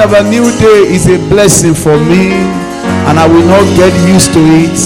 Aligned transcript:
of 0.00 0.12
a 0.16 0.22
new 0.24 0.48
day 0.56 0.88
is 0.88 1.06
a 1.06 1.18
blessing 1.28 1.74
for 1.74 1.92
me, 1.96 2.32
and 3.08 3.20
I 3.20 3.28
will 3.28 3.44
not 3.44 3.64
get 3.76 3.92
used 4.08 4.32
to 4.32 4.40
it. 4.40 4.80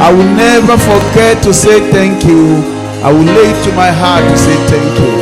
I 0.00 0.08
will 0.08 0.30
never 0.32 0.80
forget 0.80 1.42
to 1.44 1.52
say 1.52 1.84
thank 1.92 2.24
you. 2.24 2.64
I 3.04 3.12
will 3.12 3.28
lay 3.28 3.52
it 3.52 3.60
to 3.68 3.70
my 3.76 3.92
heart 3.92 4.24
to 4.24 4.36
say 4.36 4.56
thank 4.72 4.88
you. 4.96 5.12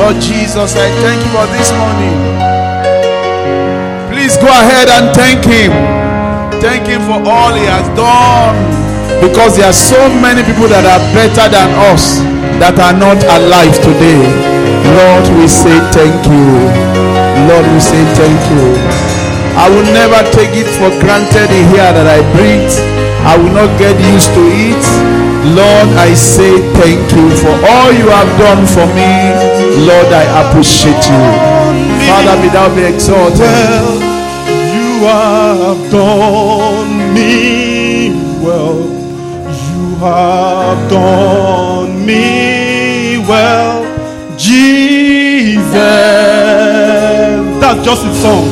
Lord 0.00 0.16
Jesus, 0.24 0.72
I 0.72 0.88
thank 1.04 1.20
you 1.20 1.30
for 1.36 1.46
this 1.52 1.68
morning. 1.76 2.16
Please 4.08 4.40
go 4.40 4.48
ahead 4.48 4.88
and 4.88 5.12
thank 5.12 5.44
Him. 5.44 5.72
Thank 6.64 6.88
Him 6.88 7.04
for 7.04 7.20
all 7.28 7.52
He 7.52 7.68
has 7.68 7.84
done. 7.92 8.56
Because 9.20 9.56
there 9.56 9.68
are 9.68 9.76
so 9.76 10.00
many 10.24 10.40
people 10.48 10.66
that 10.72 10.88
are 10.88 11.02
better 11.12 11.46
than 11.52 11.68
us 11.92 12.24
that 12.56 12.80
are 12.80 12.96
not 12.96 13.20
alive 13.36 13.76
today. 13.84 14.22
Lord, 14.96 15.24
we 15.36 15.46
say 15.46 15.76
thank 15.92 16.24
you. 16.24 16.91
Lord, 17.48 17.66
we 17.72 17.80
say 17.80 18.02
thank 18.14 18.40
you. 18.54 18.64
I 19.58 19.68
will 19.68 19.84
never 19.92 20.20
take 20.32 20.54
it 20.56 20.68
for 20.78 20.88
granted 21.02 21.50
here 21.50 21.90
that 21.92 22.08
I 22.08 22.20
breathe. 22.32 22.72
I 23.26 23.36
will 23.36 23.52
not 23.52 23.70
get 23.78 23.94
used 24.14 24.32
to 24.34 24.42
it. 24.48 24.84
Lord, 25.54 25.88
I 25.98 26.14
say 26.14 26.58
thank 26.78 27.02
you 27.12 27.26
for 27.42 27.54
all 27.66 27.90
you 27.92 28.08
have 28.08 28.30
done 28.38 28.64
for 28.64 28.86
me. 28.94 29.12
Lord, 29.86 30.08
I 30.14 30.24
appreciate 30.46 31.02
you. 31.10 31.22
Father, 32.08 32.36
be 32.40 32.48
thou 32.48 32.70
be 32.74 32.82
exalted. 32.86 33.42
Well, 33.42 33.98
you 34.72 35.04
have 35.10 35.80
done 35.90 37.12
me 37.12 38.14
well. 38.42 38.86
You 39.50 39.96
have 39.98 40.80
done 40.90 42.06
me 42.06 43.18
well, 43.26 43.82
Jesus. 44.38 46.21
Just 47.80 48.04
a 48.04 48.14
song. 48.14 48.44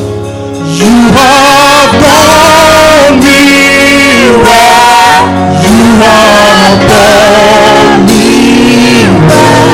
You 0.81 1.13
have 1.13 1.93
done 2.01 3.21
me 3.21 4.33
well. 4.43 5.25
You 5.63 5.77
have 6.01 6.81
done 6.89 8.07
me 8.07 9.05
well. 9.29 9.71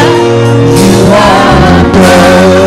You 0.77 1.07
have 1.11 1.93
done 1.95 2.66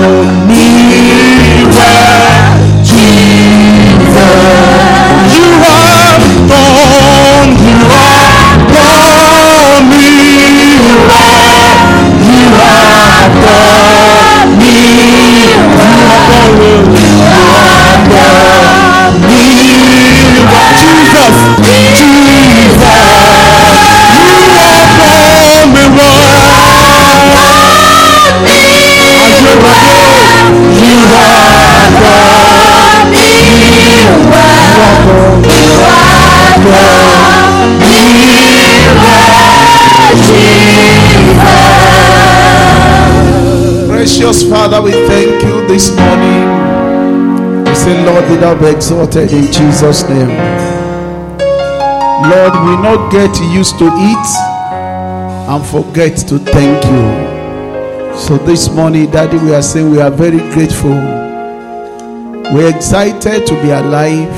Precious 44.09 44.49
Father, 44.49 44.81
we 44.81 44.91
thank 44.91 45.43
you 45.43 45.67
this 45.67 45.95
morning. 45.95 47.63
We 47.63 47.75
say, 47.75 48.03
Lord, 48.03 48.27
be 48.27 48.37
thou 48.37 48.57
exalted 48.65 49.31
in 49.31 49.51
Jesus' 49.53 50.01
name. 50.09 50.29
Lord, 52.25 52.53
we 52.65 52.73
not 52.81 53.11
get 53.11 53.29
used 53.53 53.77
to 53.77 53.85
it 53.85 54.27
and 55.47 55.63
forget 55.63 56.17
to 56.27 56.39
thank 56.39 56.83
you. 56.85 58.17
So 58.17 58.37
this 58.39 58.67
morning, 58.71 59.11
Daddy, 59.11 59.37
we 59.37 59.53
are 59.53 59.61
saying 59.61 59.91
we 59.91 60.01
are 60.01 60.09
very 60.09 60.39
grateful. 60.53 60.89
We're 62.51 62.75
excited 62.75 63.45
to 63.45 63.61
be 63.61 63.69
alive. 63.69 64.33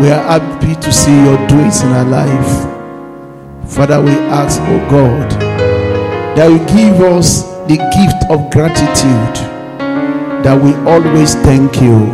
We 0.00 0.08
are 0.08 0.40
happy 0.40 0.80
to 0.80 0.92
see 0.92 1.14
your 1.14 1.36
doings 1.46 1.82
in 1.82 1.88
our 1.88 2.06
life. 2.06 3.70
Father, 3.70 4.00
we 4.00 4.12
ask, 4.12 4.62
oh 4.62 4.88
God, 4.90 5.30
that 6.38 6.50
you 6.50 6.58
give 6.74 7.02
us 7.02 7.45
the 7.68 7.76
gift 7.76 8.30
of 8.30 8.50
gratitude, 8.50 9.36
that 10.44 10.60
we 10.62 10.72
always 10.90 11.34
thank 11.36 11.76
you 11.82 12.06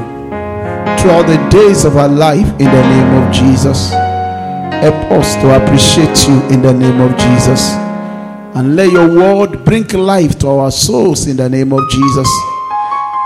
throughout 0.98 1.26
the 1.26 1.38
days 1.50 1.84
of 1.84 1.96
our 1.96 2.08
life 2.08 2.46
in 2.60 2.66
the 2.66 2.82
name 2.82 3.22
of 3.22 3.32
Jesus. 3.32 3.90
Help 3.90 4.94
us 5.12 5.34
to 5.36 5.62
appreciate 5.62 6.26
you 6.26 6.40
in 6.54 6.62
the 6.62 6.72
name 6.72 7.00
of 7.00 7.16
Jesus. 7.16 7.72
And 8.54 8.76
let 8.76 8.90
your 8.92 9.08
word 9.08 9.64
bring 9.64 9.86
life 9.88 10.38
to 10.40 10.48
our 10.48 10.70
souls 10.70 11.26
in 11.26 11.36
the 11.36 11.48
name 11.48 11.72
of 11.72 11.80
Jesus. 11.90 12.28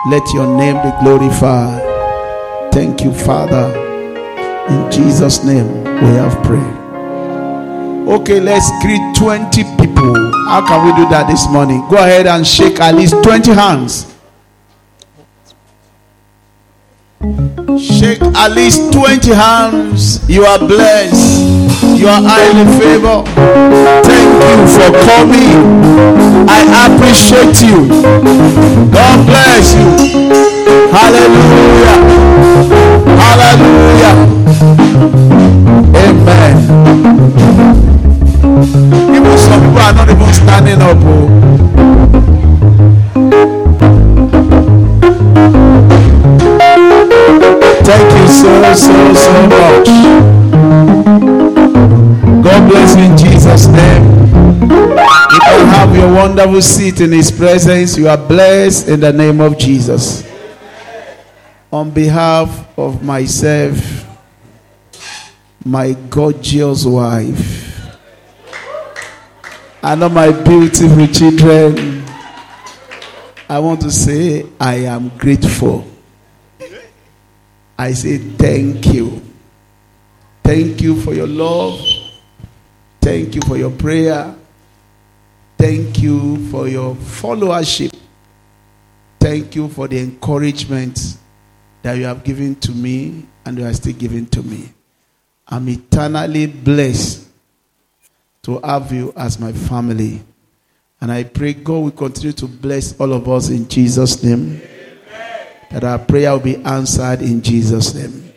Let 0.08 0.22
your 0.34 0.56
name 0.56 0.76
be 0.82 0.90
glorified. 1.02 1.82
Thank 2.72 3.02
you, 3.02 3.12
Father. 3.12 3.72
In 4.68 4.90
Jesus' 4.90 5.44
name 5.44 5.84
we 5.84 6.10
have 6.16 6.42
prayed. 6.42 6.85
Okay, 8.06 8.38
let's 8.38 8.70
greet 8.82 9.02
20 9.16 9.64
people. 9.76 10.14
How 10.46 10.64
can 10.64 10.86
we 10.86 10.92
do 10.94 11.08
that 11.10 11.26
this 11.28 11.48
morning? 11.50 11.80
Go 11.90 11.96
ahead 11.96 12.28
and 12.28 12.46
shake 12.46 12.78
at 12.78 12.94
least 12.94 13.20
20 13.24 13.50
hands. 13.50 14.14
Shake 17.82 18.22
at 18.22 18.52
least 18.52 18.92
20 18.92 19.34
hands. 19.34 20.22
You 20.30 20.44
are 20.44 20.58
blessed. 20.58 21.42
You 21.98 22.06
are 22.06 22.22
highly 22.22 22.64
favored. 22.78 23.26
Thank 24.06 24.38
you 24.38 24.70
for 24.70 24.94
coming. 25.02 25.66
I 26.46 26.62
appreciate 26.86 27.58
you. 27.66 27.90
God 28.94 29.26
bless 29.26 29.74
you. 29.74 29.90
Hallelujah. 30.94 32.06
Hallelujah. 33.18 34.14
Amen. 36.06 37.45
Even 38.44 39.38
some 39.38 39.60
people 39.60 39.78
are 39.78 39.92
not 39.92 40.08
even 40.08 40.32
standing 40.32 40.82
up. 40.82 40.98
Oh. 41.00 41.28
Thank 47.84 48.08
you 48.18 48.28
so, 48.28 48.74
so, 48.74 49.14
so 49.14 49.46
much. 49.46 49.88
God 52.42 52.68
bless 52.68 52.96
you 52.96 53.04
in 53.04 53.16
Jesus' 53.16 53.66
name. 53.68 54.04
If 55.30 55.42
you 55.60 55.66
have 55.66 55.94
your 55.96 56.12
wonderful 56.14 56.62
seat 56.62 57.00
in 57.00 57.12
His 57.12 57.30
presence. 57.30 57.96
You 57.96 58.08
are 58.08 58.16
blessed 58.16 58.88
in 58.88 59.00
the 59.00 59.12
name 59.12 59.40
of 59.40 59.58
Jesus. 59.58 60.24
On 61.72 61.90
behalf 61.90 62.66
of 62.78 63.02
myself, 63.02 64.06
my 65.64 65.92
gorgeous 66.08 66.84
wife, 66.84 67.65
and 69.86 70.02
all 70.02 70.08
my 70.08 70.32
beautiful 70.32 71.06
children, 71.06 72.04
I 73.48 73.60
want 73.60 73.80
to 73.82 73.90
say 73.92 74.44
I 74.58 74.78
am 74.78 75.10
grateful. 75.16 75.86
I 77.78 77.92
say 77.92 78.18
thank 78.18 78.86
you. 78.86 79.22
Thank 80.42 80.80
you 80.80 81.00
for 81.02 81.14
your 81.14 81.28
love. 81.28 81.80
Thank 83.00 83.36
you 83.36 83.42
for 83.42 83.56
your 83.56 83.70
prayer. 83.70 84.34
Thank 85.56 86.02
you 86.02 86.48
for 86.50 86.66
your 86.66 86.96
followership. 86.96 87.96
Thank 89.20 89.54
you 89.54 89.68
for 89.68 89.86
the 89.86 90.00
encouragement 90.00 91.16
that 91.82 91.96
you 91.96 92.06
have 92.06 92.24
given 92.24 92.56
to 92.56 92.72
me 92.72 93.24
and 93.44 93.56
you 93.56 93.64
are 93.64 93.72
still 93.72 93.92
giving 93.94 94.26
to 94.26 94.42
me. 94.42 94.68
I'm 95.46 95.68
eternally 95.68 96.46
blessed 96.46 97.25
to 98.46 98.60
have 98.60 98.92
you 98.92 99.12
as 99.16 99.40
my 99.40 99.50
family. 99.50 100.22
And 101.00 101.10
I 101.10 101.24
pray 101.24 101.52
God 101.52 101.78
will 101.78 101.90
continue 101.90 102.32
to 102.34 102.46
bless 102.46 102.98
all 103.00 103.12
of 103.12 103.28
us 103.28 103.48
in 103.48 103.66
Jesus' 103.66 104.22
name. 104.22 104.62
That 105.72 105.82
our 105.82 105.98
prayer 105.98 106.30
will 106.30 106.38
be 106.38 106.54
answered 106.64 107.22
in 107.22 107.42
Jesus' 107.42 107.92
name. 107.92 108.32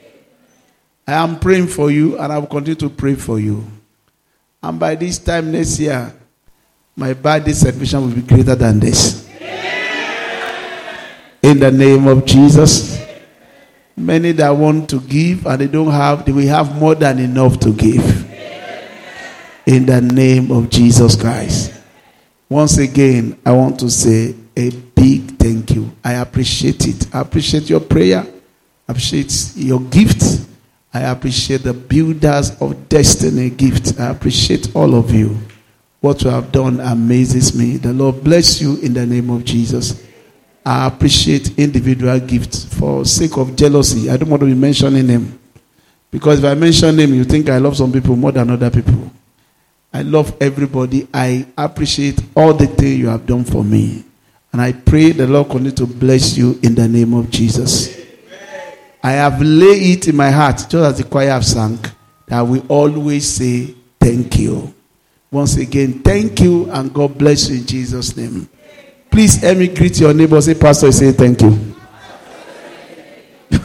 I 1.06 1.14
am 1.14 1.40
praying 1.40 1.68
for 1.68 1.92
you 1.92 2.18
and 2.18 2.34
I 2.34 2.40
will 2.40 2.48
continue 2.48 2.74
to 2.78 2.90
pray 2.90 3.14
for 3.14 3.40
you. 3.40 3.64
And 4.64 4.80
by 4.80 4.96
this 4.96 5.20
time 5.20 5.52
next 5.52 5.80
year, 5.80 6.12
my 6.96 7.14
birthday 7.14 7.54
celebration 7.54 8.02
will 8.02 8.16
be 8.16 8.24
greater 8.24 8.56
than 8.56 8.80
this. 8.80 9.30
In 11.44 11.60
the 11.60 11.72
name 11.72 12.08
of 12.08 12.26
Jesus. 12.26 13.00
Many 13.96 14.32
that 14.32 14.50
want 14.50 14.90
to 14.90 15.02
give 15.02 15.46
and 15.46 15.62
they 15.62 15.68
don't 15.68 15.92
have, 15.92 16.26
they 16.26 16.32
will 16.32 16.48
have 16.48 16.76
more 16.76 16.96
than 16.96 17.20
enough 17.20 17.60
to 17.60 17.72
give. 17.72 18.29
In 19.70 19.86
the 19.86 20.02
name 20.02 20.52
of 20.52 20.68
Jesus 20.72 21.16
Christ. 21.16 21.80
Once 22.50 22.80
again, 22.80 23.38
I 23.46 23.52
want 23.52 23.80
to 23.82 23.90
say 23.92 24.34
a 24.58 24.72
big 24.72 25.38
thank 25.38 25.70
you. 25.76 25.92
I 26.04 26.14
appreciate 26.14 26.88
it. 26.88 27.14
I 27.14 27.22
appreciate 27.22 27.70
your 27.70 27.80
prayer. 27.80 28.22
I 28.22 28.92
appreciate 28.92 29.52
your 29.56 29.80
gift. 29.82 30.48
I 30.92 31.02
appreciate 31.02 31.62
the 31.62 31.74
builders 31.74 32.60
of 32.60 32.90
destiny 32.90 33.52
gift. 33.52 34.00
I 34.00 34.08
appreciate 34.08 34.76
all 34.76 34.96
of 34.96 35.14
you. 35.14 35.38
What 36.02 36.24
you 36.24 36.32
have 36.32 36.52
done 36.52 36.80
amazes 36.80 37.56
me. 37.56 37.78
The 37.78 37.94
Lord 37.94 38.24
bless 38.24 38.60
you 38.60 38.78
in 38.78 38.96
the 38.96 39.06
name 39.06 39.30
of 39.30 39.46
Jesus. 39.46 40.04
I 40.66 40.88
appreciate 40.88 41.60
individual 41.60 42.20
gifts 42.20 42.66
for 42.74 43.06
sake 43.06 43.38
of 43.38 43.56
jealousy. 43.56 44.10
I 44.10 44.18
don't 44.18 44.32
want 44.32 44.40
to 44.40 44.48
be 44.48 44.56
mentioning 44.56 45.06
them. 45.06 45.40
Because 46.10 46.40
if 46.40 46.46
I 46.46 46.56
mention 46.56 46.96
them, 46.96 47.14
you 47.14 47.24
think 47.24 47.50
I 47.50 47.60
love 47.60 47.78
some 47.78 47.92
people 47.92 48.16
more 48.16 48.32
than 48.32 48.50
other 48.50 48.72
people. 48.72 49.12
I 49.92 50.04
love 50.04 50.36
everybody. 50.40 51.08
I 51.14 51.48
appreciate 51.58 52.20
all 52.36 52.54
the 52.54 52.68
things 52.68 53.00
you 53.00 53.08
have 53.08 53.26
done 53.26 53.44
for 53.44 53.64
me. 53.64 54.04
And 54.52 54.62
I 54.62 54.74
pray 54.74 55.12
the 55.12 55.28
Lord 55.28 55.50
continue 55.50 55.72
to 55.72 55.86
bless 55.86 56.38
you 56.38 56.60
in 56.64 56.76
the 56.76 56.88
name 56.88 57.14
of 57.14 57.30
Jesus. 57.30 57.98
I 59.02 59.12
have 59.12 59.42
laid 59.42 59.98
it 59.98 60.08
in 60.08 60.16
my 60.16 60.30
heart, 60.30 60.58
just 60.58 60.76
as 60.76 60.98
the 60.98 61.04
choir 61.04 61.30
have 61.30 61.46
sung, 61.46 61.80
that 62.28 62.42
we 62.42 62.60
always 62.62 63.28
say 63.28 63.74
thank 64.00 64.40
you. 64.40 64.74
Once 65.32 65.58
again, 65.58 66.00
thank 66.00 66.40
you 66.42 66.70
and 66.72 66.94
God 66.94 67.18
bless 67.18 67.50
you 67.50 67.58
in 67.58 67.66
Jesus' 67.66 68.16
name. 68.18 68.50
Please 69.12 69.42
let 69.42 69.58
me 69.58 69.68
greet 69.68 70.00
your 70.00 70.14
neighbor. 70.14 70.42
Say, 70.42 70.56
Pastor, 70.56 70.92
say 70.92 71.12
thank 71.12 71.42
you. 71.42 71.52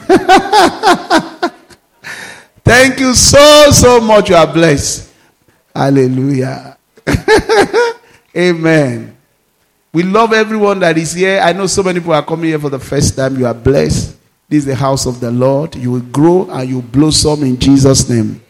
thank 2.65 3.01
you 3.01 3.15
so, 3.15 3.71
so 3.71 4.01
much. 4.01 4.31
You 4.31 4.37
are 4.37 4.53
blessed. 4.53 5.14
Hallelujah. 5.75 6.79
Amen. 8.37 9.17
We 9.93 10.03
love 10.03 10.33
everyone 10.33 10.81
that 10.81 10.97
is 10.97 11.13
here. 11.13 11.41
I 11.41 11.53
know 11.53 11.67
so 11.67 11.83
many 11.83 12.01
people 12.01 12.15
are 12.15 12.25
coming 12.25 12.51
here 12.51 12.59
for 12.59 12.71
the 12.71 12.79
first 12.79 13.17
time. 13.17 13.39
You 13.39 13.47
are 13.47 13.55
blessed. 13.55 14.17
This 14.49 14.59
is 14.59 14.67
the 14.67 14.75
house 14.75 15.07
of 15.07 15.21
the 15.21 15.31
Lord. 15.31 15.75
You 15.75 15.93
will 15.93 16.01
grow 16.01 16.49
and 16.51 16.69
you 16.69 16.77
will 16.77 16.83
blossom 16.83 17.43
in 17.43 17.59
Jesus' 17.59 18.09
name. 18.09 18.43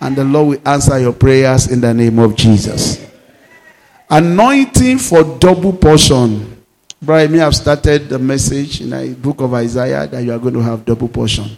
And 0.00 0.16
the 0.16 0.24
Lord 0.24 0.48
will 0.48 0.68
answer 0.68 0.98
your 0.98 1.12
prayers 1.12 1.70
in 1.70 1.80
the 1.80 1.94
name 1.94 2.18
of 2.18 2.34
Jesus. 2.34 3.04
Anointing 4.10 4.98
for 4.98 5.22
double 5.38 5.72
portion. 5.72 6.62
Brian, 7.00 7.32
me 7.32 7.38
have 7.38 7.54
started 7.54 8.08
the 8.08 8.18
message 8.18 8.80
in 8.80 8.90
the 8.90 9.14
book 9.14 9.40
of 9.40 9.52
Isaiah 9.54 10.06
that 10.06 10.22
you 10.22 10.32
are 10.32 10.38
going 10.38 10.54
to 10.54 10.62
have 10.62 10.84
double 10.84 11.08
portion. 11.08 11.56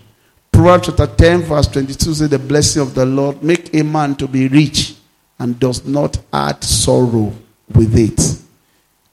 Proverbs 0.50 0.86
chapter 0.86 1.06
10, 1.06 1.42
verse 1.42 1.68
22 1.68 2.14
says, 2.14 2.28
The 2.28 2.38
blessing 2.38 2.82
of 2.82 2.94
the 2.94 3.04
Lord 3.04 3.42
make 3.42 3.74
a 3.74 3.82
man 3.82 4.14
to 4.16 4.26
be 4.26 4.48
rich 4.48 4.95
and 5.38 5.58
does 5.58 5.84
not 5.84 6.18
add 6.32 6.62
sorrow 6.62 7.32
with 7.74 7.96
it. 7.98 8.42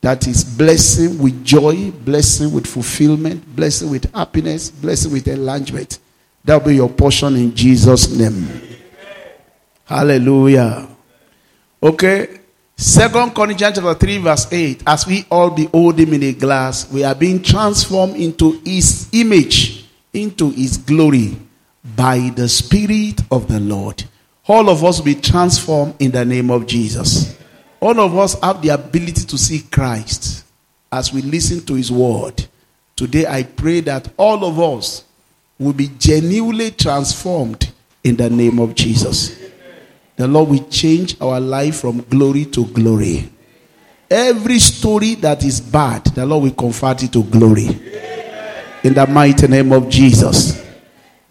That 0.01 0.27
is 0.27 0.43
blessing 0.43 1.17
with 1.17 1.45
joy, 1.45 1.91
blessing 1.91 2.51
with 2.51 2.67
fulfillment, 2.67 3.55
blessing 3.55 3.89
with 3.89 4.13
happiness, 4.13 4.69
blessing 4.69 5.13
with 5.13 5.27
enlargement. 5.27 5.99
That 6.43 6.61
will 6.61 6.71
be 6.71 6.75
your 6.75 6.89
portion 6.89 7.35
in 7.35 7.55
Jesus' 7.55 8.13
name. 8.13 8.47
Hallelujah. 9.85 10.89
Okay. 11.81 12.39
Second 12.75 13.33
Corinthians 13.33 13.75
chapter 13.75 13.93
3, 13.93 14.17
verse 14.17 14.51
8. 14.51 14.83
As 14.85 15.07
we 15.07 15.25
all 15.29 15.49
behold 15.51 15.99
him 15.99 16.13
in 16.13 16.23
a 16.23 16.33
glass, 16.33 16.91
we 16.91 17.03
are 17.03 17.15
being 17.15 17.41
transformed 17.41 18.15
into 18.15 18.59
his 18.65 19.07
image, 19.13 19.85
into 20.11 20.49
his 20.49 20.77
glory 20.77 21.37
by 21.95 22.31
the 22.35 22.49
Spirit 22.49 23.21
of 23.31 23.47
the 23.47 23.59
Lord. 23.59 24.03
All 24.47 24.69
of 24.69 24.83
us 24.83 24.99
be 24.99 25.15
transformed 25.15 25.95
in 25.99 26.11
the 26.11 26.25
name 26.25 26.51
of 26.51 26.67
Jesus. 26.67 27.37
All 27.79 27.99
of 27.99 28.17
us 28.17 28.39
have 28.41 28.61
the 28.61 28.69
ability 28.69 29.25
to 29.25 29.37
see 29.37 29.61
Christ 29.61 30.45
as 30.91 31.13
we 31.13 31.21
listen 31.21 31.65
to 31.65 31.75
his 31.75 31.91
word. 31.91 32.45
Today, 32.95 33.25
I 33.25 33.43
pray 33.43 33.79
that 33.81 34.09
all 34.17 34.45
of 34.45 34.59
us 34.59 35.03
will 35.57 35.73
be 35.73 35.89
genuinely 35.97 36.71
transformed 36.71 37.71
in 38.03 38.17
the 38.17 38.29
name 38.29 38.59
of 38.59 38.75
Jesus. 38.75 39.39
The 40.15 40.27
Lord 40.27 40.49
will 40.49 40.67
change 40.67 41.19
our 41.21 41.39
life 41.39 41.79
from 41.79 42.01
glory 42.01 42.45
to 42.45 42.65
glory. 42.65 43.29
Every 44.09 44.59
story 44.59 45.15
that 45.15 45.43
is 45.43 45.59
bad, 45.59 46.05
the 46.07 46.25
Lord 46.25 46.43
will 46.43 46.51
convert 46.51 47.01
it 47.03 47.13
to 47.13 47.23
glory. 47.23 47.67
In 48.83 48.93
the 48.93 49.07
mighty 49.09 49.47
name 49.47 49.71
of 49.71 49.89
Jesus. 49.89 50.61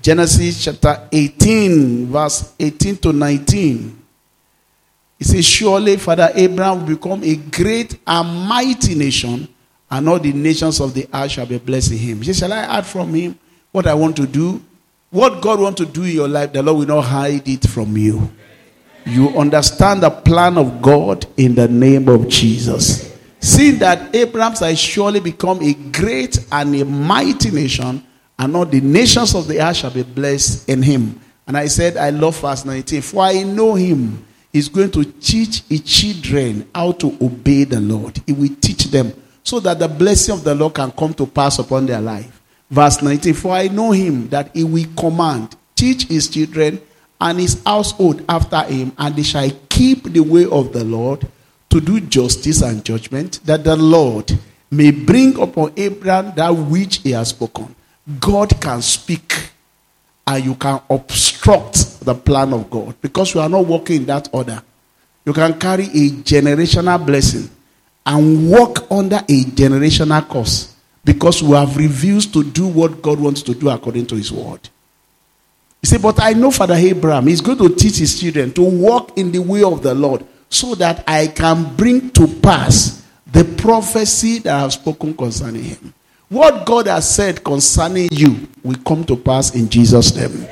Genesis 0.02 0.64
chapter 0.64 1.08
18, 1.12 2.06
verse 2.06 2.54
18 2.58 2.96
to 2.96 3.12
19. 3.12 4.02
He 5.18 5.24
says, 5.24 5.44
Surely 5.46 5.96
Father 5.96 6.28
Abraham 6.34 6.80
will 6.80 6.96
become 6.96 7.22
a 7.22 7.36
great 7.36 8.00
and 8.04 8.48
mighty 8.48 8.96
nation, 8.96 9.46
and 9.88 10.08
all 10.08 10.18
the 10.18 10.32
nations 10.32 10.80
of 10.80 10.92
the 10.92 11.08
earth 11.14 11.30
shall 11.30 11.46
be 11.46 11.58
blessed 11.58 11.92
in 11.92 11.98
him. 11.98 12.18
He 12.18 12.24
says, 12.24 12.38
Shall 12.40 12.52
I 12.52 12.78
add 12.78 12.84
from 12.84 13.14
him 13.14 13.38
what 13.70 13.86
I 13.86 13.94
want 13.94 14.16
to 14.16 14.26
do? 14.26 14.60
What 15.10 15.40
God 15.40 15.60
wants 15.60 15.80
to 15.80 15.86
do 15.86 16.02
in 16.02 16.10
your 16.16 16.28
life, 16.28 16.52
the 16.52 16.64
Lord 16.64 16.78
will 16.78 16.96
not 16.96 17.02
hide 17.02 17.46
it 17.46 17.68
from 17.68 17.96
you. 17.96 18.28
You 19.06 19.28
understand 19.38 20.02
the 20.02 20.10
plan 20.10 20.58
of 20.58 20.82
God 20.82 21.26
in 21.36 21.54
the 21.54 21.68
name 21.68 22.08
of 22.08 22.28
Jesus. 22.28 23.16
Seeing 23.38 23.78
that 23.78 24.16
Abraham 24.16 24.56
shall 24.56 24.74
surely 24.74 25.20
become 25.20 25.62
a 25.62 25.74
great 25.74 26.44
and 26.50 26.74
a 26.74 26.84
mighty 26.84 27.50
nation, 27.52 28.04
and 28.38 28.56
all 28.56 28.64
the 28.64 28.80
nations 28.80 29.34
of 29.34 29.46
the 29.46 29.60
earth 29.60 29.76
shall 29.76 29.90
be 29.90 30.02
blessed 30.02 30.68
in 30.68 30.82
him. 30.82 31.20
And 31.46 31.56
I 31.56 31.66
said, 31.66 31.96
I 31.96 32.10
love 32.10 32.40
verse 32.40 32.64
19. 32.64 33.02
For 33.02 33.22
I 33.22 33.42
know 33.42 33.74
him. 33.74 34.26
He's 34.52 34.68
going 34.68 34.90
to 34.92 35.04
teach 35.04 35.62
his 35.62 35.80
children 35.80 36.68
how 36.74 36.92
to 36.92 37.16
obey 37.20 37.64
the 37.64 37.80
Lord. 37.80 38.20
He 38.26 38.32
will 38.32 38.54
teach 38.60 38.84
them 38.84 39.12
so 39.42 39.60
that 39.60 39.78
the 39.78 39.88
blessing 39.88 40.34
of 40.34 40.44
the 40.44 40.54
Lord 40.54 40.74
can 40.74 40.90
come 40.92 41.14
to 41.14 41.26
pass 41.26 41.58
upon 41.58 41.86
their 41.86 42.00
life. 42.00 42.40
Verse 42.70 43.00
19. 43.02 43.34
For 43.34 43.52
I 43.52 43.68
know 43.68 43.92
him 43.92 44.28
that 44.28 44.54
he 44.54 44.64
will 44.64 44.86
command, 44.96 45.56
teach 45.74 46.04
his 46.04 46.28
children 46.28 46.80
and 47.20 47.38
his 47.38 47.62
household 47.64 48.24
after 48.28 48.62
him, 48.64 48.92
and 48.98 49.14
they 49.14 49.22
shall 49.22 49.50
keep 49.68 50.04
the 50.04 50.20
way 50.20 50.44
of 50.46 50.72
the 50.72 50.84
Lord 50.84 51.26
to 51.70 51.80
do 51.80 52.00
justice 52.00 52.60
and 52.62 52.84
judgment, 52.84 53.40
that 53.44 53.64
the 53.64 53.76
Lord 53.76 54.38
may 54.70 54.90
bring 54.90 55.40
upon 55.40 55.72
Abraham 55.76 56.34
that 56.34 56.50
which 56.50 56.96
he 56.98 57.12
has 57.12 57.28
spoken. 57.28 57.74
God 58.20 58.60
can 58.60 58.82
speak 58.82 59.50
and 60.26 60.44
you 60.44 60.54
can 60.54 60.80
obstruct 60.90 62.00
the 62.00 62.14
plan 62.14 62.52
of 62.52 62.68
God 62.70 62.94
because 63.00 63.34
you 63.34 63.40
are 63.40 63.48
not 63.48 63.66
working 63.66 63.96
in 63.98 64.06
that 64.06 64.28
order. 64.32 64.62
You 65.24 65.32
can 65.32 65.58
carry 65.58 65.84
a 65.84 66.10
generational 66.22 67.04
blessing 67.04 67.48
and 68.04 68.50
walk 68.50 68.90
under 68.90 69.16
a 69.16 69.44
generational 69.44 70.28
curse 70.28 70.74
because 71.04 71.42
we 71.42 71.52
have 71.52 71.76
refused 71.76 72.32
to 72.34 72.42
do 72.42 72.66
what 72.66 73.02
God 73.02 73.20
wants 73.20 73.42
to 73.42 73.54
do 73.54 73.68
according 73.68 74.06
to 74.06 74.16
His 74.16 74.32
word. 74.32 74.68
You 75.82 75.88
say, 75.88 75.98
But 75.98 76.20
I 76.22 76.32
know 76.32 76.50
Father 76.50 76.74
Abraham, 76.74 77.26
he's 77.26 77.40
going 77.40 77.58
to 77.58 77.74
teach 77.74 77.98
his 77.98 78.18
children 78.20 78.52
to 78.52 78.62
walk 78.62 79.18
in 79.18 79.32
the 79.32 79.40
way 79.40 79.62
of 79.64 79.82
the 79.82 79.94
Lord 79.94 80.24
so 80.48 80.74
that 80.76 81.02
I 81.08 81.26
can 81.26 81.74
bring 81.74 82.10
to 82.10 82.26
pass 82.40 83.04
the 83.26 83.44
prophecy 83.44 84.38
that 84.40 84.54
I 84.54 84.60
have 84.60 84.72
spoken 84.72 85.14
concerning 85.16 85.64
him. 85.64 85.94
What 86.32 86.64
God 86.64 86.86
has 86.86 87.14
said 87.14 87.44
concerning 87.44 88.08
you 88.10 88.48
will 88.64 88.78
come 88.86 89.04
to 89.04 89.16
pass 89.16 89.54
in 89.54 89.68
Jesus' 89.68 90.16
name. 90.16 90.48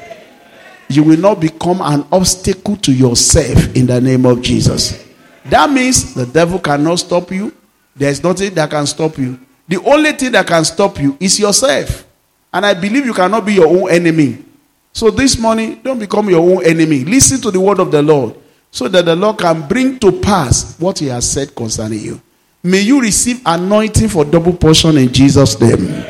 You 0.90 1.02
will 1.02 1.18
not 1.18 1.40
become 1.40 1.80
an 1.80 2.04
obstacle 2.12 2.76
to 2.76 2.92
yourself 2.92 3.75
in 3.75 3.87
the 3.87 3.99
name 3.99 4.26
of 4.26 4.42
Jesus. 4.42 5.08
That 5.46 5.70
means 5.70 6.12
the 6.12 6.26
devil 6.26 6.58
cannot 6.58 6.96
stop 6.99 7.30
you. 7.30 7.54
There's 7.96 8.22
nothing 8.22 8.52
that 8.56 8.68
can 8.68 8.87
stop 8.87 9.16
you. 9.16 9.40
The 9.68 9.82
only 9.82 10.12
thing 10.12 10.32
that 10.32 10.46
can 10.46 10.66
stop 10.66 11.00
you 11.00 11.16
is 11.18 11.40
yourself. 11.40 12.04
And 12.52 12.66
I 12.66 12.75
believe 12.75 13.06
you 13.06 13.14
cannot 13.14 13.46
be 13.46 13.54
your 13.54 13.68
own 13.68 13.90
enemy. 13.90 14.44
So 14.92 15.10
this 15.10 15.38
morning, 15.38 15.80
don't 15.82 15.99
become 15.99 16.28
your 16.28 16.56
own 16.56 16.62
enemy. 16.62 17.04
Listen 17.04 17.40
to 17.40 17.50
the 17.50 17.58
word 17.58 17.80
of 17.80 17.90
the 17.90 18.02
Lord 18.02 18.34
so 18.70 18.87
that 18.87 19.06
the 19.06 19.16
Lord 19.16 19.38
can 19.38 19.66
bring 19.66 19.99
to 20.00 20.12
pass 20.20 20.78
what 20.78 20.99
he 20.99 21.06
has 21.06 21.32
said 21.32 21.54
concerning 21.56 22.00
you. 22.00 22.20
May 22.62 22.81
you 22.81 23.00
receive 23.00 23.40
anointing 23.47 24.09
for 24.09 24.25
double 24.25 24.52
portion 24.52 24.99
in 24.99 25.12
Jesus' 25.12 25.59
name. 25.61 26.05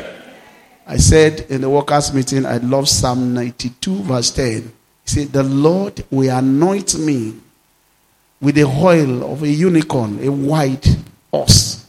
I 0.85 0.97
said 0.97 1.45
in 1.49 1.61
the 1.61 1.69
workers' 1.69 2.13
meeting, 2.13 2.45
I 2.45 2.57
love 2.57 2.89
Psalm 2.89 3.33
92, 3.33 4.03
verse 4.03 4.31
10. 4.31 4.61
He 4.63 4.69
said, 5.05 5.27
The 5.29 5.43
Lord 5.43 6.03
will 6.11 6.29
anoint 6.29 6.99
me 6.99 7.35
with 8.41 8.55
the 8.55 8.63
oil 8.63 9.31
of 9.31 9.43
a 9.43 9.47
unicorn, 9.47 10.19
a 10.21 10.29
white 10.29 10.97
horse. 11.31 11.85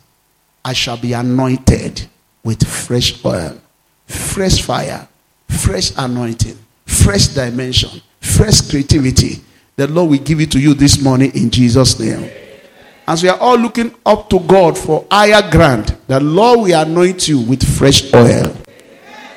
I 0.65 0.75
shall 0.75 0.97
be 0.97 1.13
anointed 1.13 2.07
with 2.45 2.65
fresh 2.65 3.25
oil, 3.25 3.59
fresh 4.07 4.63
fire, 4.63 5.09
fresh 5.49 5.91
anointing, 5.97 6.57
fresh 6.87 7.29
dimension, 7.29 8.01
fresh 8.21 8.71
creativity. 8.71 9.41
The 9.75 9.89
Lord 9.89 10.11
will 10.11 10.19
give 10.19 10.41
it 10.41 10.53
to 10.53 10.61
you 10.61 10.75
this 10.75 11.03
morning 11.03 11.33
in 11.35 11.51
Jesus' 11.51 11.99
name. 11.99 12.31
As 13.07 13.23
we 13.23 13.29
are 13.29 13.39
all 13.39 13.59
looking 13.59 13.95
up 14.07 14.31
to 14.31 14.39
God 14.41 14.79
for 14.79 15.07
higher 15.11 15.49
grant, 15.51 15.97
the 16.07 16.21
Lord 16.21 16.61
will 16.61 16.81
anoint 16.81 17.29
you 17.29 17.41
with 17.41 17.63
fresh 17.63 18.13
oil 18.15 18.57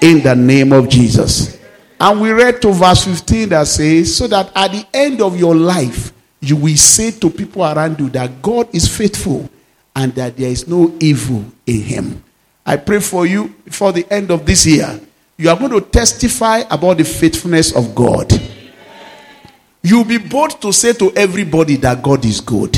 in 0.01 0.21
the 0.21 0.35
name 0.35 0.71
of 0.71 0.87
Jesus. 0.87 1.57
And 1.99 2.21
we 2.21 2.31
read 2.31 2.61
to 2.61 2.71
verse 2.71 3.05
15 3.05 3.49
that 3.49 3.67
says, 3.67 4.15
So 4.15 4.27
that 4.27 4.51
at 4.55 4.71
the 4.71 4.85
end 4.93 5.21
of 5.21 5.39
your 5.39 5.55
life, 5.55 6.13
you 6.41 6.55
will 6.55 6.75
say 6.77 7.11
to 7.11 7.29
people 7.29 7.63
around 7.63 7.99
you 7.99 8.09
that 8.09 8.41
God 8.41 8.73
is 8.73 8.87
faithful 8.87 9.49
and 9.95 10.13
that 10.15 10.37
there 10.37 10.49
is 10.49 10.67
no 10.67 10.95
evil 10.99 11.45
in 11.65 11.81
him. 11.81 12.23
I 12.65 12.77
pray 12.77 12.99
for 12.99 13.25
you 13.25 13.55
before 13.63 13.93
the 13.93 14.05
end 14.11 14.29
of 14.29 14.45
this 14.45 14.65
year 14.65 14.99
you 15.37 15.49
are 15.49 15.57
going 15.57 15.71
to 15.71 15.81
testify 15.81 16.59
about 16.71 16.97
the 16.97 17.03
faithfulness 17.03 17.75
of 17.75 17.93
God. 17.93 18.31
You'll 19.81 20.05
be 20.05 20.17
bold 20.17 20.61
to 20.61 20.71
say 20.71 20.93
to 20.93 21.11
everybody 21.11 21.75
that 21.77 22.01
God 22.01 22.23
is 22.25 22.39
good 22.39 22.77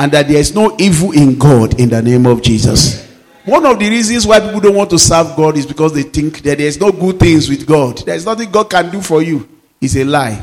and 0.00 0.12
that 0.12 0.28
there 0.28 0.38
is 0.38 0.54
no 0.54 0.74
evil 0.78 1.12
in 1.12 1.38
God 1.38 1.78
in 1.78 1.90
the 1.90 2.00
name 2.00 2.24
of 2.24 2.40
Jesus. 2.40 3.06
One 3.44 3.66
of 3.66 3.78
the 3.78 3.86
reasons 3.86 4.26
why 4.26 4.40
people 4.40 4.58
don't 4.58 4.74
want 4.74 4.88
to 4.90 4.98
serve 4.98 5.36
God 5.36 5.58
is 5.58 5.66
because 5.66 5.92
they 5.92 6.04
think 6.04 6.40
that 6.40 6.56
there's 6.56 6.80
no 6.80 6.90
good 6.90 7.20
things 7.20 7.50
with 7.50 7.66
God. 7.66 7.98
There's 7.98 8.24
nothing 8.24 8.50
God 8.50 8.70
can 8.70 8.90
do 8.90 9.02
for 9.02 9.22
you. 9.22 9.46
It's 9.78 9.96
a 9.96 10.04
lie. 10.04 10.42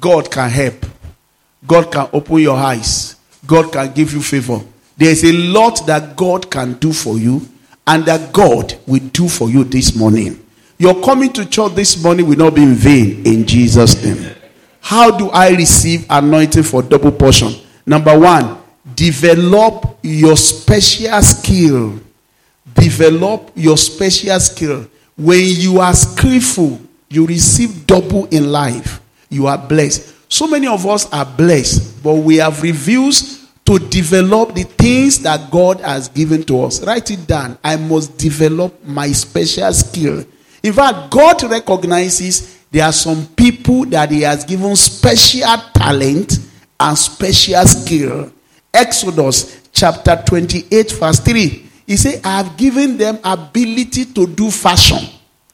God 0.00 0.30
can 0.30 0.48
help. 0.48 0.86
God 1.66 1.92
can 1.92 2.08
open 2.10 2.38
your 2.38 2.56
eyes. 2.56 3.16
God 3.46 3.70
can 3.70 3.92
give 3.92 4.14
you 4.14 4.22
favor. 4.22 4.62
There's 4.96 5.24
a 5.24 5.32
lot 5.32 5.86
that 5.86 6.16
God 6.16 6.50
can 6.50 6.72
do 6.78 6.94
for 6.94 7.18
you 7.18 7.46
and 7.86 8.02
that 8.06 8.32
God 8.32 8.78
will 8.86 9.06
do 9.12 9.28
for 9.28 9.50
you 9.50 9.62
this 9.64 9.94
morning. 9.94 10.42
Your 10.78 10.98
coming 11.02 11.34
to 11.34 11.44
church 11.44 11.74
this 11.74 12.02
morning 12.02 12.26
will 12.26 12.38
not 12.38 12.54
be 12.54 12.62
in 12.62 12.76
vain 12.76 13.26
in 13.26 13.46
Jesus' 13.46 14.02
name. 14.02 14.34
How 14.80 15.10
do 15.10 15.28
I 15.28 15.50
receive 15.50 16.06
anointing 16.08 16.62
for 16.62 16.82
double 16.82 17.12
portion? 17.12 17.61
Number 17.86 18.18
one, 18.18 18.58
develop 18.94 19.98
your 20.02 20.36
special 20.36 21.20
skill. 21.22 22.00
Develop 22.74 23.50
your 23.54 23.76
special 23.76 24.38
skill. 24.40 24.86
When 25.16 25.40
you 25.44 25.80
are 25.80 25.94
skillful, 25.94 26.80
you 27.08 27.26
receive 27.26 27.86
double 27.86 28.26
in 28.26 28.50
life. 28.50 29.00
You 29.28 29.46
are 29.46 29.58
blessed. 29.58 30.14
So 30.28 30.46
many 30.46 30.66
of 30.66 30.86
us 30.86 31.10
are 31.12 31.26
blessed, 31.26 32.02
but 32.02 32.14
we 32.14 32.36
have 32.36 32.62
refused 32.62 33.40
to 33.66 33.78
develop 33.78 34.54
the 34.54 34.64
things 34.64 35.20
that 35.20 35.50
God 35.50 35.80
has 35.80 36.08
given 36.08 36.42
to 36.44 36.62
us. 36.62 36.82
Write 36.84 37.10
it 37.10 37.26
down. 37.26 37.58
I 37.62 37.76
must 37.76 38.16
develop 38.18 38.84
my 38.84 39.12
special 39.12 39.72
skill. 39.72 40.24
In 40.62 40.72
fact, 40.72 41.10
God 41.10 41.42
recognizes 41.44 42.58
there 42.70 42.84
are 42.84 42.92
some 42.92 43.26
people 43.36 43.84
that 43.86 44.10
He 44.10 44.22
has 44.22 44.44
given 44.44 44.74
special 44.76 45.56
talent 45.74 46.38
and 46.82 46.98
special 46.98 47.64
skill. 47.64 48.32
Exodus 48.74 49.68
chapter 49.72 50.20
28, 50.26 50.92
verse 50.92 51.20
3. 51.20 51.70
He 51.86 51.96
said, 51.96 52.20
I 52.24 52.42
have 52.42 52.56
given 52.56 52.96
them 52.96 53.18
ability 53.22 54.06
to 54.06 54.26
do 54.26 54.50
fashion. 54.50 54.98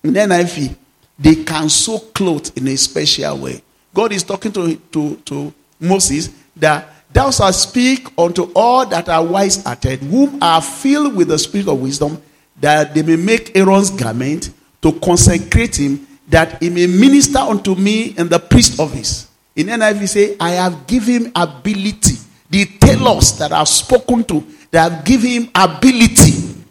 In 0.02 0.14
NIV, 0.14 0.74
they 1.18 1.44
can 1.44 1.68
sew 1.68 1.98
clothes 1.98 2.50
in 2.56 2.68
a 2.68 2.76
special 2.76 3.38
way. 3.38 3.62
God 3.92 4.12
is 4.12 4.22
talking 4.22 4.52
to, 4.52 4.76
to, 4.76 5.16
to 5.16 5.52
Moses 5.80 6.30
that 6.56 6.88
thou 7.12 7.30
shalt 7.30 7.54
speak 7.54 8.08
unto 8.16 8.50
all 8.54 8.86
that 8.86 9.08
are 9.08 9.24
wise 9.24 9.62
hearted, 9.62 10.00
whom 10.00 10.42
are 10.42 10.62
filled 10.62 11.14
with 11.16 11.28
the 11.28 11.38
spirit 11.38 11.68
of 11.68 11.80
wisdom, 11.80 12.22
that 12.60 12.94
they 12.94 13.02
may 13.02 13.16
make 13.16 13.56
Aaron's 13.56 13.90
garment 13.90 14.50
to 14.82 14.92
consecrate 15.00 15.76
him, 15.76 16.06
that 16.28 16.62
he 16.62 16.70
may 16.70 16.86
minister 16.86 17.38
unto 17.38 17.74
me 17.74 18.14
in 18.16 18.28
the 18.28 18.38
priest 18.38 18.78
office. 18.78 19.27
In 19.58 19.66
NIV 19.66 20.08
say, 20.08 20.36
I 20.38 20.50
have 20.50 20.86
given 20.86 21.24
him 21.24 21.32
ability. 21.34 22.14
The 22.48 22.64
tailors 22.78 23.36
that 23.38 23.52
I've 23.52 23.66
spoken 23.68 24.22
to, 24.24 24.46
that 24.70 24.92
have 24.92 25.04
given 25.04 25.30
him 25.30 25.50
ability. 25.52 26.64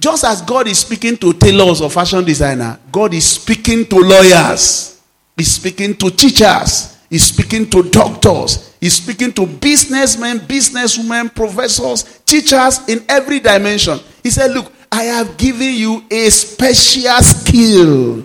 Just 0.00 0.24
as 0.24 0.40
God 0.40 0.66
is 0.66 0.78
speaking 0.78 1.18
to 1.18 1.34
tailors 1.34 1.82
or 1.82 1.90
fashion 1.90 2.24
designer, 2.24 2.78
God 2.90 3.12
is 3.12 3.28
speaking 3.28 3.84
to 3.86 3.96
lawyers. 3.96 5.02
He's 5.36 5.52
speaking 5.52 5.94
to 5.96 6.10
teachers. 6.10 6.96
He's 7.10 7.24
speaking 7.26 7.68
to 7.68 7.82
doctors. 7.90 8.74
He's 8.80 8.94
speaking 8.94 9.32
to 9.34 9.46
businessmen, 9.46 10.38
businesswomen, 10.38 11.34
professors, 11.34 12.20
teachers 12.24 12.88
in 12.88 13.04
every 13.06 13.38
dimension. 13.38 13.98
He 14.22 14.30
said, 14.30 14.52
Look, 14.52 14.72
I 14.90 15.02
have 15.04 15.36
given 15.36 15.74
you 15.74 16.02
a 16.10 16.30
special 16.30 17.20
skill. 17.20 18.24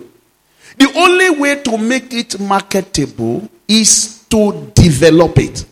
The 0.77 0.89
only 0.95 1.31
way 1.31 1.61
to 1.63 1.77
make 1.77 2.13
it 2.13 2.39
marketable 2.39 3.49
is 3.69 4.25
to 4.29 4.71
develop 4.73 5.37
it. 5.37 5.65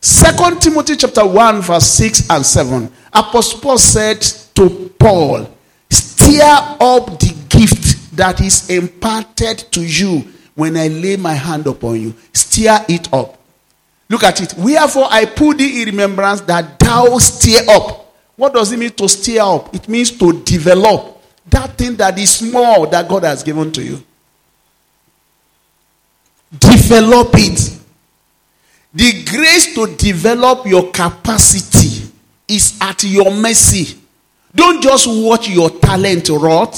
Second 0.00 0.60
Timothy 0.60 0.96
chapter 0.96 1.24
1, 1.24 1.62
verse 1.62 1.86
6 1.86 2.30
and 2.30 2.44
7. 2.44 2.92
Apostle 3.12 3.60
Paul 3.60 3.78
said 3.78 4.20
to 4.54 4.92
Paul, 4.98 5.48
Stir 5.88 6.42
up 6.80 7.18
the 7.18 7.34
gift 7.48 8.16
that 8.16 8.40
is 8.40 8.68
imparted 8.70 9.58
to 9.72 9.82
you 9.82 10.24
when 10.54 10.76
I 10.76 10.88
lay 10.88 11.16
my 11.16 11.34
hand 11.34 11.66
upon 11.66 12.00
you. 12.00 12.14
Stir 12.32 12.84
it 12.88 13.12
up. 13.12 13.38
Look 14.08 14.24
at 14.24 14.40
it. 14.40 14.54
Wherefore 14.58 15.06
I 15.10 15.24
put 15.26 15.58
thee 15.58 15.82
in 15.82 15.88
remembrance 15.88 16.40
that 16.42 16.78
thou 16.78 17.18
stir 17.18 17.60
up. 17.68 18.14
What 18.36 18.54
does 18.54 18.72
it 18.72 18.78
mean 18.78 18.90
to 18.90 19.08
stir 19.08 19.40
up? 19.40 19.74
It 19.74 19.88
means 19.88 20.10
to 20.18 20.42
develop 20.42 21.22
that 21.48 21.76
thing 21.76 21.96
that 21.96 22.18
is 22.18 22.36
small 22.36 22.86
that 22.86 23.08
God 23.08 23.24
has 23.24 23.42
given 23.42 23.70
to 23.72 23.82
you. 23.82 24.02
Develop 26.58 27.30
it. 27.34 27.78
The 28.92 29.24
grace 29.24 29.74
to 29.74 29.86
develop 29.96 30.66
your 30.66 30.90
capacity 30.90 32.10
is 32.48 32.76
at 32.80 33.04
your 33.04 33.30
mercy. 33.30 33.96
Don't 34.54 34.82
just 34.82 35.06
watch 35.06 35.48
your 35.48 35.70
talent 35.70 36.28
rot. 36.28 36.76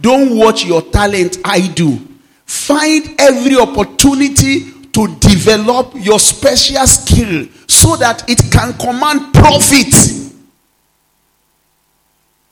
Don't 0.00 0.36
watch 0.38 0.64
your 0.64 0.80
talent 0.80 1.38
I 1.44 1.68
do. 1.68 1.98
Find 2.46 3.14
every 3.20 3.56
opportunity 3.56 4.70
to 4.92 5.14
develop 5.16 5.92
your 5.96 6.18
special 6.18 6.86
skill 6.86 7.46
so 7.68 7.96
that 7.96 8.28
it 8.28 8.50
can 8.50 8.72
command 8.74 9.34
profit. 9.34 9.92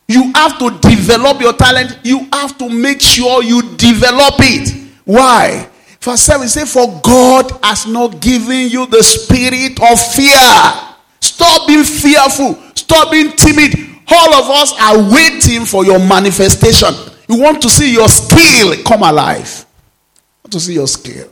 You 0.09 0.33
have 0.35 0.59
to 0.59 0.71
develop 0.81 1.41
your 1.41 1.55
talent. 1.55 1.99
You 2.03 2.29
have 2.33 2.59
to 2.59 2.69
make 2.69 3.01
sure 3.01 3.43
you 3.43 3.63
develop 3.77 4.35
it. 4.39 4.91
Why? 5.05 5.69
Verse 6.03 6.21
7 6.23 6.49
say, 6.49 6.65
For 6.65 7.01
God 7.01 7.53
has 7.63 7.87
not 7.87 8.21
given 8.21 8.69
you 8.69 8.87
the 8.87 9.03
spirit 9.03 9.81
of 9.81 9.99
fear. 10.15 10.89
Stop 11.21 11.69
being 11.69 11.85
fearful. 11.85 12.55
Stop 12.75 13.13
being 13.13 13.31
timid. 13.37 13.75
All 14.11 14.35
of 14.35 14.51
us 14.51 14.75
are 14.81 15.13
waiting 15.13 15.65
for 15.65 15.85
your 15.85 16.01
manifestation. 16.01 16.93
You 17.29 17.41
want 17.41 17.63
to 17.63 17.71
see 17.71 17.93
your 17.93 18.09
skill 18.09 18.83
come 18.85 19.05
alive. 19.05 19.65
Want 20.45 20.53
to 20.53 20.61
see 20.61 20.75
your 20.75 20.89
skill. 20.89 21.31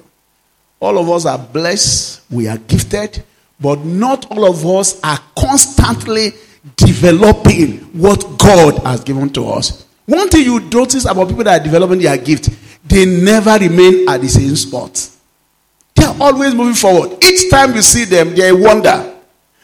All 0.78 0.96
of 0.98 1.10
us 1.10 1.26
are 1.26 1.38
blessed. 1.38 2.22
We 2.30 2.46
are 2.46 2.56
gifted. 2.56 3.24
But 3.60 3.84
not 3.84 4.30
all 4.30 4.48
of 4.48 4.64
us 4.64 5.00
are 5.02 5.18
constantly 5.36 6.30
developing 6.76 7.78
what 8.00 8.38
God 8.38 8.78
has 8.84 9.00
given 9.02 9.30
to 9.30 9.48
us. 9.48 9.84
One 10.06 10.28
thing 10.28 10.44
you 10.44 10.60
notice 10.60 11.04
about 11.04 11.28
people 11.28 11.44
that 11.44 11.60
are 11.60 11.64
developing 11.64 11.98
their 11.98 12.16
gift, 12.16 12.48
they 12.90 13.06
never 13.06 13.56
remain 13.58 14.08
at 14.08 14.20
the 14.20 14.28
same 14.28 14.54
spot. 14.56 15.08
They 15.94 16.04
are 16.04 16.16
always 16.20 16.54
moving 16.54 16.74
forward. 16.74 17.22
Each 17.24 17.48
time 17.50 17.74
you 17.74 17.82
see 17.82 18.04
them, 18.04 18.34
they 18.34 18.52
wonder. 18.52 19.14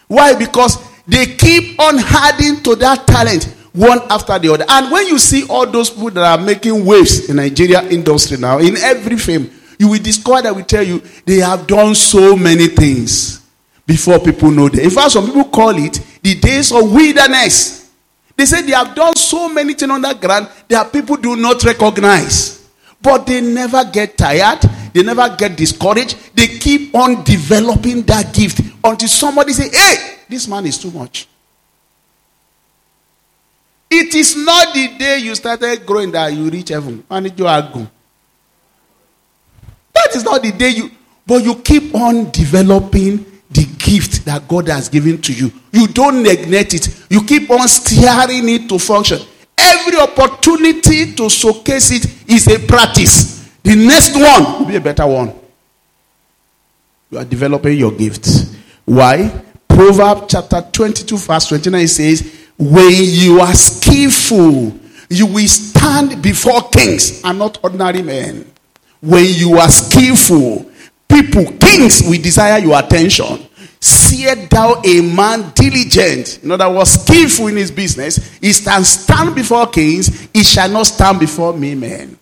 Why? 0.07 0.35
Because 0.35 0.79
they 1.07 1.27
keep 1.37 1.79
on 1.81 1.99
adding 1.99 2.63
to 2.63 2.77
that 2.77 3.07
talent 3.07 3.45
one 3.73 4.01
after 4.11 4.39
the 4.39 4.53
other. 4.53 4.65
And 4.69 4.91
when 4.91 5.07
you 5.07 5.19
see 5.19 5.47
all 5.49 5.67
those 5.67 5.91
people 5.91 6.11
that 6.13 6.39
are 6.39 6.43
making 6.43 6.85
waves 6.85 7.29
in 7.29 7.37
Nigeria 7.37 7.83
industry 7.89 8.39
now, 8.39 8.59
in 8.59 8.77
every 8.79 9.19
film, 9.19 9.51
you 9.79 9.89
will 9.89 9.99
discover 10.03 10.43
that 10.43 10.57
we 10.57 10.63
tell 10.63 10.83
you 10.83 11.03
they 11.27 11.37
have 11.39 11.67
done 11.67 11.95
so 11.95 12.35
many 12.37 12.69
things 12.69 13.43
before 13.87 14.19
people 14.19 14.51
know 14.51 14.69
them. 14.69 14.81
In 14.81 14.91
fact, 14.91 15.13
some 15.13 15.27
people 15.27 15.45
call 15.45 15.77
it 15.77 16.01
the 16.23 16.35
days 16.41 16.73
of 16.73 16.91
wilderness. 16.91 17.91
They 18.37 18.45
say 18.47 18.63
they 18.63 18.73
have 18.73 18.95
done 18.95 19.15
so 19.17 19.49
many 19.49 19.75
things 19.75 19.91
on 19.91 20.03
that 20.03 20.21
ground 20.21 20.49
that 20.69 20.93
people 20.93 21.17
do 21.17 21.37
not 21.37 21.63
recognize. 21.65 22.56
But 23.01 23.27
they 23.27 23.41
never 23.41 23.85
get 23.85 24.17
tired. 24.17 24.61
They 24.93 25.03
never 25.03 25.35
get 25.37 25.57
discouraged. 25.57 26.17
They 26.35 26.47
keep 26.59 26.95
on 26.95 27.23
developing 27.25 28.03
that 28.03 28.35
gift 28.35 28.61
until 28.83 29.09
somebody 29.09 29.53
say, 29.53 29.69
hey, 29.71 30.17
this 30.29 30.49
man 30.49 30.67
is 30.67 30.79
too 30.79 30.91
much. 30.91 31.29
It 33.91 34.15
is 34.15 34.37
not 34.37 34.75
the 34.75 34.89
day 34.99 35.19
you 35.19 35.35
started 35.35 35.87
growing 35.87 36.11
that 36.13 36.33
you 36.33 36.51
reach 36.51 36.71
heaven. 36.71 37.05
That 37.09 37.31
is 40.15 40.25
not 40.25 40.43
the 40.43 40.53
day 40.53 40.71
you, 40.71 40.91
but 41.27 41.45
you 41.45 41.55
keep 41.57 41.95
on 41.95 42.31
developing 42.31 43.25
the 43.51 43.65
gift 43.79 44.25
that 44.25 44.49
God 44.49 44.69
has 44.69 44.89
given 44.89 45.21
to 45.23 45.33
you. 45.33 45.53
You 45.73 45.87
don't 45.87 46.23
neglect 46.23 46.75
it. 46.75 46.89
You 47.09 47.23
keep 47.23 47.49
on 47.51 47.69
steering 47.69 48.49
it 48.49 48.69
to 48.69 48.79
function. 48.79 49.21
Every 49.59 49.99
opportunity 49.99 51.15
to 51.15 51.29
showcase 51.29 51.91
it 51.91 52.31
is 52.31 52.47
a 52.49 52.59
practice. 52.67 53.49
The 53.63 53.75
next 53.75 54.15
one 54.15 54.61
will 54.61 54.67
be 54.67 54.77
a 54.77 54.81
better 54.81 55.07
one. 55.07 55.33
You 57.11 57.19
are 57.19 57.25
developing 57.25 57.79
your 57.79 57.93
gift. 57.93 58.29
Why? 58.85 59.43
Proverbs 59.69 60.27
chapter 60.29 60.63
22, 60.73 61.17
verse 61.19 61.47
29 61.49 61.89
says, 61.89 62.49
When 62.59 62.93
you 62.93 63.41
are 63.41 63.55
skillful, 63.55 64.79
you 65.09 65.27
will 65.27 65.49
stand 65.49 66.23
before 66.23 66.69
kings 66.71 67.23
and 67.25 67.39
not 67.39 67.59
ordinary 67.63 68.03
men. 68.03 68.51
When 69.01 69.25
you 69.27 69.57
are 69.57 69.69
skillful, 69.69 70.71
people, 71.09 71.45
kings 71.59 72.03
will 72.07 72.21
desire 72.21 72.59
your 72.59 72.79
attention. 72.79 73.46
Seest 73.87 74.51
thou 74.51 74.83
a 74.85 75.01
man 75.01 75.53
diligent, 75.55 76.43
in 76.43 76.51
other 76.51 76.69
words, 76.71 76.91
skillful 76.91 77.49
in 77.49 77.57
his 77.57 77.71
business, 77.71 78.37
he 78.41 78.53
can 78.53 78.85
stand 78.85 79.35
before 79.35 79.67
kings, 79.69 80.29
he 80.35 80.43
shall 80.43 80.69
not 80.69 80.87
stand 80.87 81.21
before 81.21 81.53
me, 81.53 81.75
men. 81.75 82.19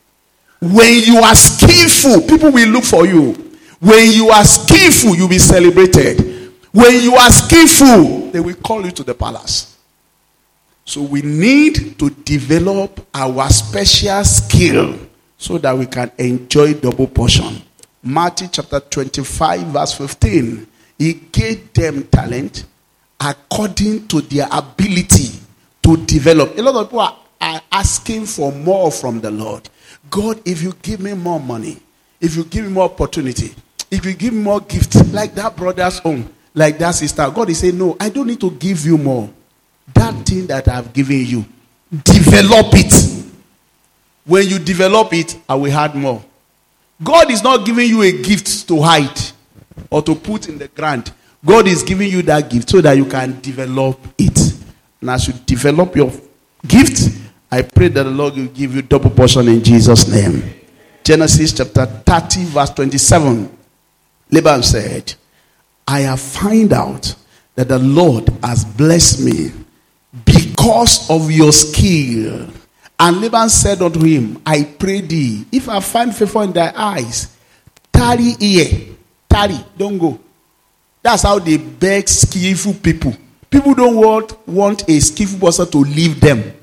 When 0.61 1.03
you 1.03 1.19
are 1.19 1.35
skillful, 1.35 2.23
people 2.29 2.53
will 2.53 2.69
look 2.69 2.85
for 2.85 3.07
you. 3.07 3.33
When 3.81 4.13
you 4.13 4.31
are 4.31 4.45
skillful, 4.45 5.15
you'll 5.15 5.29
be 5.29 5.39
celebrated. 5.39 6.53
When 6.73 7.03
you 7.03 7.15
are 7.15 7.31
skillful, 7.31 8.31
they 8.31 8.41
will 8.41 8.55
call 8.55 8.85
you 8.85 8.91
to 8.93 9.05
the 9.05 9.15
palace. 9.15 9.77
So 10.85 11.03
we 11.03 11.23
need 11.23 11.99
to 11.99 12.11
develop 12.11 13.07
our 13.15 13.49
special 13.51 14.25
skill 14.25 14.99
so 15.37 15.59
that 15.59 15.77
we 15.77 15.87
can 15.87 16.11
enjoy 16.19 16.75
double 16.75 17.07
portion. 17.07 17.63
Matthew 18.03 18.49
chapter 18.51 18.81
25, 18.81 19.61
verse 19.69 19.93
15. 19.95 20.67
He 20.99 21.15
gave 21.15 21.73
them 21.73 22.05
talent 22.05 22.65
according 23.21 24.07
to 24.09 24.21
their 24.21 24.47
ability 24.51 25.31
to 25.83 25.97
develop. 25.99 26.57
A 26.59 26.63
lot 26.63 26.75
of 26.77 26.87
people 26.89 27.01
are, 27.01 27.17
are 27.41 27.63
asking 27.73 28.27
for 28.27 28.53
more 28.53 28.91
from 28.91 29.21
the 29.21 29.31
Lord. 29.31 29.69
God, 30.11 30.41
if 30.45 30.63
you 30.63 30.73
give 30.83 31.01
me 31.01 31.15
more 31.15 31.41
money, 31.41 31.79
if 32.21 32.37
you 32.37 32.45
give 32.45 32.65
me 32.65 32.71
more 32.71 32.85
opportunity, 32.85 33.55
if 33.91 34.05
you 34.05 34.15
give 34.15 34.33
me 34.33 34.41
more 34.43 34.61
gifts, 34.61 35.13
like 35.13 35.35
that 35.35 35.57
brother's 35.57 36.01
own, 36.05 36.29
like 36.55 36.79
that 36.79 36.93
sister, 36.93 37.29
God 37.31 37.51
is 37.51 37.59
saying, 37.59 37.77
No, 37.77 37.97
I 37.99 38.09
don't 38.09 38.27
need 38.27 38.41
to 38.41 38.51
give 38.53 38.85
you 38.87 38.97
more. 38.99 39.29
That 39.93 40.15
thing 40.27 40.47
that 40.47 40.67
I've 40.69 40.93
given 40.93 41.25
you, 41.27 41.45
develop 42.05 42.69
it. 42.73 43.25
When 44.25 44.49
you 44.49 44.59
develop 44.59 45.13
it, 45.13 45.39
I 45.49 45.55
will 45.55 45.73
add 45.73 45.95
more. 45.95 46.25
God 47.03 47.31
is 47.31 47.43
not 47.43 47.67
giving 47.67 47.89
you 47.89 48.03
a 48.03 48.13
gift 48.23 48.67
to 48.69 48.81
hide 48.81 49.21
or 49.95 50.03
to 50.03 50.17
put 50.17 50.49
in 50.49 50.59
the 50.59 50.67
ground. 50.67 51.13
God 51.47 51.69
is 51.69 51.85
giving 51.85 52.11
you 52.11 52.21
that 52.23 52.51
gift 52.51 52.69
so 52.69 52.81
that 52.81 52.97
you 52.97 53.05
can 53.05 53.41
develop 53.41 53.97
it. 54.19 54.53
And 55.01 55.11
as 55.11 55.29
you 55.29 55.35
develop 55.47 55.95
your 55.95 56.11
gift, 56.67 57.17
I 57.49 57.63
pray 57.63 57.87
that 57.89 58.03
the 58.03 58.11
Lord 58.11 58.35
will 58.35 58.47
give 58.49 58.75
you 58.75 58.83
double 58.83 59.11
portion 59.11 59.47
in 59.47 59.63
Jesus' 59.63 60.09
name. 60.09 60.43
Genesis 61.05 61.53
chapter 61.53 61.87
30, 61.87 62.45
verse 62.47 62.71
27. 62.71 63.57
Laban 64.33 64.65
said, 64.65 65.15
I 65.87 66.01
have 66.01 66.19
found 66.19 66.73
out 66.73 67.15
that 67.55 67.69
the 67.69 67.79
Lord 67.79 68.31
has 68.43 68.65
blessed 68.65 69.21
me 69.21 69.53
because 70.25 71.09
of 71.09 71.31
your 71.31 71.53
skill. 71.53 72.49
And 72.99 73.21
Laban 73.21 73.49
said 73.49 73.81
unto 73.81 74.01
him, 74.01 74.43
I 74.45 74.65
pray 74.65 75.03
thee, 75.03 75.47
if 75.53 75.69
I 75.69 75.79
find 75.79 76.13
favor 76.13 76.43
in 76.43 76.53
thy 76.53 76.73
eyes, 76.75 77.37
tarry 77.93 78.33
here. 78.41 78.94
Tarry, 79.35 79.59
don't 79.77 79.99
go. 79.99 80.17
That's 81.03 81.25
how 81.25 81.41
they 81.41 81.57
beg 81.57 82.09
skillful 82.09 82.75
people. 82.75 83.17
People 83.51 83.75
don't 83.75 83.97
want, 83.97 84.49
want 84.49 84.89
a 84.89 85.01
skillful 85.01 85.41
person 85.41 85.69
to 85.73 85.79
leave 85.79 86.21
them. 86.21 86.55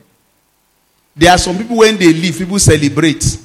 There 1.14 1.30
are 1.32 1.38
some 1.38 1.58
people 1.58 1.76
when 1.76 1.98
they 1.98 2.14
leave, 2.14 2.38
people 2.38 2.58
celebrate. 2.60 3.38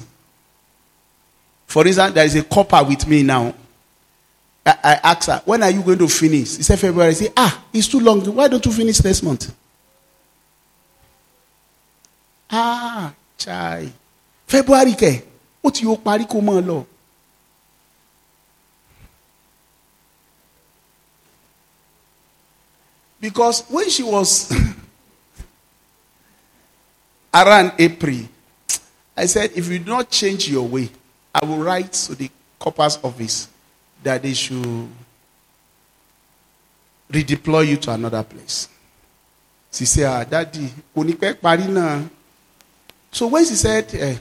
For 1.65 1.85
instance, 1.85 2.13
there 2.13 2.23
is 2.23 2.35
a 2.35 2.43
corper 2.43 2.81
with 2.87 3.05
me 3.05 3.21
now. 3.21 3.53
I, 4.65 4.77
I 4.81 4.93
asked 5.11 5.27
her, 5.27 5.41
when 5.43 5.61
are 5.61 5.71
you 5.71 5.81
going 5.81 5.99
to 5.99 6.07
finish? 6.07 6.55
He 6.55 6.63
said 6.63 6.79
February. 6.79 7.09
I 7.09 7.13
said, 7.13 7.33
ah, 7.35 7.65
it's 7.73 7.89
too 7.89 7.99
long. 7.99 8.21
Why 8.33 8.47
don't 8.47 8.65
you 8.65 8.71
finish 8.71 9.03
next 9.03 9.23
month? 9.23 9.53
Ah, 12.49 13.13
chai. 13.37 13.91
February 14.47 14.93
ke. 14.93 15.23
Ti 15.67 15.83
yóò 15.83 15.97
parí 16.01 16.23
kó 16.25 16.39
Because 23.27 23.63
when 23.67 23.89
she 23.89 24.03
was 24.03 24.49
around 27.33 27.73
April, 27.77 28.19
I 29.17 29.25
said, 29.25 29.51
if 29.53 29.67
you 29.67 29.79
do 29.79 29.91
not 29.91 30.09
change 30.09 30.47
your 30.47 30.65
way, 30.65 30.89
I 31.35 31.43
will 31.45 31.57
write 31.57 31.91
to 32.07 32.15
the 32.15 32.31
corpus 32.57 32.97
office 33.03 33.49
that 34.01 34.21
they 34.23 34.33
should 34.33 34.87
redeploy 37.11 37.67
you 37.67 37.75
to 37.75 37.91
another 37.91 38.23
place. 38.23 38.69
She 39.73 39.83
said, 39.83 40.05
ah, 40.05 40.23
daddy, 40.23 40.71
parí 40.95 41.67
náà. 41.67 42.09
So 43.11 43.27
when 43.27 43.43
she 43.43 43.55
said, 43.55 43.93
eh, 43.93 44.15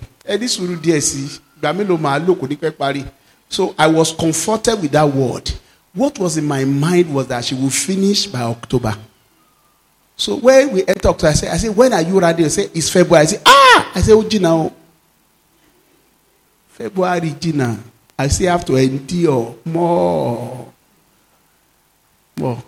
parí. 2.72 3.08
So 3.48 3.72
I 3.78 3.86
was 3.86 4.10
comforted 4.10 4.82
with 4.82 4.90
that 4.90 5.06
word. 5.06 5.52
What 5.96 6.18
was 6.18 6.36
in 6.36 6.44
my 6.44 6.62
mind 6.66 7.12
was 7.12 7.26
that 7.28 7.42
she 7.42 7.54
will 7.54 7.70
finish 7.70 8.26
by 8.26 8.42
October. 8.42 8.94
So 10.14 10.36
when 10.36 10.72
we 10.72 10.80
enter 10.86 11.08
October, 11.08 11.28
I 11.28 11.32
said, 11.32 11.50
I 11.52 11.56
said, 11.56 11.74
when 11.74 11.92
are 11.94 12.02
you 12.02 12.20
ready? 12.20 12.44
I 12.44 12.48
said, 12.48 12.70
it's 12.74 12.90
February. 12.90 13.22
I 13.22 13.26
said, 13.26 13.42
ah! 13.46 13.92
I 13.94 14.00
said, 14.02 14.12
oh, 14.12 14.28
Gina, 14.28 14.70
February, 16.68 17.34
Gina. 17.40 17.78
I 18.18 18.28
say, 18.28 18.46
I 18.46 18.52
have 18.52 18.64
to 18.66 18.76
endure 18.76 19.56
more. 19.64 20.70
More. 22.36 22.62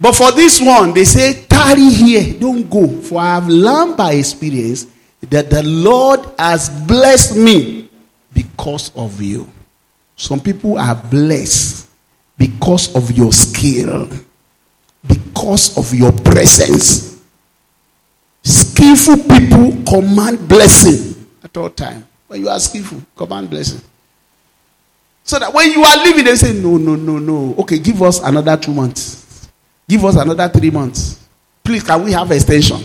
But 0.00 0.14
for 0.14 0.32
this 0.32 0.62
one, 0.62 0.94
they 0.94 1.04
say, 1.04 1.44
tarry 1.44 1.90
here, 1.90 2.40
don't 2.40 2.68
go. 2.70 2.88
For 2.88 3.20
I 3.20 3.34
have 3.34 3.48
learned 3.48 3.98
by 3.98 4.14
experience 4.14 4.86
that 5.20 5.50
the 5.50 5.62
Lord 5.62 6.20
has 6.38 6.70
blessed 6.86 7.36
me 7.36 7.90
because 8.32 8.90
of 8.96 9.20
you. 9.20 9.46
Some 10.22 10.38
people 10.38 10.78
are 10.78 10.94
blessed 10.94 11.88
because 12.38 12.94
of 12.94 13.10
your 13.10 13.32
skill, 13.32 14.08
because 15.04 15.76
of 15.76 15.92
your 15.92 16.12
presence. 16.12 17.20
Skillful 18.44 19.16
people 19.16 19.82
command 19.82 20.46
blessing 20.48 21.26
at 21.42 21.56
all 21.56 21.70
time. 21.70 22.06
When 22.28 22.40
you 22.40 22.48
are 22.48 22.60
skillful, 22.60 23.02
command 23.16 23.50
blessing. 23.50 23.80
So 25.24 25.40
that 25.40 25.52
when 25.52 25.72
you 25.72 25.82
are 25.82 26.04
leaving, 26.04 26.24
they 26.24 26.36
say, 26.36 26.52
No, 26.52 26.76
no, 26.76 26.94
no, 26.94 27.18
no. 27.18 27.56
Okay, 27.58 27.80
give 27.80 28.00
us 28.00 28.20
another 28.22 28.56
two 28.56 28.72
months. 28.72 29.50
Give 29.88 30.04
us 30.04 30.14
another 30.14 30.48
three 30.48 30.70
months. 30.70 31.18
Please, 31.64 31.82
can 31.82 32.00
we 32.04 32.12
have 32.12 32.30
extension? 32.30 32.78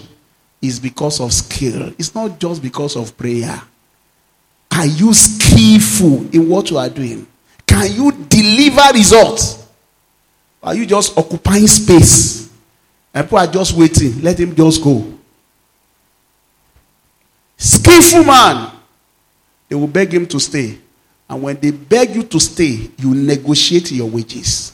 It's 0.59 0.79
because 0.79 1.21
of 1.21 1.31
skill. 1.31 1.93
It's 1.99 2.15
not 2.15 2.39
just 2.39 2.63
because 2.63 2.95
of 2.95 3.15
prayer. 3.15 3.61
Are 4.71 4.85
you 4.85 5.13
skillful 5.13 6.27
in 6.33 6.49
what 6.49 6.69
you 6.69 6.77
are 6.77 6.89
doing? 6.89 7.25
Can 7.65 7.91
you 7.91 8.11
deliver 8.11 8.93
results? 8.93 9.67
Are 10.61 10.75
you 10.75 10.85
just 10.85 11.17
occupying 11.17 11.67
space? 11.67 12.49
And 13.13 13.25
people 13.25 13.39
are 13.39 13.47
just 13.47 13.73
waiting. 13.75 14.21
Let 14.21 14.39
him 14.39 14.55
just 14.55 14.83
go. 14.83 15.13
Skillful 17.57 18.23
man, 18.23 18.71
they 19.67 19.75
will 19.75 19.87
beg 19.87 20.13
him 20.13 20.27
to 20.27 20.39
stay. 20.39 20.77
And 21.29 21.41
when 21.41 21.59
they 21.59 21.71
beg 21.71 22.15
you 22.15 22.23
to 22.23 22.39
stay, 22.39 22.89
you 22.97 23.13
negotiate 23.13 23.91
your 23.91 24.09
wages. 24.09 24.73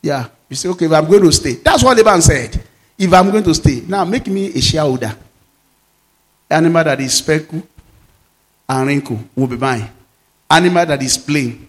Yeah. 0.00 0.28
You 0.48 0.56
say, 0.56 0.68
okay, 0.70 0.86
if 0.86 0.92
I'm 0.92 1.08
going 1.08 1.22
to 1.22 1.32
stay. 1.32 1.54
That's 1.54 1.82
what 1.82 1.96
Laban 1.96 2.20
said. 2.20 2.62
If 2.98 3.12
I'm 3.12 3.30
going 3.30 3.44
to 3.44 3.54
stay, 3.54 3.82
now 3.86 4.04
make 4.04 4.26
me 4.26 4.46
a 4.48 4.60
shareholder. 4.60 5.16
Animal 6.50 6.84
that 6.84 7.00
is 7.00 7.14
speckle 7.14 7.62
and 8.68 8.86
wrinkle 8.86 9.18
will 9.34 9.46
be 9.46 9.56
mine. 9.56 9.88
Animal 10.50 10.86
that 10.86 11.02
is 11.02 11.16
plain 11.18 11.66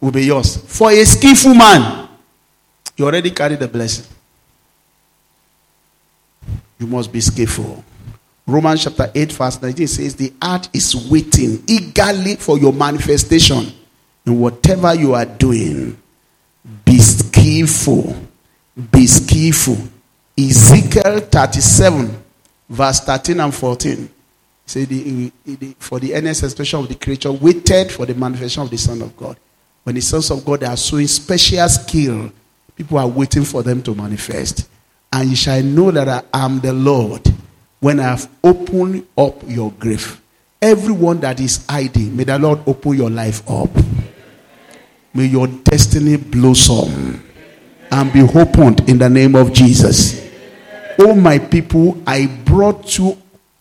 will 0.00 0.12
be 0.12 0.24
yours. 0.24 0.56
For 0.56 0.90
a 0.90 1.04
skillful 1.04 1.54
man, 1.54 2.08
you 2.96 3.04
already 3.04 3.30
carry 3.30 3.56
the 3.56 3.68
blessing. 3.68 4.06
You 6.78 6.86
must 6.86 7.12
be 7.12 7.20
skillful. 7.20 7.84
Romans 8.46 8.84
chapter 8.84 9.10
8, 9.14 9.32
verse 9.32 9.60
19 9.62 9.86
says, 9.86 10.16
The 10.16 10.32
earth 10.42 10.68
is 10.72 11.10
waiting 11.10 11.62
eagerly 11.66 12.36
for 12.36 12.58
your 12.58 12.72
manifestation 12.72 13.72
in 14.24 14.40
whatever 14.40 14.94
you 14.94 15.14
are 15.14 15.26
doing. 15.26 15.98
Be 16.84 16.98
skillful. 16.98 18.16
Be 18.90 19.06
skillful. 19.06 19.76
Ezekiel 20.38 21.20
37, 21.20 22.24
verse 22.70 23.00
13 23.00 23.40
and 23.40 23.54
14. 23.54 24.08
Say 24.68 24.84
the, 24.84 25.00
eh, 25.00 25.30
eh, 25.50 25.56
the, 25.58 25.76
for 25.78 25.98
the 25.98 26.14
earnest 26.14 26.42
expression 26.42 26.80
of 26.80 26.88
the 26.88 26.94
creature 26.94 27.32
waited 27.32 27.90
for 27.90 28.04
the 28.04 28.14
manifestation 28.14 28.64
of 28.64 28.70
the 28.70 28.76
Son 28.76 29.00
of 29.00 29.16
God. 29.16 29.38
When 29.82 29.94
the 29.94 30.02
sons 30.02 30.30
of 30.30 30.44
God 30.44 30.62
are 30.62 30.76
showing 30.76 31.06
special 31.06 31.66
skill, 31.70 32.30
people 32.76 32.98
are 32.98 33.08
waiting 33.08 33.44
for 33.44 33.62
them 33.62 33.82
to 33.84 33.94
manifest. 33.94 34.68
And 35.10 35.30
you 35.30 35.36
shall 35.36 35.62
know 35.62 35.90
that 35.92 36.26
I 36.34 36.44
am 36.44 36.60
the 36.60 36.74
Lord 36.74 37.26
when 37.80 37.98
I 37.98 38.02
have 38.10 38.28
opened 38.44 39.06
up 39.16 39.42
your 39.46 39.72
grave. 39.72 40.20
Everyone 40.60 41.18
that 41.20 41.40
is 41.40 41.64
hiding, 41.66 42.14
may 42.14 42.24
the 42.24 42.38
Lord 42.38 42.60
open 42.66 42.92
your 42.92 43.08
life 43.08 43.48
up. 43.48 43.70
May 45.14 45.24
your 45.24 45.46
destiny 45.46 46.18
blossom 46.18 47.24
and 47.90 48.12
be 48.12 48.20
opened 48.20 48.86
in 48.86 48.98
the 48.98 49.08
name 49.08 49.34
of 49.34 49.50
Jesus. 49.50 50.28
Oh, 50.98 51.14
my 51.14 51.38
people, 51.38 52.02
I 52.06 52.26
brought 52.26 52.98
you 52.98 53.16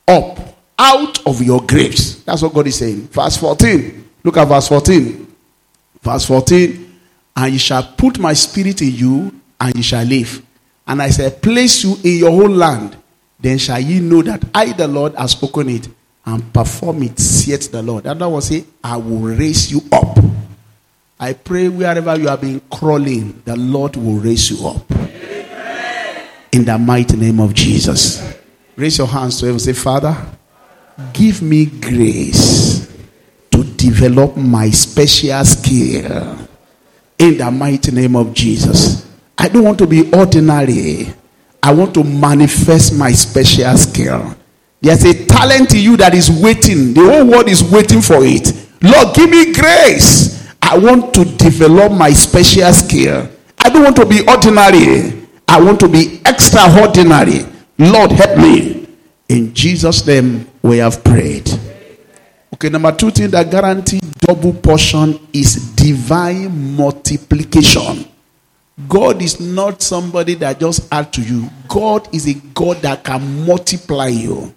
up 0.06 0.47
out 0.80 1.26
of 1.26 1.42
your 1.42 1.62
graves. 1.66 2.24
That's 2.24 2.42
what 2.42 2.54
God 2.54 2.68
is 2.68 2.78
saying. 2.78 3.08
Verse 3.08 3.38
14. 3.38 4.10
Look 4.24 4.38
at 4.38 4.48
verse 4.48 4.68
14. 4.68 5.36
Verse 6.02 6.26
14. 6.26 6.88
and 7.38 7.54
you 7.54 7.60
shall 7.60 7.84
put 7.84 8.18
my 8.18 8.34
spirit 8.34 8.82
in 8.82 8.92
you, 8.92 9.42
and 9.62 9.76
you 9.76 9.84
shall 9.84 10.04
live. 10.04 10.42
And 10.88 11.02
I 11.02 11.12
shall 11.12 11.30
place 11.32 11.84
you 11.84 11.96
in 12.04 12.18
your 12.18 12.32
whole 12.32 12.50
land. 12.50 12.98
Then 13.40 13.60
shall 13.60 13.80
ye 13.80 14.00
know 14.00 14.24
that 14.24 14.44
I, 14.56 14.74
the 14.74 14.88
Lord, 14.88 15.14
have 15.16 15.30
spoken 15.30 15.70
it 15.70 15.88
and 16.26 16.52
perform 16.52 17.04
it, 17.04 17.20
saith 17.20 17.72
the 17.72 17.84
Lord. 17.84 18.08
And 18.08 18.20
That 18.20 18.28
was 18.28 18.48
say, 18.48 18.66
I 18.84 18.98
will 18.98 19.20
raise 19.20 19.72
you 19.72 19.82
up. 19.92 20.18
I 21.20 21.34
pray 21.34 21.68
wherever 21.70 22.18
you 22.18 22.28
have 22.28 22.42
been 22.42 22.60
crawling, 22.72 23.42
the 23.46 23.56
Lord 23.56 23.96
will 23.96 24.16
raise 24.16 24.50
you 24.50 24.68
up. 24.68 24.90
In 26.52 26.66
the 26.66 26.78
mighty 26.80 27.18
name 27.18 27.40
of 27.40 27.54
Jesus. 27.54 28.34
Raise 28.76 28.98
your 28.98 29.08
hands 29.08 29.40
to 29.40 29.46
heaven. 29.46 29.60
Say, 29.60 29.74
Father, 29.74 30.16
give 31.14 31.42
me 31.42 31.66
grace 31.66 32.92
to 33.52 33.64
develop 33.64 34.36
my 34.38 34.70
special 34.70 35.44
skill. 35.46 36.38
In 37.20 37.38
the 37.38 37.50
mighty 37.50 37.92
name 37.92 38.16
of 38.16 38.34
Jesus. 38.34 39.08
I 39.38 39.48
don't 39.50 39.64
want 39.64 39.78
to 39.80 39.88
be 39.88 40.12
ordinary. 40.14 41.14
I 41.62 41.74
want 41.74 41.94
to 41.96 42.04
manifest 42.04 42.94
my 42.98 43.12
special 43.12 43.76
skill. 43.78 44.36
There's 44.82 45.04
a 45.06 45.26
talent 45.26 45.74
in 45.74 45.80
you 45.80 45.98
that 45.98 46.14
is 46.14 46.30
waiting. 46.30 46.94
The 46.94 47.02
whole 47.02 47.26
world 47.26 47.50
is 47.50 47.64
waiting 47.64 48.02
for 48.02 48.20
it. 48.22 48.54
Lord, 48.82 49.16
give 49.16 49.30
me 49.30 49.54
grace. 49.54 50.48
I 50.62 50.78
want 50.78 51.14
to 51.16 51.26
develop 51.26 51.92
my 51.92 52.12
special 52.12 52.72
skill. 52.74 53.30
I 53.60 53.70
don't 53.70 53.84
want 53.84 53.96
to 53.96 54.06
be 54.06 54.22
ordinary. 54.28 55.28
I 55.48 55.62
want 55.62 55.80
to 55.80 55.88
be 55.88 56.22
extraordinary. 56.26 57.46
Lord, 57.80 58.12
help 58.12 58.38
me. 58.38 58.88
In 59.30 59.54
Jesus' 59.54 60.06
name, 60.06 60.48
we 60.68 60.78
have 60.80 61.04
prayed. 61.04 61.50
Okay, 62.54 62.70
number 62.70 62.92
two 62.92 63.12
thing 63.12 63.30
that 63.32 63.50
guarantee 63.50 64.00
double 64.20 64.54
portion 64.54 65.20
is 65.32 65.56
divine 65.76 66.76
multiplication. 66.76 68.06
God 68.88 69.22
is 69.22 69.40
not 69.40 69.82
somebody 69.82 70.36
that 70.36 70.60
just 70.60 70.92
add 70.92 71.12
to 71.14 71.22
you. 71.22 71.50
God 71.68 72.14
is 72.14 72.28
a 72.28 72.34
God 72.54 72.78
that 72.78 73.04
can 73.04 73.46
multiply 73.46 74.08
you. 74.08 74.54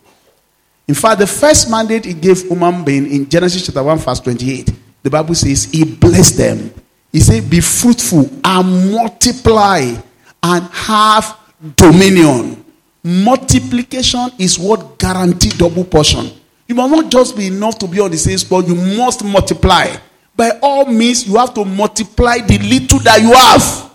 In 0.89 0.95
fact, 0.95 1.21
the 1.21 1.27
first 1.27 1.71
mandate 1.71 2.05
he 2.05 2.13
gave 2.15 2.43
human 2.43 2.85
being 2.85 3.11
in 3.11 3.29
Genesis 3.29 3.65
chapter 3.67 3.83
1, 3.83 3.99
verse 3.99 4.21
28, 4.21 4.71
the 5.03 5.11
Bible 5.11 5.35
says 5.35 5.65
he 5.65 5.85
blessed 5.85 6.37
them. 6.37 6.75
He 7.13 7.21
said, 7.21 7.49
Be 7.49 7.61
fruitful 7.61 8.29
and 8.45 8.93
multiply 8.93 9.95
and 10.43 10.65
have 10.65 11.39
dominion. 11.77 12.60
Multiplication 13.03 14.31
is 14.39 14.59
what 14.59 14.99
guarantees 14.99 15.57
double 15.57 15.85
portion. 15.85 16.31
You 16.69 16.75
must 16.75 16.93
not 16.93 17.11
just 17.11 17.37
be 17.37 17.47
enough 17.47 17.79
to 17.79 17.89
be 17.89 17.99
on 18.01 18.11
the 18.11 18.19
same 18.19 18.39
spot, 18.39 18.67
you 18.69 18.75
must 18.75 19.25
multiply. 19.25 19.97
By 20.37 20.59
all 20.63 20.87
means, 20.87 21.27
you 21.27 21.37
have 21.37 21.53
to 21.55 21.65
multiply 21.65 22.39
the 22.39 22.59
little 22.59 22.99
that 23.01 23.21
you 23.21 23.33
have. 23.33 23.93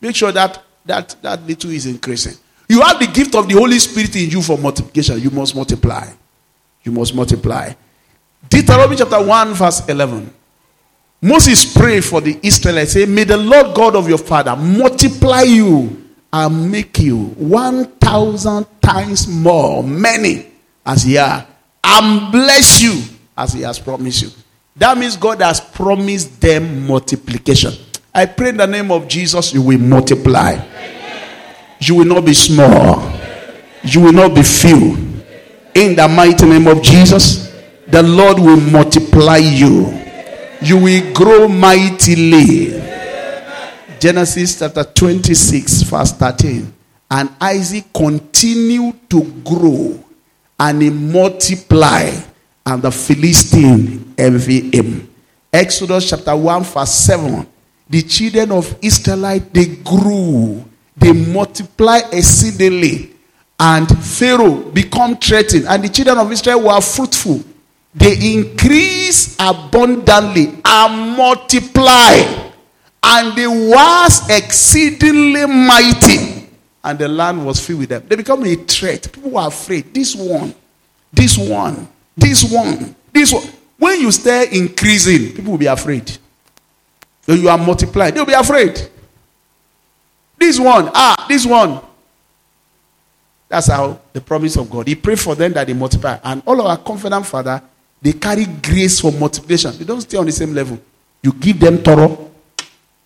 Make 0.00 0.16
sure 0.16 0.32
that 0.32 0.62
that, 0.84 1.16
that 1.22 1.42
little 1.46 1.70
is 1.70 1.86
increasing. 1.86 2.34
You 2.68 2.80
have 2.82 2.98
the 2.98 3.06
gift 3.06 3.34
of 3.34 3.48
the 3.48 3.54
Holy 3.54 3.78
Spirit 3.78 4.16
in 4.16 4.30
you 4.30 4.42
for 4.42 4.58
multiplication. 4.58 5.20
You 5.20 5.30
must 5.30 5.54
multiply. 5.54 6.10
You 6.82 6.92
must 6.92 7.14
multiply. 7.14 7.72
Deuteronomy 8.48 8.96
chapter 8.96 9.22
1, 9.24 9.54
verse 9.54 9.88
11. 9.88 10.34
Moses 11.20 11.72
prayed 11.74 12.04
for 12.04 12.20
the 12.20 12.38
Israelites, 12.42 12.92
say, 12.92 13.04
May 13.06 13.24
the 13.24 13.36
Lord 13.36 13.74
God 13.74 13.96
of 13.96 14.08
your 14.08 14.18
father 14.18 14.54
multiply 14.54 15.42
you 15.42 16.07
and 16.32 16.70
make 16.70 16.98
you 16.98 17.26
1,000 17.36 18.66
times 18.80 19.26
more, 19.28 19.82
many 19.82 20.46
as 20.84 21.02
he 21.02 21.16
are, 21.18 21.46
and 21.84 22.32
bless 22.32 22.80
you 22.82 23.02
as 23.36 23.52
he 23.52 23.62
has 23.62 23.78
promised 23.78 24.22
you. 24.22 24.30
That 24.76 24.96
means 24.96 25.16
God 25.16 25.40
has 25.42 25.60
promised 25.60 26.40
them 26.40 26.86
multiplication. 26.86 27.72
I 28.14 28.26
pray 28.26 28.50
in 28.50 28.56
the 28.56 28.66
name 28.66 28.90
of 28.90 29.08
Jesus, 29.08 29.52
you 29.52 29.62
will 29.62 29.78
multiply. 29.78 30.58
You 31.80 31.96
will 31.96 32.04
not 32.04 32.24
be 32.24 32.34
small. 32.34 33.12
You 33.82 34.00
will 34.00 34.12
not 34.12 34.34
be 34.34 34.42
few. 34.42 34.96
In 35.74 35.94
the 35.94 36.08
mighty 36.08 36.46
name 36.46 36.66
of 36.66 36.82
Jesus, 36.82 37.48
the 37.86 38.02
Lord 38.02 38.38
will 38.38 38.60
multiply 38.60 39.36
you. 39.36 39.94
You 40.60 40.78
will 40.78 41.12
grow 41.14 41.48
mightily. 41.48 42.87
Genesis 43.98 44.58
chapter 44.58 44.84
26, 44.84 45.82
verse 45.82 46.12
13. 46.12 46.72
And 47.10 47.30
Isaac 47.40 47.84
continued 47.92 49.10
to 49.10 49.22
grow 49.44 50.04
and 50.58 50.82
he 50.82 50.90
multiplied, 50.90 52.24
and 52.66 52.82
the 52.82 52.90
Philistine 52.90 54.14
envy 54.18 54.76
him. 54.76 55.08
Exodus 55.52 56.10
chapter 56.10 56.36
1, 56.36 56.64
verse 56.64 56.90
7. 56.90 57.46
The 57.88 58.02
children 58.02 58.52
of 58.52 58.76
Israelite 58.82 59.54
they 59.54 59.76
grew, 59.76 60.64
they 60.96 61.12
multiplied 61.12 62.12
exceedingly, 62.12 63.14
and 63.58 63.88
Pharaoh 64.04 64.70
become 64.70 65.16
threatened, 65.16 65.66
and 65.66 65.84
the 65.84 65.88
children 65.88 66.18
of 66.18 66.30
Israel 66.30 66.64
were 66.64 66.80
fruitful. 66.80 67.42
They 67.94 68.34
increase 68.34 69.36
abundantly 69.40 70.60
and 70.64 71.16
multiply 71.16 72.47
and 73.10 73.36
they 73.36 73.46
was 73.46 74.28
exceedingly 74.28 75.46
mighty, 75.46 76.46
and 76.84 76.98
the 76.98 77.08
land 77.08 77.44
was 77.44 77.64
filled 77.64 77.80
with 77.80 77.88
them. 77.88 78.04
They 78.06 78.16
become 78.16 78.44
a 78.44 78.54
threat. 78.54 79.10
People 79.10 79.32
were 79.32 79.46
afraid. 79.46 79.94
This 79.94 80.14
one, 80.14 80.54
this 81.12 81.38
one, 81.38 81.88
this 82.16 82.52
one, 82.52 82.94
this 83.12 83.32
one. 83.32 83.48
When 83.78 84.00
you 84.00 84.10
start 84.12 84.52
increasing, 84.52 85.34
people 85.34 85.52
will 85.52 85.58
be 85.58 85.66
afraid. 85.66 86.18
When 87.24 87.40
you 87.40 87.48
are 87.48 87.58
multiplying, 87.58 88.14
they'll 88.14 88.26
be 88.26 88.32
afraid. 88.32 88.90
This 90.38 90.58
one, 90.58 90.90
ah, 90.94 91.26
this 91.28 91.46
one. 91.46 91.80
That's 93.48 93.68
how 93.68 94.00
the 94.12 94.20
promise 94.20 94.56
of 94.56 94.68
God. 94.68 94.86
He 94.86 94.94
prayed 94.94 95.18
for 95.18 95.34
them 95.34 95.52
that 95.54 95.66
they 95.66 95.72
multiply. 95.72 96.18
And 96.22 96.42
all 96.44 96.60
our 96.60 96.76
confident 96.76 97.24
father, 97.24 97.62
they 98.02 98.12
carry 98.12 98.44
grace 98.44 99.00
for 99.00 99.10
multiplication. 99.10 99.76
They 99.78 99.84
don't 99.84 100.02
stay 100.02 100.18
on 100.18 100.26
the 100.26 100.32
same 100.32 100.52
level. 100.52 100.78
You 101.22 101.32
give 101.32 101.58
them 101.58 101.78
thorough, 101.78 102.30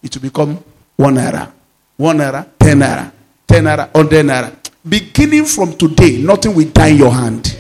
it 0.03 0.15
will 0.15 0.23
become 0.23 0.63
one 0.97 1.15
naira, 1.15 1.51
one 1.97 2.19
naira, 2.19 2.47
ten 2.59 2.79
naira, 2.79 3.13
ten 3.47 3.65
naira, 3.65 3.91
hundred 3.95 4.27
naira. 4.27 4.57
Beginning 4.89 5.45
from 5.45 5.77
today, 5.77 6.21
nothing 6.23 6.55
will 6.55 6.69
die 6.71 6.89
in 6.89 6.97
your 6.97 7.13
hand. 7.13 7.57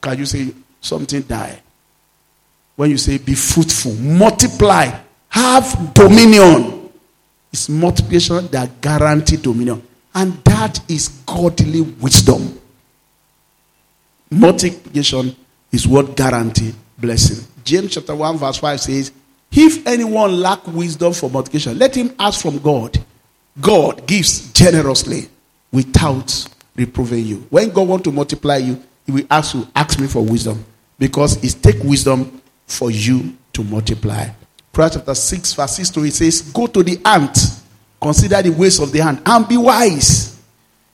Can 0.00 0.18
you 0.18 0.26
say 0.26 0.52
something 0.80 1.22
die? 1.22 1.60
When 2.74 2.90
you 2.90 2.98
say 2.98 3.18
be 3.18 3.34
fruitful, 3.34 3.92
multiply, 3.94 4.90
have 5.28 5.94
dominion. 5.94 6.90
It's 7.52 7.68
multiplication 7.68 8.48
that 8.48 8.80
guarantee 8.80 9.36
dominion. 9.36 9.82
And 10.14 10.34
that 10.44 10.80
is 10.90 11.08
godly 11.26 11.82
wisdom. 11.82 12.58
Multiplication 14.30 15.36
is 15.70 15.86
what 15.86 16.16
guarantee 16.16 16.74
blessing. 16.98 17.46
James 17.64 17.94
chapter 17.94 18.14
1, 18.14 18.38
verse 18.38 18.56
5 18.56 18.80
says, 18.80 19.12
If 19.52 19.86
anyone 19.86 20.40
lack 20.40 20.66
wisdom 20.68 21.12
for 21.12 21.28
multiplication, 21.28 21.78
let 21.78 21.94
him 21.94 22.14
ask 22.18 22.40
from 22.40 22.58
God. 22.58 22.98
God 23.60 24.06
gives 24.06 24.52
generously 24.52 25.28
without 25.72 26.46
reproving 26.76 27.26
you. 27.26 27.46
When 27.50 27.70
God 27.70 27.88
wants 27.88 28.04
to 28.04 28.12
multiply 28.12 28.58
you, 28.58 28.82
he 29.06 29.12
will 29.12 29.26
ask 29.30 29.54
you, 29.54 29.66
ask 29.74 29.98
me 29.98 30.06
for 30.06 30.24
wisdom. 30.24 30.64
Because 30.98 31.42
it 31.42 31.62
takes 31.62 31.82
wisdom 31.82 32.40
for 32.66 32.90
you 32.90 33.36
to 33.52 33.64
multiply. 33.64 34.28
Proverbs 34.72 34.96
chapter 34.96 35.14
6, 35.14 35.54
verse 35.54 35.76
6 35.76 35.90
to 35.90 36.04
it 36.04 36.12
says, 36.14 36.42
Go 36.42 36.66
to 36.66 36.82
the 36.82 37.00
ant, 37.04 37.36
consider 38.00 38.40
the 38.42 38.50
ways 38.50 38.78
of 38.78 38.92
the 38.92 39.00
hand, 39.00 39.20
and 39.26 39.48
be 39.48 39.56
wise. 39.56 40.40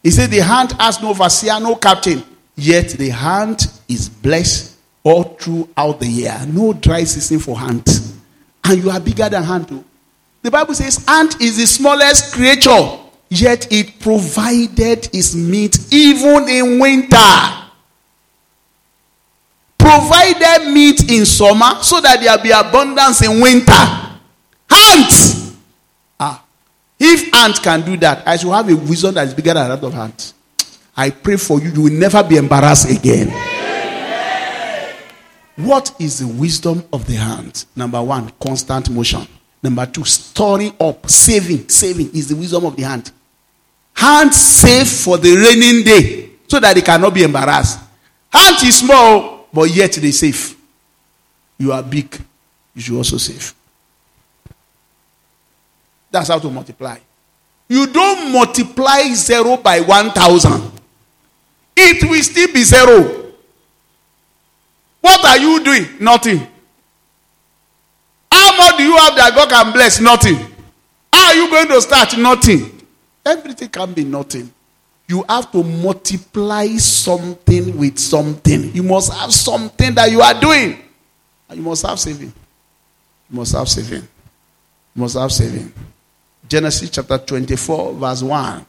He 0.02 0.10
said, 0.10 0.30
The 0.30 0.42
hand 0.42 0.72
has 0.72 1.02
no 1.02 1.10
overseer, 1.10 1.60
no 1.60 1.76
captain, 1.76 2.22
yet 2.54 2.88
the 2.90 3.10
hand 3.10 3.66
is 3.88 4.08
blessed 4.08 4.76
all 5.02 5.24
throughout 5.24 6.00
the 6.00 6.06
year. 6.06 6.38
No 6.48 6.72
dry 6.72 7.04
season 7.04 7.38
for 7.38 7.58
hand. 7.58 7.84
And 8.68 8.82
you 8.82 8.90
are 8.90 9.00
bigger 9.00 9.28
than 9.28 9.42
hand 9.42 9.68
too. 9.68 9.84
The 10.42 10.50
Bible 10.50 10.74
says, 10.74 11.04
Ant 11.08 11.40
is 11.40 11.56
the 11.56 11.66
smallest 11.66 12.34
creature, 12.34 12.98
yet 13.28 13.70
it 13.72 13.98
provided 14.00 15.08
its 15.12 15.34
meat 15.34 15.78
even 15.92 16.48
in 16.48 16.78
winter 16.78 17.56
provided 19.86 20.72
meat 20.72 21.10
in 21.10 21.24
summer 21.24 21.82
so 21.82 22.00
that 22.00 22.20
there 22.20 22.38
be 22.42 22.50
abundance 22.50 23.22
in 23.22 23.40
winter. 23.40 23.72
Ants. 24.68 25.54
Ah. 26.18 26.42
If 26.98 27.34
ants 27.34 27.58
can 27.60 27.82
do 27.82 27.96
that, 27.98 28.26
I 28.26 28.36
should 28.36 28.50
have 28.50 28.68
a 28.68 28.74
wisdom 28.74 29.14
that 29.14 29.28
is 29.28 29.34
bigger 29.34 29.54
than 29.54 29.68
that 29.68 29.82
of 29.82 29.94
ants. 29.94 30.34
I 30.96 31.10
pray 31.10 31.36
for 31.36 31.60
you, 31.60 31.70
you 31.70 31.82
will 31.82 31.92
never 31.92 32.22
be 32.24 32.36
embarrassed 32.36 32.90
again. 32.90 33.28
What 35.56 35.94
is 35.98 36.18
the 36.18 36.26
wisdom 36.28 36.84
of 36.92 37.06
the 37.06 37.14
hand? 37.14 37.64
Number 37.74 38.02
one, 38.02 38.30
constant 38.40 38.90
motion. 38.90 39.26
Number 39.62 39.86
two, 39.86 40.04
storing 40.04 40.74
up, 40.78 41.08
saving. 41.08 41.68
Saving 41.68 42.10
is 42.14 42.28
the 42.28 42.36
wisdom 42.36 42.66
of 42.66 42.76
the 42.76 42.82
hand. 42.82 43.10
Hand 43.94 44.34
save 44.34 44.86
for 44.86 45.16
the 45.16 45.34
raining 45.34 45.82
day 45.84 46.30
so 46.46 46.60
that 46.60 46.74
they 46.74 46.82
cannot 46.82 47.14
be 47.14 47.22
embarrassed. 47.22 47.80
Hand 48.30 48.56
is 48.62 48.78
small, 48.78 49.48
but 49.52 49.64
yet 49.70 49.92
they 49.92 50.10
safe. 50.10 50.54
You 51.58 51.72
are 51.72 51.82
big. 51.82 52.14
you 52.74 52.82
should 52.82 52.96
also 52.96 53.16
save. 53.16 53.54
That's 56.10 56.28
how 56.28 56.38
to 56.38 56.50
multiply. 56.50 56.98
You 57.68 57.86
don't 57.86 58.30
multiply 58.32 59.02
zero 59.14 59.56
by 59.56 59.80
1,000, 59.80 60.70
it 61.76 62.08
will 62.08 62.22
still 62.22 62.52
be 62.52 62.62
zero. 62.62 63.15
What 65.06 65.24
are 65.24 65.38
you 65.38 65.62
doing? 65.62 65.86
Nothing. 66.00 66.38
How 68.28 68.56
much 68.56 68.76
do 68.76 68.82
you 68.82 68.96
have 68.96 69.14
that 69.14 69.34
God 69.36 69.48
can 69.48 69.72
bless? 69.72 70.00
Nothing. 70.00 70.34
How 71.12 71.28
are 71.28 71.34
you 71.36 71.48
going 71.48 71.68
to 71.68 71.80
start? 71.80 72.18
Nothing. 72.18 72.82
Everything 73.24 73.68
can 73.68 73.92
be 73.92 74.02
nothing. 74.02 74.52
You 75.06 75.24
have 75.28 75.52
to 75.52 75.62
multiply 75.62 76.66
something 76.78 77.78
with 77.78 78.00
something. 78.00 78.74
You 78.74 78.82
must 78.82 79.12
have 79.12 79.32
something 79.32 79.94
that 79.94 80.10
you 80.10 80.22
are 80.22 80.40
doing. 80.40 80.76
And 81.48 81.58
you 81.60 81.62
must 81.64 81.86
have 81.86 82.00
saving. 82.00 82.32
You 83.30 83.36
must 83.36 83.54
have 83.54 83.68
saving. 83.68 84.02
You 84.02 85.02
must 85.02 85.16
have 85.16 85.30
saving. 85.30 85.72
Genesis 86.48 86.90
chapter 86.90 87.18
24, 87.18 87.94
verse 87.94 88.24
1. 88.24 88.66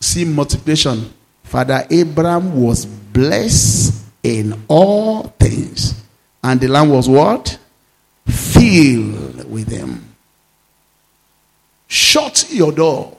See 0.00 0.24
multiplication. 0.24 1.12
Father 1.44 1.86
Abraham 1.90 2.58
was 2.58 2.86
blessed 2.86 4.01
in 4.22 4.64
all 4.68 5.24
things. 5.38 6.02
And 6.42 6.60
the 6.60 6.68
land 6.68 6.90
was 6.90 7.08
what? 7.08 7.58
Filled 8.26 9.50
with 9.50 9.66
them. 9.66 10.14
Shut 11.86 12.46
your 12.50 12.72
door. 12.72 13.16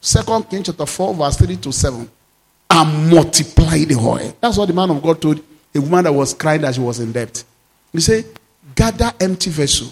Second 0.00 0.50
King 0.50 0.62
chapter 0.62 0.86
4, 0.86 1.14
verse 1.14 1.36
3 1.36 1.56
to 1.56 1.72
7. 1.72 2.10
And 2.70 3.10
multiply 3.10 3.84
the 3.84 3.94
oil. 3.94 4.36
That's 4.40 4.58
what 4.58 4.66
the 4.66 4.74
man 4.74 4.90
of 4.90 5.02
God 5.02 5.20
told 5.20 5.40
a 5.74 5.80
woman 5.80 6.04
that 6.04 6.12
was 6.12 6.34
crying 6.34 6.60
that 6.62 6.74
she 6.74 6.80
was 6.80 7.00
in 7.00 7.12
debt. 7.12 7.42
He 7.92 8.00
said, 8.00 8.24
Gather 8.74 9.12
empty 9.20 9.50
vessel. 9.50 9.88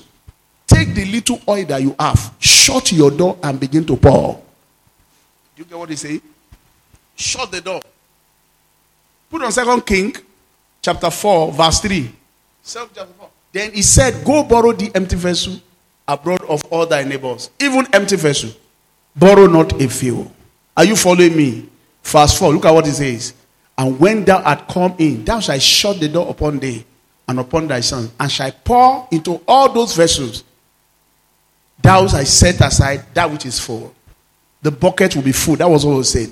Take 0.67 0.95
the 0.95 1.05
little 1.05 1.41
oil 1.49 1.65
that 1.67 1.83
you 1.83 1.95
have, 1.99 2.35
shut 2.39 2.93
your 2.93 3.11
door, 3.11 3.39
and 3.43 3.61
begin 3.61 3.85
to 3.87 3.97
pour. 3.97 4.43
Do 5.55 5.63
you 5.63 5.65
get 5.65 5.79
what 5.79 5.91
he 5.91 5.97
say? 5.97 6.21
Shut 7.15 7.51
the 7.51 7.61
door. 7.61 7.81
Put 9.31 9.43
on 9.43 9.53
Second 9.53 9.87
King 9.87 10.15
chapter 10.83 11.11
4, 11.11 11.53
verse 11.53 11.81
3. 11.81 12.13
Chapter 12.65 13.07
4. 13.07 13.31
Then 13.53 13.73
he 13.73 13.83
said, 13.83 14.25
Go 14.25 14.43
borrow 14.43 14.73
the 14.73 14.91
empty 14.95 15.17
vessel 15.17 15.61
abroad 16.07 16.43
of 16.43 16.63
all 16.71 16.85
thy 16.85 17.05
neighbors, 17.05 17.51
even 17.61 17.87
empty 17.95 18.17
vessel. 18.17 18.51
Borrow 19.15 19.47
not 19.47 19.81
a 19.81 19.89
few. 19.89 20.31
Are 20.77 20.85
you 20.85 20.97
following 20.97 21.37
me? 21.37 21.69
Verse 22.03 22.37
4. 22.39 22.53
Look 22.53 22.65
at 22.65 22.75
what 22.75 22.87
he 22.87 22.93
says. 22.93 23.35
And 23.79 23.99
when 23.99 24.25
thou 24.25 24.43
art 24.43 24.69
come 24.69 24.95
in, 24.99 25.25
thou 25.25 25.41
shalt 25.41 25.63
shut 25.63 26.01
the 26.01 26.09
door 26.09 26.29
upon 26.29 26.59
thee 26.59 26.85
and 27.29 27.39
upon 27.39 27.69
thy 27.69 27.81
son, 27.81 28.11
and 28.19 28.31
shalt 28.31 28.65
pour 28.65 29.07
into 29.13 29.41
all 29.47 29.73
those 29.73 29.95
vessels. 29.95 30.45
Thou 31.81 32.07
shalt 32.09 32.27
set 32.27 32.61
aside 32.61 33.05
that 33.15 33.31
which 33.31 33.47
is 33.47 33.59
full. 33.61 33.95
The 34.61 34.71
bucket 34.71 35.15
will 35.15 35.23
be 35.23 35.33
full. 35.33 35.57
That 35.57 35.71
was 35.71 35.87
what 35.87 35.97
he 35.97 36.03
said. 36.05 36.31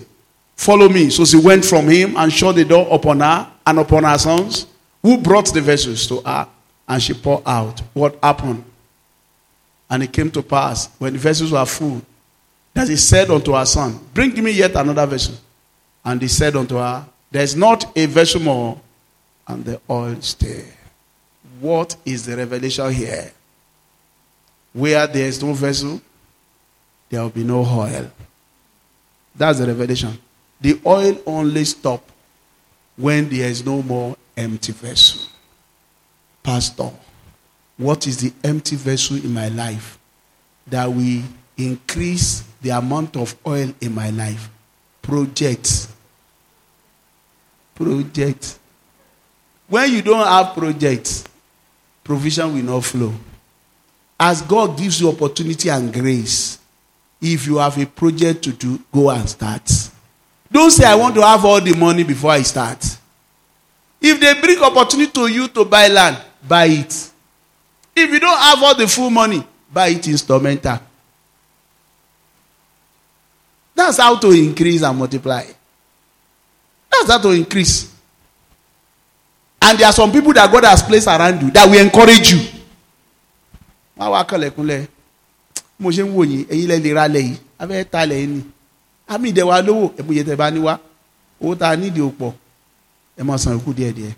Follow 0.56 0.88
me. 0.88 1.10
So 1.10 1.24
she 1.24 1.38
went 1.38 1.64
from 1.64 1.88
him 1.88 2.16
and 2.16 2.32
shut 2.32 2.56
the 2.56 2.64
door 2.64 2.86
upon 2.90 3.20
her 3.20 3.50
and 3.70 3.78
upon 3.78 4.02
her 4.02 4.18
sons, 4.18 4.66
who 5.00 5.16
brought 5.16 5.54
the 5.54 5.60
vessels 5.60 6.04
to 6.08 6.20
her, 6.22 6.48
and 6.88 7.00
she 7.00 7.14
poured 7.14 7.44
out. 7.46 7.80
What 7.94 8.18
happened? 8.20 8.64
And 9.88 10.02
it 10.02 10.12
came 10.12 10.28
to 10.32 10.42
pass 10.42 10.88
when 10.98 11.12
the 11.12 11.20
vessels 11.20 11.52
were 11.52 11.64
full 11.64 12.02
that 12.74 12.88
he 12.88 12.96
said 12.96 13.30
unto 13.30 13.52
her 13.52 13.64
son, 13.64 14.00
Bring 14.12 14.32
me 14.42 14.50
yet 14.50 14.74
another 14.74 15.06
vessel. 15.06 15.36
And 16.04 16.20
he 16.20 16.26
said 16.26 16.56
unto 16.56 16.76
her, 16.76 17.06
There's 17.30 17.54
not 17.54 17.96
a 17.96 18.06
vessel 18.06 18.40
more, 18.40 18.80
and 19.46 19.64
the 19.64 19.80
oil 19.88 20.16
stay. 20.20 20.64
What 21.60 21.94
is 22.04 22.26
the 22.26 22.36
revelation 22.36 22.92
here? 22.92 23.32
Where 24.72 25.06
there 25.06 25.26
is 25.26 25.40
no 25.40 25.52
vessel, 25.52 26.00
there 27.08 27.22
will 27.22 27.30
be 27.30 27.44
no 27.44 27.64
oil. 27.64 28.10
That's 29.36 29.60
the 29.60 29.66
revelation. 29.68 30.18
The 30.60 30.80
oil 30.84 31.18
only 31.24 31.64
stop 31.64 32.02
when 33.00 33.28
there 33.30 33.48
is 33.48 33.64
no 33.64 33.82
more 33.82 34.14
empty 34.36 34.72
vessel. 34.72 35.22
Pastor, 36.42 36.90
what 37.78 38.06
is 38.06 38.18
the 38.18 38.32
empty 38.46 38.76
vessel 38.76 39.16
in 39.16 39.32
my 39.32 39.48
life 39.48 39.98
that 40.66 40.86
will 40.86 41.22
increase 41.56 42.44
the 42.60 42.70
amount 42.70 43.16
of 43.16 43.34
oil 43.46 43.72
in 43.80 43.94
my 43.94 44.10
life? 44.10 44.50
Projects. 45.00 45.88
Project. 47.74 48.58
When 49.66 49.90
you 49.92 50.02
don't 50.02 50.26
have 50.26 50.54
projects, 50.54 51.24
provision 52.04 52.52
will 52.54 52.62
not 52.62 52.84
flow. 52.84 53.14
As 54.18 54.42
God 54.42 54.76
gives 54.76 55.00
you 55.00 55.08
opportunity 55.08 55.70
and 55.70 55.90
grace, 55.90 56.58
if 57.22 57.46
you 57.46 57.56
have 57.56 57.80
a 57.80 57.86
project 57.86 58.44
to 58.44 58.52
do, 58.52 58.78
go 58.92 59.08
and 59.08 59.26
start. 59.26 59.79
Don't 60.50 60.70
say, 60.70 60.84
I 60.84 60.94
want 60.94 61.14
to 61.14 61.22
have 61.22 61.44
all 61.44 61.60
the 61.60 61.74
money 61.74 62.02
before 62.02 62.32
I 62.32 62.42
start. 62.42 62.84
If 64.00 64.18
they 64.18 64.40
bring 64.40 64.58
opportunity 64.62 65.12
to 65.12 65.26
you 65.28 65.48
to 65.48 65.64
buy 65.64 65.88
land, 65.88 66.18
buy 66.46 66.66
it. 66.66 67.10
If 67.94 68.10
you 68.10 68.18
don't 68.18 68.38
have 68.38 68.62
all 68.62 68.74
the 68.74 68.88
full 68.88 69.10
money, 69.10 69.46
buy 69.72 69.88
it 69.88 70.08
instrumental. 70.08 70.78
That's 73.74 73.98
how 73.98 74.16
to 74.18 74.30
increase 74.30 74.82
and 74.82 74.98
multiply. 74.98 75.44
That's 76.90 77.10
how 77.10 77.18
to 77.18 77.30
increase. 77.30 77.94
And 79.62 79.78
there 79.78 79.86
are 79.86 79.92
some 79.92 80.10
people 80.10 80.32
that 80.32 80.50
God 80.50 80.64
has 80.64 80.82
placed 80.82 81.06
around 81.06 81.42
you 81.42 81.50
that 81.52 81.68
will 81.70 81.80
encourage 81.80 82.32
you. 82.32 82.60
Àmì 89.12 89.26
ìdẹ̀wà 89.32 89.56
lówó 89.66 89.84
ẹ̀múyẹ 90.00 90.22
tẹ̀ 90.28 90.36
bá 90.40 90.46
ní 90.54 90.58
wá 90.66 90.74
owó 91.42 91.52
tá 91.60 91.66
a 91.72 91.76
nídìí 91.80 92.02
ò 92.08 92.10
pọ̀ 92.18 92.30
ẹ̀ 93.20 93.24
mọ̀ 93.28 93.38
san 93.42 93.56
ikú 93.58 93.70
díẹ̀díẹ̀. 93.78 94.14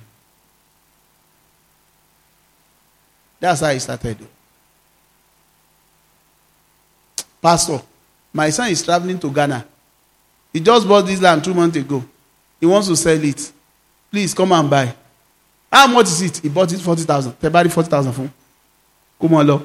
That's 3.41 3.61
how 3.61 3.71
it 3.71 3.81
started. 3.81 4.19
Pastor, 7.43 7.83
my 8.33 8.51
son 8.51 8.69
is 8.69 8.85
traveling 8.85 9.19
to 9.19 9.29
Ghana. 9.31 9.65
He 10.53 10.61
just 10.61 10.87
bought 10.87 11.07
this 11.07 11.21
land 11.21 11.43
two 11.43 11.53
months 11.53 11.77
ago. 11.77 12.05
He 12.61 12.67
wants 12.67 12.87
to 12.87 12.95
sell 12.97 13.23
it. 13.25 13.51
Please 14.13 14.33
come 14.33 14.53
and 14.53 14.71
buy. 14.71 14.95
How 15.73 15.89
much 15.89 16.07
is 16.07 16.23
it? 16.23 16.37
He 16.39 16.49
bought 16.49 16.73
it 16.73 16.79
40,000. 16.81 17.33
Tebari 17.33 17.69
40,000 17.69 18.13
fún. 18.13 18.31
Come 19.21 19.35
on, 19.35 19.47
Lord. 19.47 19.63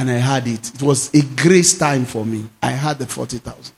And 0.00 0.10
I 0.10 0.14
had 0.14 0.48
it. 0.48 0.74
It 0.76 0.82
was 0.82 1.12
a 1.12 1.20
grace 1.20 1.76
time 1.76 2.06
for 2.06 2.24
me. 2.24 2.48
I 2.62 2.70
had 2.70 2.98
the 2.98 3.06
40,000. 3.06 3.70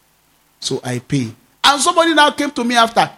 So 0.61 0.81
I 0.85 1.01
pay. 1.01 1.35
And 1.65 1.81
somebody 1.83 2.15
now 2.15 2.31
came 2.31 2.53
to 2.53 2.63
me 2.63 2.77
after. 2.77 3.11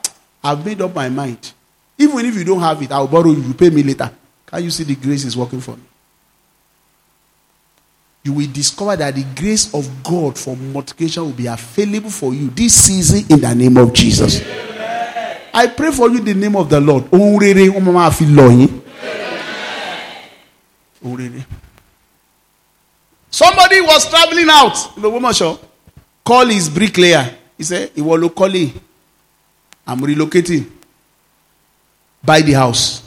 I've 0.43 0.65
made 0.65 0.81
up 0.81 0.95
my 0.95 1.11
mind. 1.11 1.53
Even 1.99 2.25
if 2.25 2.35
you 2.35 2.45
don't 2.45 2.61
have 2.61 2.81
it, 2.81 2.91
I'll 2.91 3.07
borrow 3.07 3.31
you. 3.33 3.43
You 3.43 3.53
pay 3.53 3.69
me 3.69 3.83
later. 3.83 4.11
Can 4.47 4.65
you 4.65 4.71
see 4.71 4.85
the 4.85 4.95
grace 4.95 5.23
is 5.27 5.37
working 5.37 5.61
for 5.61 5.73
me? 5.73 5.83
You 8.23 8.33
will 8.33 8.51
discover 8.51 8.97
that 8.97 9.15
the 9.15 9.25
grace 9.39 9.75
of 9.75 10.03
God 10.03 10.39
for 10.39 10.57
multiplication 10.57 11.25
will 11.25 11.33
be 11.33 11.47
available 11.47 12.09
for 12.09 12.33
you 12.33 12.49
this 12.49 12.73
season 12.87 13.27
in 13.29 13.39
the 13.39 13.55
name 13.55 13.77
of 13.77 13.93
Jesus. 13.93 14.41
I 15.53 15.67
pray 15.67 15.91
for 15.93 16.09
you 16.09 16.21
in 16.21 16.25
the 16.25 16.33
name 16.33 16.57
of 16.57 16.71
the 16.71 16.81
Lord. 16.81 17.05
Ohun 17.13 17.39
rere, 17.39 17.69
wọ́n 17.69 17.85
máa 17.85 18.11
fi 18.11 18.25
lọ 18.25 18.49
yín. 18.49 18.81
Ohun 21.05 21.19
rere. 21.19 21.45
Somebody 23.35 23.81
was 23.81 24.09
traveling 24.09 24.47
out 24.49 24.95
in 24.97 25.03
the 25.03 25.11
woman 25.11 25.33
shop. 25.35 25.59
Call 26.25 26.47
his 26.47 26.69
bricklayer. 26.71 27.35
He 27.59 27.65
said, 27.65 27.91
Ìwọ 27.97 28.17
ló 28.17 28.29
kọ́lé. 28.31 28.73
I'm 29.85 29.99
relocating. 30.01 30.65
Buy 32.23 32.43
the 32.43 32.53
house. 32.53 33.03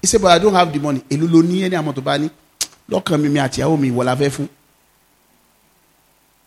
He 0.00 0.08
said, 0.08 0.20
but 0.20 0.32
I 0.32 0.38
don't 0.40 0.52
have 0.52 0.72
the 0.72 0.80
money. 0.80 1.00
Èló 1.08 1.28
ló 1.30 1.42
ní 1.42 1.62
ẹni 1.62 1.76
àmọ́ 1.76 1.94
tó 1.94 2.00
bá 2.02 2.18
ní. 2.18 2.28
Lọ́kàn 2.90 3.20
mi 3.20 3.38
àti 3.38 3.60
ìyàwó 3.62 3.78
mi. 3.78 4.48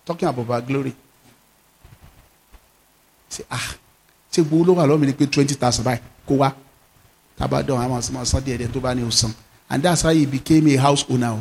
Talking 0.05 0.27
about 0.27 0.49
our 0.49 0.61
glory. 0.61 0.93
Say, 3.29 3.45
ah, 3.49 3.75
ṣé 4.33 4.43
gbowó 4.43 4.65
ló 4.65 4.73
wà 4.75 4.85
lọ́wọ́ 4.85 4.99
mi 4.99 5.07
ni 5.07 5.13
twenty 5.27 5.55
thousand 5.55 5.85
báyìí 5.85 6.01
kó 6.27 6.33
wá. 6.35 6.51
Tábàdàn 7.39 7.79
àwọn 7.79 8.95
ní 8.97 9.03
o 9.07 9.09
san. 9.09 9.33
And 9.69 9.81
that's 9.81 10.01
how 10.01 10.09
he 10.09 10.25
became 10.25 10.67
a 10.67 10.75
house 10.75 11.05
owner. 11.09 11.39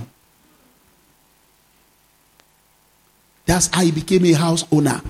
That's 3.50 3.66
how 3.66 3.82
he 3.82 3.90
became 3.90 4.24
a 4.26 4.32
house 4.32 4.64
owner. 4.70 5.02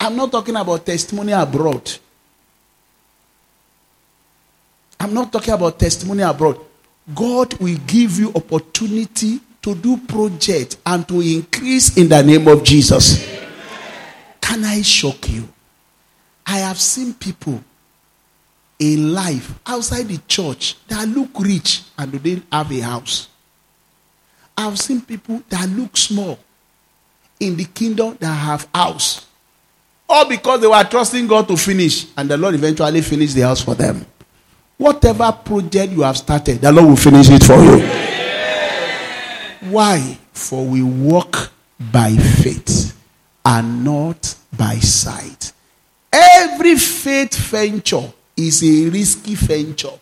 I'm 0.00 0.16
not 0.16 0.32
talking 0.32 0.56
about 0.56 0.86
testimony 0.86 1.32
abroad. 1.32 1.92
I'm 4.98 5.12
not 5.12 5.30
talking 5.30 5.52
about 5.52 5.78
testimony 5.78 6.22
abroad. 6.22 6.60
God 7.14 7.52
will 7.60 7.76
give 7.86 8.18
you 8.18 8.32
opportunity 8.34 9.38
to 9.60 9.74
do 9.74 9.98
project 9.98 10.78
and 10.86 11.06
to 11.08 11.20
increase 11.20 11.98
in 11.98 12.08
the 12.08 12.22
name 12.22 12.48
of 12.48 12.64
Jesus. 12.64 13.28
Can 14.40 14.64
I 14.64 14.80
shock 14.80 15.28
you? 15.28 15.46
I 16.46 16.60
have 16.60 16.80
seen 16.80 17.12
people 17.12 17.62
in 18.78 19.12
life 19.12 19.58
outside 19.66 20.08
the 20.08 20.16
church 20.26 20.74
that 20.88 21.06
look 21.06 21.38
rich 21.38 21.82
and 21.98 22.10
they 22.12 22.40
have 22.50 22.72
a 22.72 22.80
house. 22.80 23.28
I've 24.58 24.76
seen 24.76 25.00
people 25.00 25.40
that 25.50 25.68
look 25.68 25.96
small 25.96 26.36
in 27.38 27.56
the 27.56 27.64
kingdom 27.64 28.16
that 28.18 28.34
have 28.34 28.68
house. 28.74 29.24
All 30.08 30.28
because 30.28 30.60
they 30.60 30.66
were 30.66 30.82
trusting 30.82 31.28
God 31.28 31.46
to 31.46 31.56
finish, 31.56 32.06
and 32.16 32.28
the 32.28 32.36
Lord 32.36 32.56
eventually 32.56 33.00
finished 33.02 33.36
the 33.36 33.42
house 33.42 33.62
for 33.62 33.76
them. 33.76 34.04
Whatever 34.76 35.30
project 35.30 35.92
you 35.92 36.02
have 36.02 36.16
started, 36.16 36.60
the 36.60 36.72
Lord 36.72 36.88
will 36.88 36.96
finish 36.96 37.28
it 37.30 37.44
for 37.44 37.54
you. 37.54 37.78
Why? 39.70 40.18
For 40.32 40.64
we 40.64 40.82
walk 40.82 41.52
by 41.92 42.16
faith 42.16 43.00
and 43.44 43.84
not 43.84 44.34
by 44.56 44.74
sight. 44.76 45.52
Every 46.12 46.74
faith 46.76 47.36
venture 47.36 48.12
is 48.36 48.64
a 48.64 48.90
risky 48.90 49.36
venture. 49.36 49.96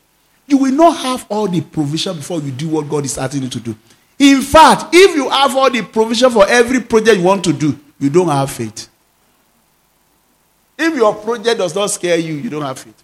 You 0.46 0.56
will 0.58 0.72
not 0.72 0.96
have 0.96 1.26
all 1.28 1.46
the 1.46 1.60
provision 1.60 2.16
before 2.16 2.40
you 2.40 2.52
do 2.52 2.68
what 2.68 2.88
God 2.88 3.04
is 3.04 3.18
asking 3.18 3.42
you 3.42 3.48
to 3.50 3.60
do. 3.60 3.76
In 4.18 4.40
fact, 4.40 4.94
if 4.94 5.14
you 5.14 5.28
have 5.28 5.54
all 5.56 5.70
the 5.70 5.82
provision 5.82 6.30
for 6.30 6.46
every 6.48 6.80
project 6.80 7.18
you 7.18 7.24
want 7.24 7.44
to 7.44 7.52
do, 7.52 7.78
you 7.98 8.08
don't 8.10 8.28
have 8.28 8.50
faith. 8.50 8.88
If 10.78 10.94
your 10.94 11.14
project 11.14 11.58
does 11.58 11.74
not 11.74 11.90
scare 11.90 12.16
you, 12.18 12.34
you 12.34 12.50
don't 12.50 12.62
have 12.62 12.78
faith. 12.78 13.02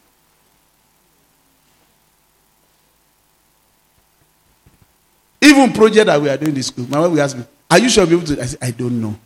Even 5.40 5.72
project 5.72 6.06
that 6.06 6.20
we 6.20 6.28
are 6.28 6.36
doing 6.36 6.50
in 6.50 6.54
the 6.54 6.62
school, 6.62 6.86
my 6.88 7.00
wife 7.00 7.10
will 7.10 7.20
ask 7.20 7.36
me, 7.36 7.44
Are 7.70 7.78
you 7.78 7.88
sure 7.88 8.04
you'll 8.04 8.20
be 8.20 8.24
able 8.26 8.36
to? 8.36 8.42
I 8.42 8.46
say, 8.46 8.58
I 8.62 8.70
don't 8.70 9.00
know. 9.00 9.18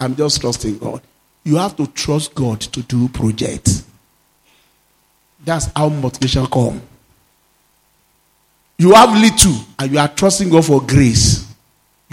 I'm 0.00 0.14
just 0.14 0.40
trusting 0.40 0.78
God. 0.78 1.02
You 1.44 1.56
have 1.56 1.76
to 1.76 1.86
trust 1.88 2.34
God 2.34 2.60
to 2.60 2.82
do 2.82 3.08
projects. 3.08 3.84
That's 5.44 5.68
how 5.74 5.88
motivation 5.88 6.46
come. 6.46 6.80
You 8.80 8.94
have 8.94 9.10
little 9.20 9.56
and 9.78 9.90
you 9.90 9.98
are 9.98 10.06
trusting 10.06 10.50
God 10.50 10.64
for 10.64 10.80
grace. 10.80 11.52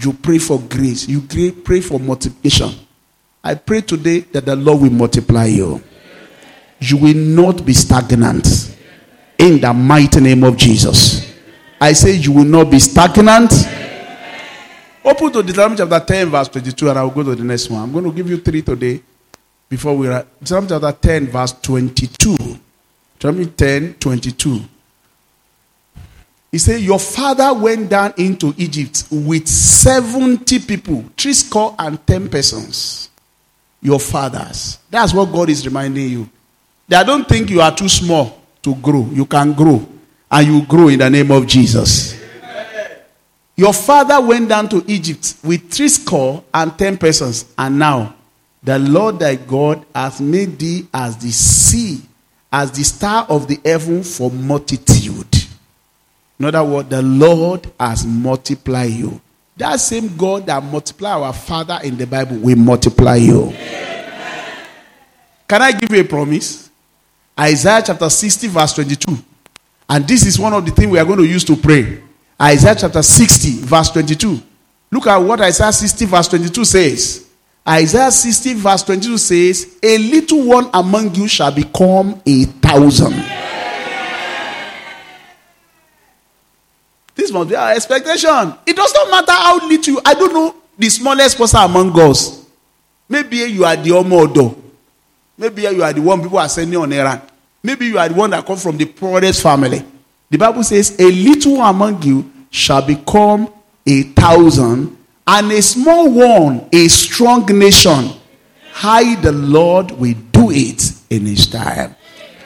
You 0.01 0.13
pray 0.13 0.39
for 0.39 0.59
grace. 0.59 1.07
You 1.07 1.21
pray 1.21 1.79
for 1.81 1.99
multiplication. 1.99 2.71
I 3.43 3.53
pray 3.53 3.81
today 3.81 4.21
that 4.31 4.45
the 4.45 4.55
Lord 4.55 4.81
will 4.81 4.89
multiply 4.89 5.45
you. 5.45 5.81
You 6.79 6.97
will 6.97 7.15
not 7.15 7.63
be 7.63 7.73
stagnant. 7.73 8.75
In 9.37 9.61
the 9.61 9.71
mighty 9.73 10.19
name 10.19 10.43
of 10.43 10.57
Jesus. 10.57 11.31
I 11.79 11.93
say 11.93 12.13
you 12.13 12.31
will 12.31 12.45
not 12.45 12.71
be 12.71 12.79
stagnant. 12.79 13.53
Open 15.03 15.31
to 15.33 15.43
Deuteronomy 15.43 15.77
chapter 15.77 15.99
10, 15.99 16.29
verse 16.29 16.47
22, 16.47 16.89
and 16.89 16.97
I 16.97 17.03
will 17.03 17.11
go 17.11 17.21
to 17.21 17.35
the 17.35 17.43
next 17.43 17.69
one. 17.69 17.83
I'm 17.83 17.91
going 17.91 18.05
to 18.05 18.11
give 18.11 18.27
you 18.27 18.37
three 18.37 18.63
today 18.63 19.03
before 19.69 19.95
we 19.95 20.07
are. 20.07 20.25
Deuteronomy 20.39 20.69
chapter 20.69 20.91
10, 20.91 21.27
verse 21.27 21.51
22. 21.61 22.35
Deuteronomy 23.19 23.45
10, 23.45 23.93
22. 23.99 24.61
He 26.55 26.59
said, 26.59 26.79
Your 26.79 26.99
father 26.99 27.53
went 27.53 27.89
down 27.89 28.13
into 28.15 28.53
Egypt 28.55 29.03
with 29.11 29.45
70 29.45 30.59
people, 30.59 31.03
three 31.17 31.33
score 31.33 31.75
and 31.77 31.99
10 32.07 32.29
persons. 32.29 33.09
Your 33.81 33.99
fathers. 33.99 34.79
That's 34.89 35.13
what 35.13 35.33
God 35.33 35.49
is 35.49 35.65
reminding 35.65 36.09
you. 36.09 36.29
That 36.87 37.01
I 37.01 37.03
don't 37.03 37.27
think 37.27 37.49
you 37.49 37.59
are 37.59 37.75
too 37.75 37.89
small 37.89 38.41
to 38.61 38.73
grow. 38.75 39.05
You 39.11 39.25
can 39.25 39.51
grow. 39.51 39.85
And 40.31 40.47
you 40.47 40.65
grow 40.65 40.87
in 40.87 40.99
the 40.99 41.09
name 41.09 41.29
of 41.29 41.45
Jesus. 41.45 42.17
Your 43.57 43.73
father 43.73 44.25
went 44.25 44.47
down 44.47 44.69
to 44.69 44.81
Egypt 44.87 45.35
with 45.43 45.69
three 45.69 45.89
score 45.89 46.41
and 46.53 46.79
ten 46.79 46.97
persons, 46.97 47.53
and 47.57 47.77
now 47.77 48.15
the 48.63 48.79
Lord 48.79 49.19
thy 49.19 49.35
God 49.35 49.85
has 49.93 50.21
made 50.21 50.57
thee 50.57 50.87
as 50.93 51.17
the 51.17 51.31
sea, 51.31 51.99
as 52.49 52.71
the 52.71 52.85
star 52.85 53.25
of 53.27 53.49
the 53.49 53.59
heaven 53.65 54.03
for 54.03 54.31
multitude. 54.31 55.44
In 56.39 56.45
other 56.45 56.63
words, 56.63 56.89
the 56.89 57.01
Lord 57.01 57.71
has 57.79 58.05
multiplied 58.05 58.91
you. 58.91 59.21
That 59.57 59.79
same 59.79 60.15
God 60.17 60.45
that 60.47 60.61
multiplied 60.63 61.21
our 61.21 61.31
father 61.33 61.79
in 61.83 61.97
the 61.97 62.05
Bible 62.05 62.37
will 62.37 62.57
multiply 62.57 63.15
you. 63.15 63.43
Amen. 63.43 64.67
Can 65.47 65.61
I 65.61 65.71
give 65.71 65.91
you 65.91 66.01
a 66.01 66.03
promise? 66.03 66.69
Isaiah 67.39 67.81
chapter 67.85 68.09
60, 68.09 68.47
verse 68.47 68.73
22. 68.73 69.17
And 69.87 70.07
this 70.07 70.25
is 70.25 70.39
one 70.39 70.53
of 70.53 70.65
the 70.65 70.71
things 70.71 70.91
we 70.91 70.99
are 70.99 71.05
going 71.05 71.19
to 71.19 71.25
use 71.25 71.43
to 71.45 71.55
pray. 71.55 72.01
Isaiah 72.41 72.75
chapter 72.75 73.01
60, 73.01 73.59
verse 73.61 73.91
22. 73.91 74.41
Look 74.91 75.07
at 75.07 75.17
what 75.17 75.39
Isaiah 75.41 75.71
60, 75.71 76.05
verse 76.05 76.27
22 76.27 76.65
says. 76.65 77.29
Isaiah 77.67 78.11
60, 78.11 78.53
verse 78.55 78.83
22 78.83 79.17
says, 79.17 79.77
A 79.81 79.97
little 79.97 80.45
one 80.45 80.69
among 80.73 81.15
you 81.15 81.27
shall 81.27 81.51
become 81.51 82.21
a 82.25 82.43
thousand. 82.45 83.13
Must 87.35 87.49
be 87.49 87.55
our 87.55 87.71
expectation. 87.73 88.53
It 88.65 88.75
does 88.75 88.93
not 88.93 89.09
matter 89.11 89.31
how 89.31 89.67
little 89.67 90.01
I 90.05 90.13
don't 90.13 90.33
know 90.33 90.55
the 90.77 90.89
smallest 90.89 91.37
person 91.37 91.59
among 91.61 91.97
us. 91.99 92.45
Maybe 93.07 93.37
you 93.37 93.63
are 93.65 93.75
the 93.75 93.91
Omodo. 93.91 94.55
Maybe 95.37 95.63
you 95.63 95.83
are 95.83 95.93
the 95.93 96.01
one 96.01 96.21
people 96.21 96.37
are 96.39 96.49
sending 96.49 96.79
on 96.79 96.91
errand. 96.91 97.21
Maybe 97.61 97.87
you 97.87 97.97
are 97.97 98.07
the 98.09 98.15
one 98.15 98.29
that 98.31 98.45
come 98.45 98.57
from 98.57 98.77
the 98.77 98.85
poorest 98.85 99.41
family. 99.41 99.83
The 100.29 100.37
Bible 100.37 100.63
says, 100.63 100.95
A 100.99 101.11
little 101.11 101.61
among 101.61 102.01
you 102.03 102.31
shall 102.49 102.81
become 102.81 103.51
a 103.85 104.03
thousand, 104.03 104.97
and 105.27 105.51
a 105.51 105.61
small 105.61 106.09
one 106.11 106.67
a 106.71 106.87
strong 106.87 107.45
nation. 107.47 108.11
How 108.71 109.15
the 109.21 109.31
Lord 109.31 109.91
will 109.91 110.15
do 110.31 110.51
it 110.51 110.91
in 111.09 111.25
his 111.25 111.47
time. 111.47 111.95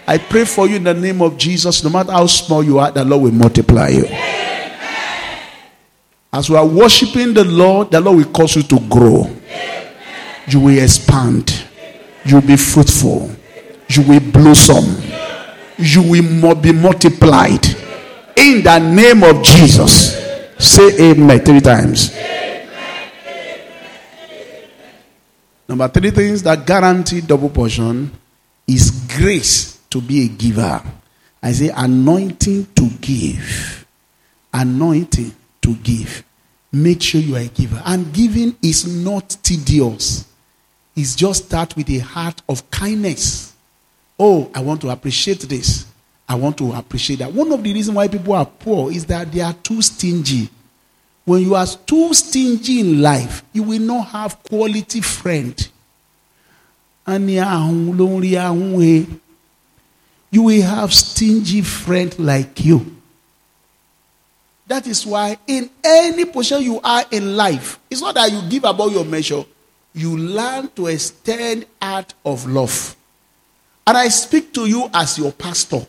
I 0.07 0.17
pray 0.17 0.45
for 0.45 0.67
you 0.67 0.77
in 0.77 0.83
the 0.83 0.93
name 0.93 1.21
of 1.21 1.37
Jesus. 1.37 1.83
No 1.83 1.89
matter 1.89 2.11
how 2.11 2.25
small 2.25 2.63
you 2.63 2.79
are, 2.79 2.91
the 2.91 3.05
Lord 3.05 3.23
will 3.23 3.31
multiply 3.31 3.89
you. 3.89 4.05
As 6.31 6.49
we 6.49 6.55
are 6.55 6.65
worshiping 6.65 7.33
the 7.33 7.43
Lord, 7.43 7.91
the 7.91 7.99
Lord 7.99 8.17
will 8.17 8.31
cause 8.31 8.55
you 8.55 8.63
to 8.63 8.79
grow. 8.87 9.29
You 10.47 10.59
will 10.59 10.77
expand. 10.83 11.65
You 12.25 12.35
will 12.35 12.47
be 12.47 12.57
fruitful. 12.57 13.31
You 13.89 14.03
will 14.03 14.19
blossom 14.19 15.09
you 15.79 16.01
will 16.01 16.55
be 16.55 16.73
multiplied. 16.73 17.65
In 18.35 18.63
the 18.63 18.79
name 18.79 19.23
of 19.23 19.41
Jesus. 19.43 20.17
Say 20.57 21.11
amen 21.11 21.39
three 21.39 21.61
times. 21.61 22.13
Number 25.67 25.87
three 25.87 26.11
things 26.11 26.43
that 26.43 26.65
guarantee 26.65 27.21
double 27.21 27.49
portion 27.49 28.11
is 28.67 28.91
grace 29.17 29.79
to 29.89 30.01
be 30.01 30.25
a 30.25 30.27
giver. 30.27 30.81
I 31.41 31.51
say 31.53 31.71
anointing 31.73 32.67
to 32.75 32.89
give. 32.99 33.85
Anointing 34.53 35.31
to 35.61 35.75
give. 35.75 36.23
Make 36.71 37.01
sure 37.01 37.19
you 37.21 37.35
are 37.35 37.39
a 37.39 37.47
giver. 37.47 37.81
And 37.85 38.13
giving 38.13 38.55
is 38.61 38.85
not 38.87 39.37
tedious. 39.41 40.25
It's 40.95 41.15
just 41.15 41.45
start 41.45 41.75
with 41.75 41.89
a 41.89 41.99
heart 41.99 42.41
of 42.47 42.69
kindness. 42.69 43.53
Oh, 44.19 44.51
I 44.53 44.59
want 44.61 44.81
to 44.81 44.89
appreciate 44.89 45.41
this. 45.41 45.85
I 46.27 46.35
want 46.35 46.57
to 46.59 46.73
appreciate 46.73 47.19
that. 47.19 47.33
One 47.33 47.51
of 47.51 47.63
the 47.63 47.73
reasons 47.73 47.95
why 47.95 48.07
people 48.07 48.33
are 48.33 48.45
poor 48.45 48.91
is 48.91 49.05
that 49.07 49.31
they 49.31 49.41
are 49.41 49.53
too 49.53 49.81
stingy. 49.81 50.49
When 51.25 51.41
you 51.41 51.55
are 51.55 51.65
too 51.65 52.13
stingy 52.13 52.81
in 52.81 53.01
life, 53.01 53.43
you 53.53 53.63
will 53.63 53.79
not 53.79 54.07
have 54.09 54.43
quality 54.43 55.01
friend. 55.01 55.67
You 60.31 60.43
will 60.43 60.61
have 60.61 60.93
stingy 60.93 61.61
friend 61.61 62.19
like 62.19 62.63
you. 62.63 62.98
That 64.69 64.85
is 64.85 65.03
why 65.03 65.35
in 65.47 65.67
any 65.83 66.25
position 66.25 66.61
you 66.61 66.79
are 66.83 67.03
in 67.09 67.35
life, 67.35 67.79
it's 67.89 68.01
not 68.01 68.13
that 68.13 68.31
you 68.31 68.39
give 68.47 68.63
about 68.65 68.91
your 68.91 69.03
measure. 69.03 69.43
You 69.95 70.15
learn 70.15 70.69
to 70.75 70.85
extend 70.85 71.65
out 71.81 72.13
of 72.23 72.45
love. 72.45 72.95
And 73.87 73.97
I 73.97 74.09
speak 74.09 74.53
to 74.53 74.67
you 74.67 74.87
as 74.93 75.17
your 75.17 75.31
pastor. 75.31 75.87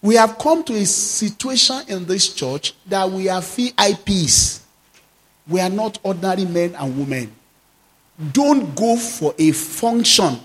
We 0.00 0.14
have 0.14 0.38
come 0.38 0.64
to 0.64 0.74
a 0.74 0.86
situation 0.86 1.82
in 1.88 2.06
this 2.06 2.32
church 2.32 2.72
that 2.86 3.10
we 3.10 3.28
are 3.28 3.42
VIPs. 3.42 4.62
We 5.46 5.60
are 5.60 5.68
not 5.68 5.98
ordinary 6.02 6.46
men 6.46 6.74
and 6.76 6.98
women. 6.98 7.30
Don't 8.32 8.74
go 8.74 8.96
for 8.96 9.34
a 9.38 9.52
function 9.52 10.40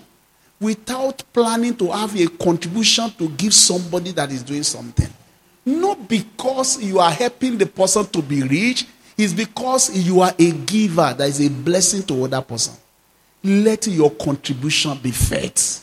without 0.60 1.22
planning 1.32 1.74
to 1.76 1.92
have 1.92 2.14
a 2.20 2.26
contribution 2.26 3.10
to 3.12 3.30
give 3.30 3.54
somebody 3.54 4.12
that 4.12 4.30
is 4.30 4.42
doing 4.42 4.62
something. 4.62 5.08
Not 5.66 6.08
because 6.08 6.80
you 6.80 7.00
are 7.00 7.10
helping 7.10 7.58
the 7.58 7.66
person 7.66 8.06
to 8.06 8.22
be 8.22 8.42
rich, 8.44 8.86
it's 9.18 9.32
because 9.32 9.96
you 9.96 10.20
are 10.20 10.32
a 10.38 10.52
giver 10.52 11.12
that 11.18 11.28
is 11.28 11.44
a 11.44 11.50
blessing 11.50 12.04
to 12.04 12.24
other 12.24 12.40
person. 12.40 12.74
Let 13.42 13.88
your 13.88 14.12
contribution 14.12 14.96
be 14.98 15.10
felt. 15.10 15.82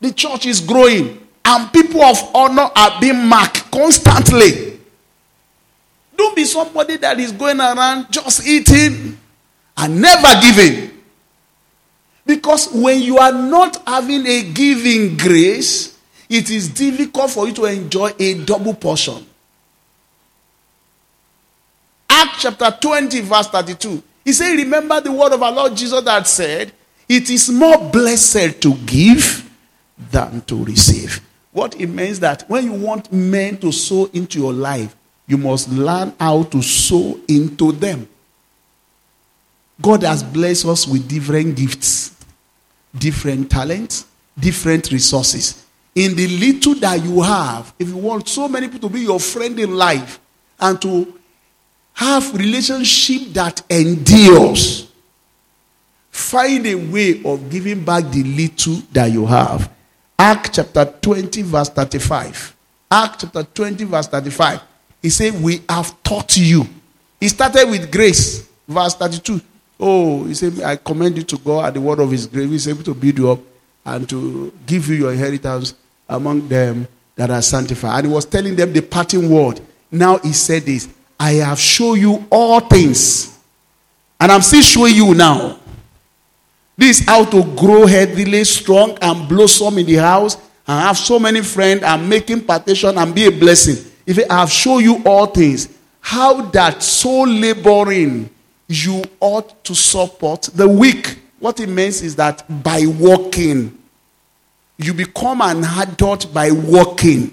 The 0.00 0.12
church 0.12 0.46
is 0.46 0.60
growing, 0.60 1.26
and 1.44 1.72
people 1.72 2.02
of 2.02 2.18
honor 2.34 2.68
are 2.74 3.00
being 3.00 3.26
marked 3.26 3.70
constantly. 3.70 4.80
Don't 6.16 6.34
be 6.34 6.44
somebody 6.44 6.96
that 6.96 7.20
is 7.20 7.30
going 7.30 7.60
around 7.60 8.10
just 8.10 8.46
eating 8.46 9.18
and 9.76 10.00
never 10.00 10.40
giving. 10.40 10.95
Because 12.26 12.72
when 12.72 13.00
you 13.00 13.18
are 13.18 13.32
not 13.32 13.80
having 13.86 14.26
a 14.26 14.42
giving 14.52 15.16
grace, 15.16 15.96
it 16.28 16.50
is 16.50 16.68
difficult 16.68 17.30
for 17.30 17.46
you 17.46 17.54
to 17.54 17.64
enjoy 17.66 18.12
a 18.18 18.44
double 18.44 18.74
portion. 18.74 19.24
Acts 22.10 22.42
chapter 22.42 22.76
20, 22.80 23.20
verse 23.20 23.48
32. 23.48 24.02
He 24.24 24.32
said, 24.32 24.54
Remember 24.56 25.00
the 25.00 25.12
word 25.12 25.32
of 25.32 25.42
our 25.42 25.52
Lord 25.52 25.76
Jesus 25.76 26.02
that 26.02 26.26
said, 26.26 26.72
It 27.08 27.30
is 27.30 27.48
more 27.48 27.78
blessed 27.90 28.60
to 28.62 28.74
give 28.74 29.48
than 30.10 30.40
to 30.42 30.64
receive. 30.64 31.20
What 31.52 31.80
it 31.80 31.86
means 31.86 32.20
that 32.20 32.42
when 32.50 32.64
you 32.64 32.72
want 32.72 33.12
men 33.12 33.56
to 33.58 33.70
sow 33.70 34.06
into 34.12 34.40
your 34.40 34.52
life, 34.52 34.94
you 35.28 35.36
must 35.38 35.68
learn 35.68 36.12
how 36.18 36.42
to 36.44 36.60
sow 36.60 37.18
into 37.28 37.72
them. 37.72 38.08
God 39.80 40.02
has 40.02 40.22
blessed 40.22 40.66
us 40.66 40.86
with 40.86 41.08
different 41.08 41.56
gifts, 41.56 42.15
different 42.98 43.50
talents, 43.50 44.06
different 44.38 44.90
resources. 44.90 45.64
In 45.94 46.14
the 46.14 46.28
little 46.28 46.74
that 46.76 47.02
you 47.02 47.22
have, 47.22 47.72
if 47.78 47.88
you 47.88 47.96
want 47.96 48.28
so 48.28 48.48
many 48.48 48.68
people 48.68 48.88
to 48.88 48.94
be 48.94 49.00
your 49.00 49.18
friend 49.20 49.58
in 49.58 49.76
life 49.76 50.20
and 50.60 50.80
to 50.82 51.18
have 51.94 52.34
relationship 52.34 53.32
that 53.32 53.62
endures, 53.70 54.90
find 56.10 56.66
a 56.66 56.74
way 56.74 57.22
of 57.24 57.48
giving 57.50 57.84
back 57.84 58.04
the 58.10 58.22
little 58.22 58.82
that 58.92 59.10
you 59.10 59.24
have. 59.26 59.70
Act 60.18 60.54
chapter 60.54 60.84
20, 60.84 61.42
verse 61.42 61.70
35. 61.70 62.56
Act 62.90 63.20
chapter 63.22 63.42
20, 63.42 63.84
verse 63.84 64.08
35. 64.08 64.60
He 65.02 65.10
said, 65.10 65.42
We 65.42 65.62
have 65.68 66.02
taught 66.02 66.36
you. 66.36 66.66
He 67.20 67.28
started 67.28 67.68
with 67.70 67.90
grace, 67.90 68.48
verse 68.68 68.94
32. 68.94 69.40
Oh, 69.78 70.24
he 70.24 70.34
said, 70.34 70.60
I 70.62 70.76
commend 70.76 71.18
you 71.18 71.22
to 71.24 71.38
God 71.38 71.66
at 71.66 71.74
the 71.74 71.80
word 71.80 72.00
of 72.00 72.10
his 72.10 72.26
grace. 72.26 72.48
He's 72.50 72.68
able 72.68 72.82
to 72.84 72.94
build 72.94 73.18
you 73.18 73.30
up 73.32 73.40
and 73.84 74.08
to 74.08 74.52
give 74.66 74.88
you 74.88 74.94
your 74.94 75.12
inheritance 75.12 75.74
among 76.08 76.48
them 76.48 76.88
that 77.14 77.30
are 77.30 77.42
sanctified. 77.42 77.98
And 77.98 78.06
he 78.08 78.12
was 78.12 78.24
telling 78.24 78.56
them 78.56 78.72
the 78.72 78.80
parting 78.80 79.30
word. 79.30 79.60
Now 79.90 80.18
he 80.18 80.32
said 80.32 80.62
this 80.62 80.88
I 81.18 81.32
have 81.34 81.58
shown 81.58 82.00
you 82.00 82.26
all 82.30 82.60
things. 82.60 83.38
And 84.18 84.32
I'm 84.32 84.42
still 84.42 84.62
showing 84.62 84.94
you 84.94 85.14
now. 85.14 85.58
This 86.76 87.04
how 87.04 87.24
to 87.24 87.42
grow 87.54 87.86
healthily, 87.86 88.44
strong, 88.44 88.98
and 89.00 89.28
blossom 89.28 89.78
in 89.78 89.86
the 89.86 89.96
house, 89.96 90.36
and 90.66 90.80
have 90.80 90.98
so 90.98 91.18
many 91.18 91.42
friends, 91.42 91.82
and 91.82 92.08
making 92.08 92.44
partition 92.44 92.96
and 92.96 93.14
be 93.14 93.26
a 93.26 93.30
blessing. 93.30 93.92
If 94.06 94.18
I 94.30 94.40
have 94.40 94.50
shown 94.50 94.82
you 94.82 95.02
all 95.04 95.26
things, 95.26 95.68
how 96.00 96.42
that 96.42 96.82
so 96.82 97.22
laboring 97.22 98.30
you 98.68 99.02
ought 99.20 99.64
to 99.64 99.74
support 99.74 100.42
the 100.54 100.68
weak. 100.68 101.18
What 101.38 101.60
it 101.60 101.68
means 101.68 102.02
is 102.02 102.16
that 102.16 102.44
by 102.62 102.86
working, 102.86 103.76
you 104.78 104.92
become 104.94 105.40
an 105.40 105.64
adult 105.64 106.32
by 106.32 106.50
working. 106.50 107.32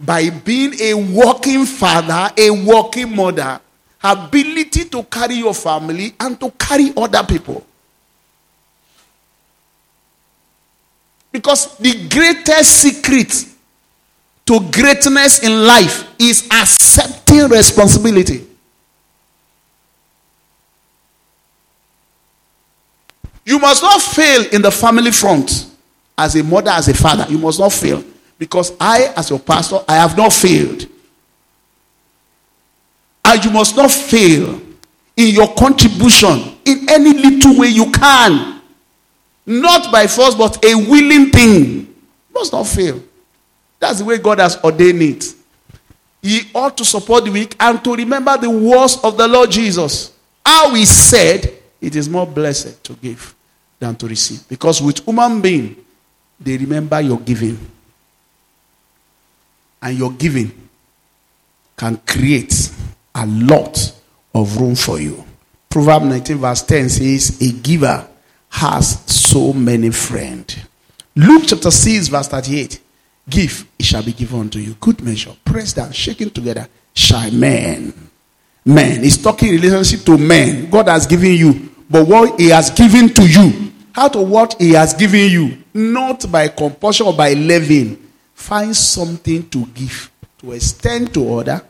By 0.00 0.30
being 0.30 0.74
a 0.80 0.94
working 0.94 1.64
father, 1.64 2.32
a 2.36 2.50
working 2.50 3.14
mother, 3.14 3.60
ability 4.02 4.86
to 4.86 5.02
carry 5.04 5.36
your 5.36 5.54
family 5.54 6.14
and 6.18 6.38
to 6.40 6.50
carry 6.52 6.92
other 6.96 7.22
people. 7.22 7.64
Because 11.30 11.78
the 11.78 12.08
greatest 12.08 12.82
secret 12.82 13.46
to 14.44 14.60
greatness 14.70 15.42
in 15.42 15.64
life 15.66 16.12
is 16.18 16.48
accepting 16.50 17.48
responsibility. 17.48 18.46
You 23.44 23.58
must 23.58 23.82
not 23.82 24.00
fail 24.00 24.46
in 24.52 24.62
the 24.62 24.70
family 24.70 25.10
front 25.10 25.66
as 26.16 26.36
a 26.36 26.44
mother, 26.44 26.70
as 26.70 26.88
a 26.88 26.94
father. 26.94 27.26
You 27.28 27.38
must 27.38 27.58
not 27.58 27.72
fail. 27.72 28.04
Because 28.38 28.72
I, 28.80 29.12
as 29.16 29.30
your 29.30 29.38
pastor, 29.38 29.80
I 29.86 29.96
have 29.96 30.16
not 30.16 30.32
failed. 30.32 30.86
And 33.24 33.44
you 33.44 33.50
must 33.50 33.76
not 33.76 33.90
fail 33.90 34.60
in 35.16 35.34
your 35.34 35.54
contribution 35.54 36.56
in 36.64 36.88
any 36.88 37.12
little 37.12 37.58
way 37.58 37.68
you 37.68 37.90
can. 37.90 38.60
Not 39.44 39.92
by 39.92 40.06
force, 40.06 40.34
but 40.34 40.64
a 40.64 40.74
willing 40.74 41.30
thing. 41.30 41.64
You 41.64 42.34
must 42.34 42.52
not 42.52 42.66
fail. 42.66 43.02
That's 43.78 43.98
the 43.98 44.04
way 44.04 44.18
God 44.18 44.38
has 44.38 44.62
ordained 44.62 45.02
it. 45.02 45.24
He 46.20 46.42
ought 46.54 46.76
to 46.78 46.84
support 46.84 47.24
the 47.24 47.32
weak 47.32 47.56
and 47.58 47.82
to 47.82 47.96
remember 47.96 48.36
the 48.38 48.48
words 48.48 48.98
of 49.02 49.16
the 49.16 49.26
Lord 49.26 49.50
Jesus. 49.50 50.12
How 50.46 50.72
he 50.74 50.84
said, 50.84 51.52
it 51.82 51.96
is 51.96 52.08
more 52.08 52.26
blessed 52.26 52.82
to 52.84 52.94
give 52.94 53.34
than 53.78 53.96
to 53.96 54.06
receive. 54.06 54.48
Because 54.48 54.80
with 54.80 55.04
human 55.04 55.40
being, 55.40 55.76
they 56.38 56.56
remember 56.56 57.00
your 57.00 57.18
giving. 57.18 57.58
And 59.82 59.98
your 59.98 60.12
giving 60.12 60.52
can 61.76 61.96
create 62.06 62.70
a 63.16 63.26
lot 63.26 63.92
of 64.32 64.56
room 64.56 64.76
for 64.76 65.00
you. 65.00 65.24
Proverb 65.68 66.04
19, 66.04 66.36
verse 66.38 66.62
10 66.62 66.88
says, 66.88 67.42
A 67.42 67.52
giver 67.60 68.06
has 68.50 69.00
so 69.06 69.52
many 69.52 69.90
friends. 69.90 70.58
Luke 71.16 71.42
chapter 71.46 71.70
6, 71.70 72.08
verse 72.08 72.28
38. 72.28 72.80
Give, 73.28 73.66
it 73.76 73.84
shall 73.84 74.04
be 74.04 74.12
given 74.12 74.40
unto 74.40 74.60
you. 74.60 74.74
Good 74.74 75.02
measure. 75.02 75.34
Press 75.44 75.72
down, 75.72 75.90
shaking 75.90 76.30
together. 76.30 76.68
Shall 76.94 77.30
men. 77.32 77.92
Men. 78.64 79.02
He's 79.02 79.20
talking 79.20 79.50
relationship 79.50 80.04
to 80.06 80.16
men. 80.16 80.70
God 80.70 80.86
has 80.86 81.06
given 81.06 81.32
you. 81.32 81.71
But 81.92 82.08
what 82.08 82.40
he 82.40 82.48
has 82.48 82.70
given 82.70 83.12
to 83.12 83.28
you. 83.28 83.70
How 83.92 84.08
to 84.08 84.22
what 84.22 84.56
he 84.58 84.70
has 84.70 84.94
given 84.94 85.30
you. 85.30 85.58
Not 85.74 86.32
by 86.32 86.48
compulsion 86.48 87.06
or 87.06 87.12
by 87.12 87.34
levying. 87.34 88.10
Find 88.32 88.74
something 88.74 89.46
to 89.50 89.66
give. 89.66 90.10
To 90.38 90.52
extend 90.52 91.12
to 91.12 91.38
other. 91.38 91.60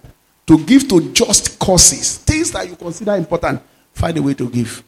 To 0.47 0.65
give 0.65 0.89
to 0.91 1.13
just 1.13 1.59
causes. 1.59 2.19
Things 2.19 2.53
that 2.53 2.69
you 2.69 2.77
consider 2.77 3.17
important. 3.17 3.63
Find 3.93 4.17
a 4.17 4.23
way 4.23 4.35
to 4.35 4.49
give. 4.49 4.85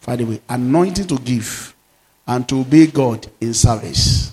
Find 0.00 0.20
a 0.20 0.26
way. 0.26 0.40
Anointing 0.50 1.06
to 1.06 1.16
give. 1.16 1.74
And 2.26 2.46
to 2.50 2.60
obey 2.60 2.88
God 2.88 3.26
in 3.40 3.54
service. 3.54 4.32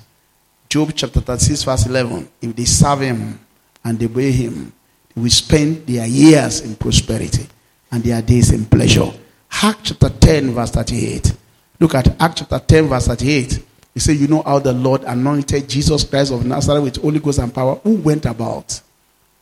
Job 0.67 0.91
chapter 0.93 1.22
36, 1.22 1.63
verse 1.63 1.86
11. 1.86 2.30
If 2.41 2.55
they 2.57 2.65
serve 2.65 2.99
him 2.99 3.39
and 3.86 3.97
they 3.97 4.05
obey 4.05 4.32
him, 4.32 4.74
they 5.15 5.22
will 5.22 5.30
spend 5.30 5.88
their 5.88 6.05
years 6.05 6.59
in 6.59 6.76
prosperity 6.76 7.47
and 7.89 8.03
their 8.03 8.22
days 8.22 8.51
in 8.51 8.65
pleasure. 8.65 9.11
Acts 9.52 9.89
chapter 9.89 10.10
10, 10.10 10.52
verse 10.52 10.72
38. 10.72 11.34
Look 11.80 11.95
at 11.95 12.22
Acts 12.22 12.41
chapter 12.41 12.60
10, 12.60 12.88
verse 12.88 13.08
38. 13.08 13.64
He 13.93 13.99
said, 13.99 14.18
You 14.18 14.28
know 14.28 14.41
how 14.43 14.60
the 14.60 14.74
Lord 14.74 15.04
anointed 15.04 15.68
Jesus 15.68 16.04
Christ 16.04 16.32
of 16.32 16.45
Nazareth 16.45 16.84
with 16.84 16.97
Holy 16.97 17.20
Ghost 17.20 17.39
and 17.39 17.54
power, 17.54 17.76
who 17.84 17.95
went 17.95 18.26
about 18.26 18.82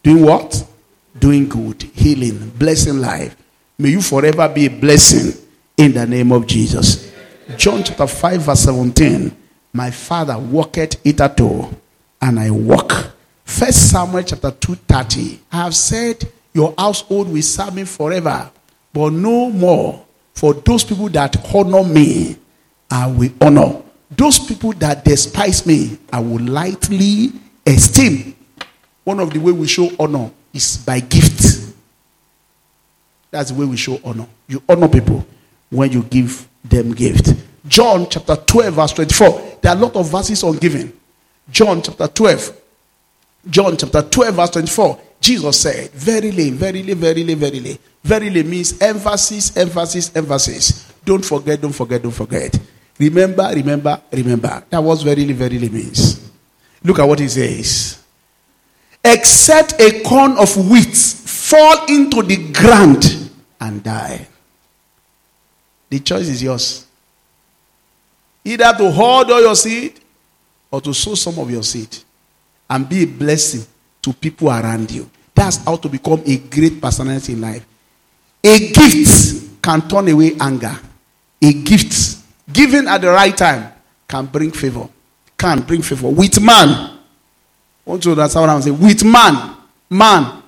doing 0.03 0.23
what? 0.23 0.67
Doing 1.17 1.47
good, 1.47 1.83
healing, 1.93 2.49
blessing 2.51 2.99
life. 2.99 3.35
May 3.77 3.89
you 3.89 4.01
forever 4.01 4.47
be 4.49 4.65
a 4.65 4.69
blessing 4.69 5.33
in 5.77 5.93
the 5.93 6.05
name 6.05 6.31
of 6.31 6.47
Jesus. 6.47 7.11
John 7.57 7.83
chapter 7.83 8.07
5, 8.07 8.41
verse 8.41 8.59
17. 8.61 9.35
My 9.73 9.91
father 9.91 10.37
walketh 10.37 11.01
hitherto, 11.03 11.69
and 12.21 12.39
I 12.39 12.51
walk. 12.51 13.11
First 13.45 13.91
Samuel 13.91 14.23
chapter 14.23 14.51
2:30. 14.51 15.39
I 15.51 15.57
have 15.63 15.75
said, 15.75 16.31
Your 16.53 16.73
household 16.77 17.31
will 17.31 17.41
serve 17.41 17.75
me 17.75 17.83
forever, 17.83 18.51
but 18.93 19.11
no 19.11 19.49
more. 19.49 20.05
For 20.33 20.53
those 20.53 20.83
people 20.83 21.09
that 21.09 21.35
honor 21.53 21.83
me, 21.83 22.37
I 22.89 23.07
will 23.07 23.31
honor. 23.41 23.81
Those 24.09 24.39
people 24.39 24.73
that 24.73 25.05
despise 25.05 25.65
me, 25.65 25.97
I 26.11 26.19
will 26.19 26.41
lightly 26.41 27.31
esteem. 27.65 28.35
One 29.03 29.19
of 29.19 29.31
the 29.33 29.39
way 29.39 29.51
we 29.51 29.67
show 29.67 29.89
honor 29.99 30.31
is 30.53 30.77
by 30.77 30.99
gift. 30.99 31.73
That's 33.31 33.51
the 33.51 33.59
way 33.59 33.65
we 33.65 33.77
show 33.77 33.99
honor. 34.03 34.27
You 34.47 34.63
honor 34.67 34.87
people 34.87 35.25
when 35.69 35.91
you 35.91 36.03
give 36.03 36.47
them 36.63 36.93
gift. 36.93 37.33
John 37.67 38.07
chapter 38.09 38.35
12, 38.35 38.73
verse 38.73 38.93
24. 38.93 39.57
There 39.61 39.71
are 39.71 39.77
a 39.77 39.79
lot 39.79 39.95
of 39.95 40.09
verses 40.09 40.43
on 40.43 40.57
giving. 40.57 40.91
John 41.51 41.81
chapter 41.81 42.07
12. 42.07 42.61
John 43.49 43.77
chapter 43.77 44.01
12, 44.01 44.35
verse 44.35 44.49
24. 44.49 44.99
Jesus 45.19 45.61
said, 45.61 45.91
Verily, 45.91 46.51
verily, 46.51 46.93
verily, 46.93 47.33
verily. 47.33 47.79
Verily 48.03 48.43
means 48.43 48.81
emphasis, 48.81 49.55
emphasis, 49.57 50.15
emphasis. 50.15 50.93
Don't 51.03 51.23
forget, 51.23 51.59
don't 51.61 51.73
forget, 51.73 52.01
don't 52.01 52.11
forget. 52.11 52.57
Remember, 52.97 53.49
remember, 53.53 54.01
remember. 54.11 54.63
That 54.69 54.79
was 54.79 55.03
verily, 55.03 55.33
verily 55.33 55.69
means. 55.69 56.31
Look 56.83 56.99
at 56.99 57.07
what 57.07 57.19
he 57.19 57.27
says. 57.27 58.01
Except 59.03 59.79
a 59.79 60.01
corn 60.01 60.37
of 60.37 60.55
wheat 60.69 60.95
fall 60.95 61.85
into 61.87 62.21
the 62.21 62.51
ground 62.51 63.31
and 63.59 63.83
die. 63.83 64.27
The 65.89 65.99
choice 65.99 66.27
is 66.27 66.43
yours. 66.43 66.85
Either 68.43 68.73
to 68.77 68.91
hoard 68.91 69.31
all 69.31 69.41
your 69.41 69.55
seed 69.55 69.99
or 70.71 70.81
to 70.81 70.93
sow 70.93 71.15
some 71.15 71.37
of 71.39 71.49
your 71.49 71.63
seed 71.63 71.97
and 72.69 72.87
be 72.87 73.03
a 73.03 73.07
blessing 73.07 73.65
to 74.01 74.13
people 74.13 74.49
around 74.49 74.91
you. 74.91 75.09
That's 75.33 75.57
how 75.57 75.75
to 75.77 75.89
become 75.89 76.21
a 76.25 76.37
great 76.37 76.81
personality 76.81 77.33
in 77.33 77.41
life. 77.41 77.65
A 78.43 78.71
gift 78.71 79.61
can 79.61 79.87
turn 79.87 80.07
away 80.09 80.33
anger. 80.39 80.77
A 81.41 81.53
gift 81.53 82.17
given 82.51 82.87
at 82.87 83.01
the 83.01 83.09
right 83.09 83.35
time 83.35 83.71
can 84.07 84.25
bring 84.25 84.51
favor. 84.51 84.87
Can 85.37 85.61
bring 85.61 85.81
favor. 85.81 86.09
With 86.09 86.41
man. 86.41 86.99
Want 87.85 88.03
to 88.03 88.11
understand 88.11 88.41
what 88.41 88.49
I'm 88.49 88.61
saying. 88.61 88.79
With 88.79 89.03
man. 89.03 89.55
Man. 89.89 90.43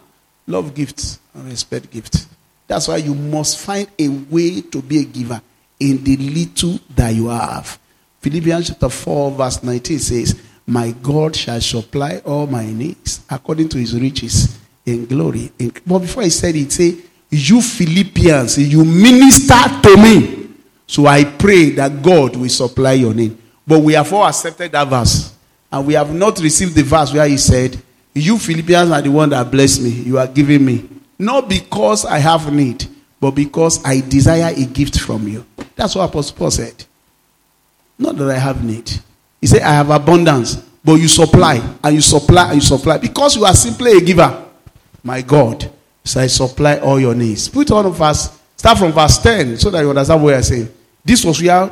Love 0.47 0.73
gifts 0.73 1.19
and 1.33 1.45
respect 1.45 1.89
gifts. 1.89 2.27
That's 2.67 2.87
why 2.87 2.97
you 2.97 3.15
must 3.15 3.59
find 3.59 3.87
a 3.99 4.07
way 4.07 4.61
to 4.61 4.81
be 4.81 4.99
a 4.99 5.03
giver 5.03 5.41
in 5.79 6.03
the 6.03 6.17
little 6.17 6.79
that 6.95 7.13
you 7.13 7.27
have. 7.27 7.79
Philippians 8.21 8.67
chapter 8.67 8.89
4, 8.89 9.31
verse 9.31 9.63
19 9.63 9.99
says, 9.99 10.41
My 10.71 10.91
God 10.91 11.35
shall 11.35 11.59
supply 11.59 12.21
all 12.25 12.47
my 12.47 12.65
needs 12.65 13.19
according 13.29 13.67
to 13.69 13.77
his 13.77 13.93
riches 13.93 14.57
in 14.85 15.05
glory. 15.05 15.51
But 15.85 15.99
before 15.99 16.23
he 16.23 16.29
said 16.29 16.55
it, 16.55 16.71
say, 16.71 16.95
You 17.29 17.61
Philippians, 17.61 18.57
you 18.57 18.85
minister 18.85 19.53
to 19.83 19.97
me. 19.97 20.47
So 20.87 21.07
I 21.07 21.25
pray 21.25 21.71
that 21.71 22.01
God 22.01 22.37
will 22.37 22.47
supply 22.47 22.93
your 22.93 23.13
need. 23.13 23.37
But 23.67 23.79
we 23.79 23.91
have 23.95 24.13
all 24.13 24.25
accepted 24.25 24.71
that 24.71 24.87
verse. 24.87 25.35
And 25.69 25.85
we 25.85 25.93
have 25.95 26.13
not 26.13 26.39
received 26.39 26.73
the 26.73 26.83
verse 26.83 27.13
where 27.13 27.27
he 27.27 27.35
said, 27.35 27.77
You 28.13 28.37
Philippians 28.37 28.91
are 28.91 29.01
the 29.01 29.11
one 29.11 29.31
that 29.31 29.51
bless 29.51 29.77
me. 29.77 29.89
You 29.89 30.19
are 30.19 30.27
giving 30.27 30.63
me. 30.63 30.87
Not 31.19 31.49
because 31.49 32.05
I 32.05 32.19
have 32.19 32.49
need, 32.53 32.87
but 33.19 33.31
because 33.31 33.83
I 33.83 33.99
desire 33.99 34.53
a 34.55 34.65
gift 34.67 35.01
from 35.01 35.27
you. 35.27 35.45
That's 35.75 35.95
what 35.95 36.09
Apostle 36.09 36.37
Paul 36.37 36.51
said. 36.51 36.85
Not 37.99 38.15
that 38.15 38.31
I 38.31 38.39
have 38.39 38.63
need. 38.63 38.89
He 39.41 39.47
said, 39.47 39.63
I 39.63 39.73
have 39.73 39.89
abundance, 39.89 40.55
but 40.83 40.93
you 40.95 41.07
supply, 41.07 41.59
and 41.83 41.95
you 41.95 42.01
supply, 42.01 42.45
and 42.45 42.55
you 42.55 42.61
supply. 42.61 42.97
Because 42.99 43.35
you 43.35 43.43
are 43.43 43.53
simply 43.53 43.97
a 43.97 44.01
giver. 44.01 44.45
My 45.03 45.21
God, 45.21 45.69
so 46.03 46.21
I 46.21 46.27
supply 46.27 46.77
all 46.77 46.99
your 46.99 47.15
needs. 47.15 47.49
Put 47.49 47.71
on 47.71 47.91
verse, 47.91 48.39
start 48.55 48.77
from 48.77 48.91
verse 48.91 49.17
10 49.17 49.57
so 49.57 49.71
that 49.71 49.81
you 49.81 49.89
understand 49.89 50.23
what 50.23 50.35
I'm 50.35 50.43
saying. 50.43 50.69
This 51.03 51.25
was 51.25 51.41
where 51.41 51.71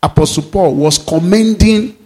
Apostle 0.00 0.44
Paul 0.44 0.74
was 0.74 0.98
commending 0.98 1.96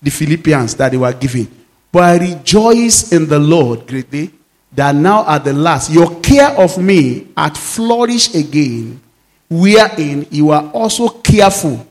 the 0.00 0.10
Philippians 0.10 0.76
that 0.76 0.92
they 0.92 0.96
were 0.96 1.12
giving. 1.12 1.50
But 1.90 2.02
I 2.04 2.18
rejoice 2.18 3.12
in 3.12 3.26
the 3.26 3.38
Lord 3.38 3.86
greatly 3.86 4.30
that 4.72 4.94
now 4.94 5.26
at 5.28 5.44
the 5.44 5.52
last 5.52 5.90
your 5.90 6.20
care 6.20 6.50
of 6.50 6.78
me 6.78 7.28
had 7.36 7.56
flourished 7.56 8.34
again, 8.34 9.00
wherein 9.48 10.26
you 10.30 10.50
are 10.50 10.70
also 10.70 11.08
careful, 11.08 11.84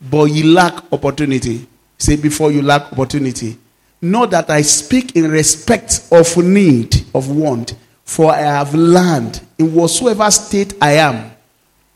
but 0.00 0.24
you 0.24 0.52
lack 0.52 0.92
opportunity. 0.92 1.66
Say 1.98 2.16
before 2.16 2.52
you 2.52 2.62
lack 2.62 2.92
opportunity. 2.92 3.58
Know 4.02 4.26
that 4.26 4.50
I 4.50 4.62
speak 4.62 5.16
in 5.16 5.30
respect 5.30 6.08
of 6.12 6.36
need, 6.36 7.04
of 7.14 7.30
want, 7.30 7.74
for 8.04 8.32
I 8.32 8.40
have 8.40 8.74
learned 8.74 9.40
in 9.58 9.74
whatsoever 9.74 10.30
state 10.30 10.74
I 10.80 10.92
am 10.92 11.32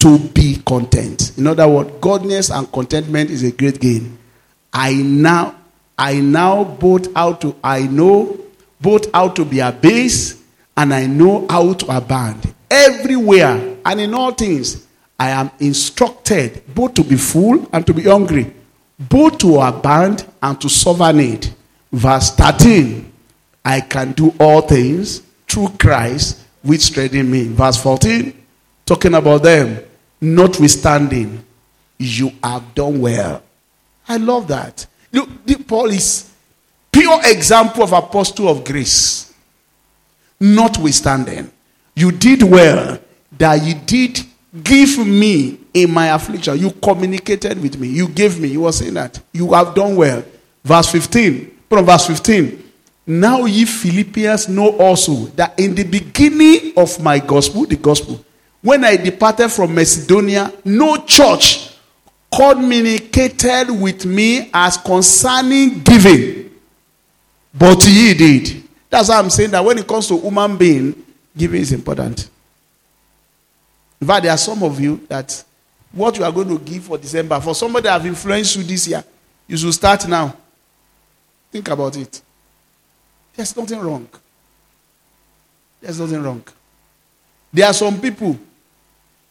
to 0.01 0.19
be 0.19 0.57
content. 0.67 1.37
In 1.37 1.47
other 1.47 1.69
words, 1.69 1.91
godliness 2.01 2.51
and 2.51 2.71
contentment 2.73 3.31
is 3.31 3.43
a 3.43 3.53
great 3.53 3.81
gain. 3.81 4.19
I 4.73 4.95
now, 4.95 5.55
I 5.99 6.21
now 6.21 6.65
both 6.65 7.13
how 7.15 7.35
to, 7.35 7.55
I 7.63 7.83
know 7.83 8.41
both 8.81 9.13
how 9.13 9.29
to 9.29 9.45
be 9.45 9.61
abased 9.61 10.39
and 10.77 10.95
I 10.95 11.07
know 11.07 11.47
how 11.51 11.75
to 11.75 11.97
abound. 11.97 12.55
Everywhere 12.71 13.77
and 13.85 14.01
in 14.01 14.15
all 14.15 14.33
things, 14.33 14.87
I 15.19 15.31
am 15.31 15.51
instructed 15.61 16.63
both 16.75 16.95
to 16.95 17.05
be 17.05 17.17
full 17.17 17.69
and 17.73 17.87
to 17.87 17.93
be 17.93 18.05
hungry, 18.05 18.53
both 19.01 19.39
to 19.39 19.59
abound 19.61 20.27
and 20.43 20.61
to 20.61 20.69
suffer. 20.69 21.13
Verse 21.93 22.31
13, 22.33 23.13
I 23.65 23.81
can 23.81 24.13
do 24.13 24.33
all 24.39 24.61
things 24.61 25.23
through 25.49 25.71
Christ 25.79 26.45
which 26.63 26.83
strengthens 26.83 27.29
me. 27.29 27.49
Verse 27.49 27.83
14, 27.83 28.33
talking 28.85 29.15
about 29.15 29.43
them, 29.43 29.83
notwithstanding, 30.21 31.45
you 31.99 32.31
have 32.45 32.75
done 32.75 33.01
well. 33.01 33.43
I 34.09 34.19
love 34.19 34.49
that. 34.49 34.87
Look, 35.13 35.29
Paul 35.67 35.91
is 35.91 36.31
pure 36.93 37.21
example 37.25 37.83
of 37.83 37.93
apostle 37.93 38.49
of 38.49 38.65
grace. 38.65 39.35
Notwithstanding, 40.39 41.51
you 41.95 42.13
did 42.13 42.43
well 42.43 42.99
that 43.37 43.63
you 43.63 43.75
did 43.75 44.21
give 44.63 44.99
me 45.07 45.59
in 45.73 45.93
my 45.93 46.09
affliction. 46.09 46.59
You 46.59 46.71
communicated 46.71 47.61
with 47.61 47.79
me. 47.79 47.89
You 47.89 48.09
gave 48.09 48.41
me. 48.41 48.49
You 48.49 48.63
were 48.63 48.73
saying 48.73 48.95
that. 48.95 49.21
You 49.33 49.53
have 49.53 49.75
done 49.75 49.97
well. 49.97 50.25
Verse 50.65 50.91
15. 50.91 51.59
From 51.69 51.87
verse 51.87 52.07
15. 52.07 52.65
Now 53.07 53.45
ye 53.45 53.65
Philippians 53.65 54.49
know 54.49 54.77
also 54.79 55.27
that 55.37 55.59
in 55.59 55.75
the 55.75 55.85
beginning 55.85 56.73
of 56.77 57.03
my 57.03 57.19
gospel, 57.19 57.67
the 57.67 57.77
gospel, 57.77 58.25
when 58.63 58.85
I 58.85 58.97
departed 58.97 59.49
from 59.51 59.75
Macedonia, 59.75 60.53
no 60.65 60.99
church 60.99 61.71
communicated 62.33 63.71
with 63.71 64.05
me 64.05 64.51
as 64.53 64.77
concerning 64.77 65.81
giving. 65.81 66.51
But 67.53 67.87
ye 67.87 68.15
did. 68.15 68.63
That's 68.89 69.09
why 69.09 69.19
I'm 69.19 69.31
saying 69.31 69.51
that 69.53 69.65
when 69.65 69.79
it 69.79 69.87
comes 69.87 70.09
to 70.09 70.19
human 70.19 70.57
being, 70.57 71.05
giving 71.37 71.61
is 71.61 71.73
important. 71.73 72.29
In 74.01 74.07
fact, 74.07 74.23
there 74.23 74.33
are 74.33 74.39
some 74.39 74.63
of 74.63 74.81
you 74.81 74.97
that 75.09 75.45
what 75.93 76.17
you 76.17 76.25
are 76.25 76.33
going 76.33 76.49
to 76.49 76.59
give 76.59 76.85
for 76.85 76.97
December, 76.97 77.41
for 77.41 77.55
somebody 77.55 77.85
that 77.85 77.93
have 77.93 78.07
influenced 78.07 78.57
you 78.57 78.63
this 78.63 78.89
year, 78.89 79.05
you 79.47 79.57
should 79.57 79.75
start 79.75 80.07
now. 80.09 80.35
Think 81.51 81.69
about 81.69 81.97
it. 81.97 82.23
There's 83.35 83.57
nothing 83.57 83.81
wrong. 83.81 84.09
There's 85.81 85.99
nothing 85.99 86.23
wrong. 86.23 86.43
There 87.53 87.67
are 87.67 87.73
some 87.75 88.01
people 88.01 88.39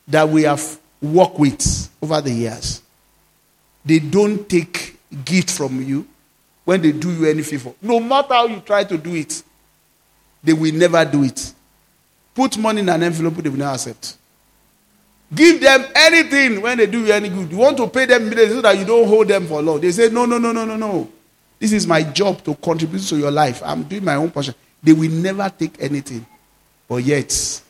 that 0.07 0.28
we 0.28 0.43
have 0.43 0.80
worked 1.01 1.39
with 1.39 1.89
over 2.01 2.20
the 2.22 2.32
years. 2.32 2.82
They 3.86 3.99
don't 3.99 4.47
take 4.49 4.97
gift 5.24 5.51
from 5.51 5.82
you 5.82 6.05
when 6.65 6.82
they 6.82 6.91
do 6.91 7.11
you 7.11 7.26
any 7.26 7.41
favor. 7.43 7.74
No 7.82 7.99
matter 7.99 8.34
how 8.34 8.45
you 8.47 8.59
try 8.59 8.84
to 8.84 8.97
do 8.97 9.15
it, 9.15 9.41
they 10.43 10.53
will 10.53 10.74
never 10.74 11.03
do 11.05 11.24
it. 11.24 11.53
Put 12.36 12.57
money 12.57 12.82
in 12.82 12.89
an 12.89 13.01
envelope, 13.03 13.36
they 13.36 13.49
will 13.49 13.57
not 13.57 13.76
accept. 13.76 14.17
Give 15.34 15.62
them 15.62 15.86
anything 15.96 16.62
when 16.62 16.78
they 16.80 16.88
do 16.88 17.06
you 17.06 17.12
any 17.14 17.30
good. 17.30 17.52
You 17.52 17.58
want 17.58 17.78
to 17.78 17.88
pay 17.88 18.06
them 18.06 18.32
so 18.34 18.62
that 18.62 18.78
you 18.78 18.86
don't 18.86 19.08
hold 19.08 19.28
them 19.28 19.46
for 19.48 19.62
long. 19.62 19.80
They 19.80 19.92
say, 19.92 20.10
No, 20.10 20.26
no, 20.26 20.40
no, 20.40 20.52
no, 20.52 20.66
no, 20.66 20.76
no. 20.76 21.08
This 21.60 21.74
is 21.74 21.86
my 21.86 22.02
job 22.02 22.44
to 22.46 22.56
contribute 22.56 23.02
to 23.04 23.18
your 23.18 23.30
life. 23.30 23.62
I'm 23.64 23.84
doing 23.84 24.04
my 24.04 24.16
own 24.16 24.32
portion. 24.32 24.56
They 24.82 24.94
will 24.94 25.12
never 25.12 25.50
take 25.50 25.82
anything. 25.82 26.26
But 26.88 26.98
yet, 26.98 27.62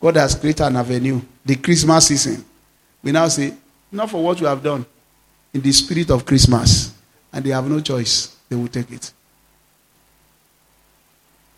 God 0.00 0.16
has 0.16 0.34
created 0.34 0.64
an 0.64 0.76
avenue. 0.76 1.20
The 1.44 1.56
Christmas 1.56 2.06
season. 2.06 2.44
We 3.02 3.12
now 3.12 3.28
say, 3.28 3.52
not 3.92 4.08
for 4.08 4.22
what 4.22 4.40
you 4.40 4.46
have 4.46 4.62
done 4.62 4.86
in 5.52 5.60
the 5.60 5.72
spirit 5.72 6.10
of 6.10 6.24
Christmas. 6.24 6.94
And 7.32 7.44
they 7.44 7.50
have 7.50 7.68
no 7.68 7.80
choice. 7.80 8.34
They 8.48 8.56
will 8.56 8.68
take 8.68 8.90
it. 8.92 9.12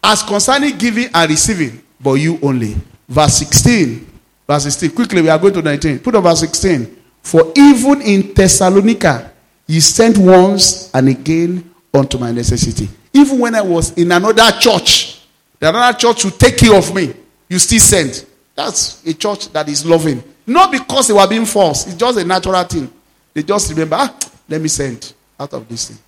As 0.03 0.23
concerning 0.23 0.77
giving 0.77 1.09
and 1.15 1.31
receiving, 1.31 1.83
but 2.01 2.15
you 2.15 2.39
only. 2.43 2.77
Verse 3.09 3.35
16. 3.39 4.16
Verse 4.47 4.63
16. 4.65 4.91
Quickly, 4.91 5.23
we 5.23 5.29
are 5.29 5.39
going 5.39 5.55
to 5.55 5.63
19. 5.63 5.99
Put 5.99 6.15
on 6.15 6.23
verse 6.23 6.41
16. 6.41 6.97
For 7.23 7.53
even 7.57 8.03
in 8.03 8.33
Thessalonica, 8.33 9.33
he 9.67 9.81
sent 9.81 10.17
once 10.17 10.95
and 10.95 11.09
again 11.09 11.69
unto 11.93 12.19
my 12.19 12.31
necessity. 12.31 12.89
Even 13.13 13.41
when 13.41 13.55
I 13.55 13.63
was 13.63 13.93
in 13.95 14.13
another 14.13 14.51
church, 14.61 15.23
the 15.59 15.69
another 15.69 15.99
church 15.99 16.25
would 16.25 16.39
take 16.39 16.59
care 16.59 16.77
of 16.77 16.95
me, 16.95 17.13
you 17.49 17.59
still 17.59 17.81
sent. 17.81 18.27
That's 18.55 19.05
a 19.05 19.15
church 19.15 19.49
that 19.53 19.69
is 19.69 19.85
loving. 19.85 20.23
Not 20.47 20.71
because 20.71 21.09
they 21.09 21.15
were 21.15 21.27
being 21.27 21.47
forced, 21.47 21.89
it's 21.89 21.97
just 21.97 22.19
a 22.19 22.25
natural 22.25 22.63
thing. 22.65 22.91
They 23.35 23.43
just 23.43 23.71
remember, 23.71 23.97
ah, 23.99 24.17
let 24.49 24.61
me 24.61 24.69
send 24.69 25.13
out 25.41 25.53
of 25.53 25.69
this 25.69 25.89
thing. 25.89 25.99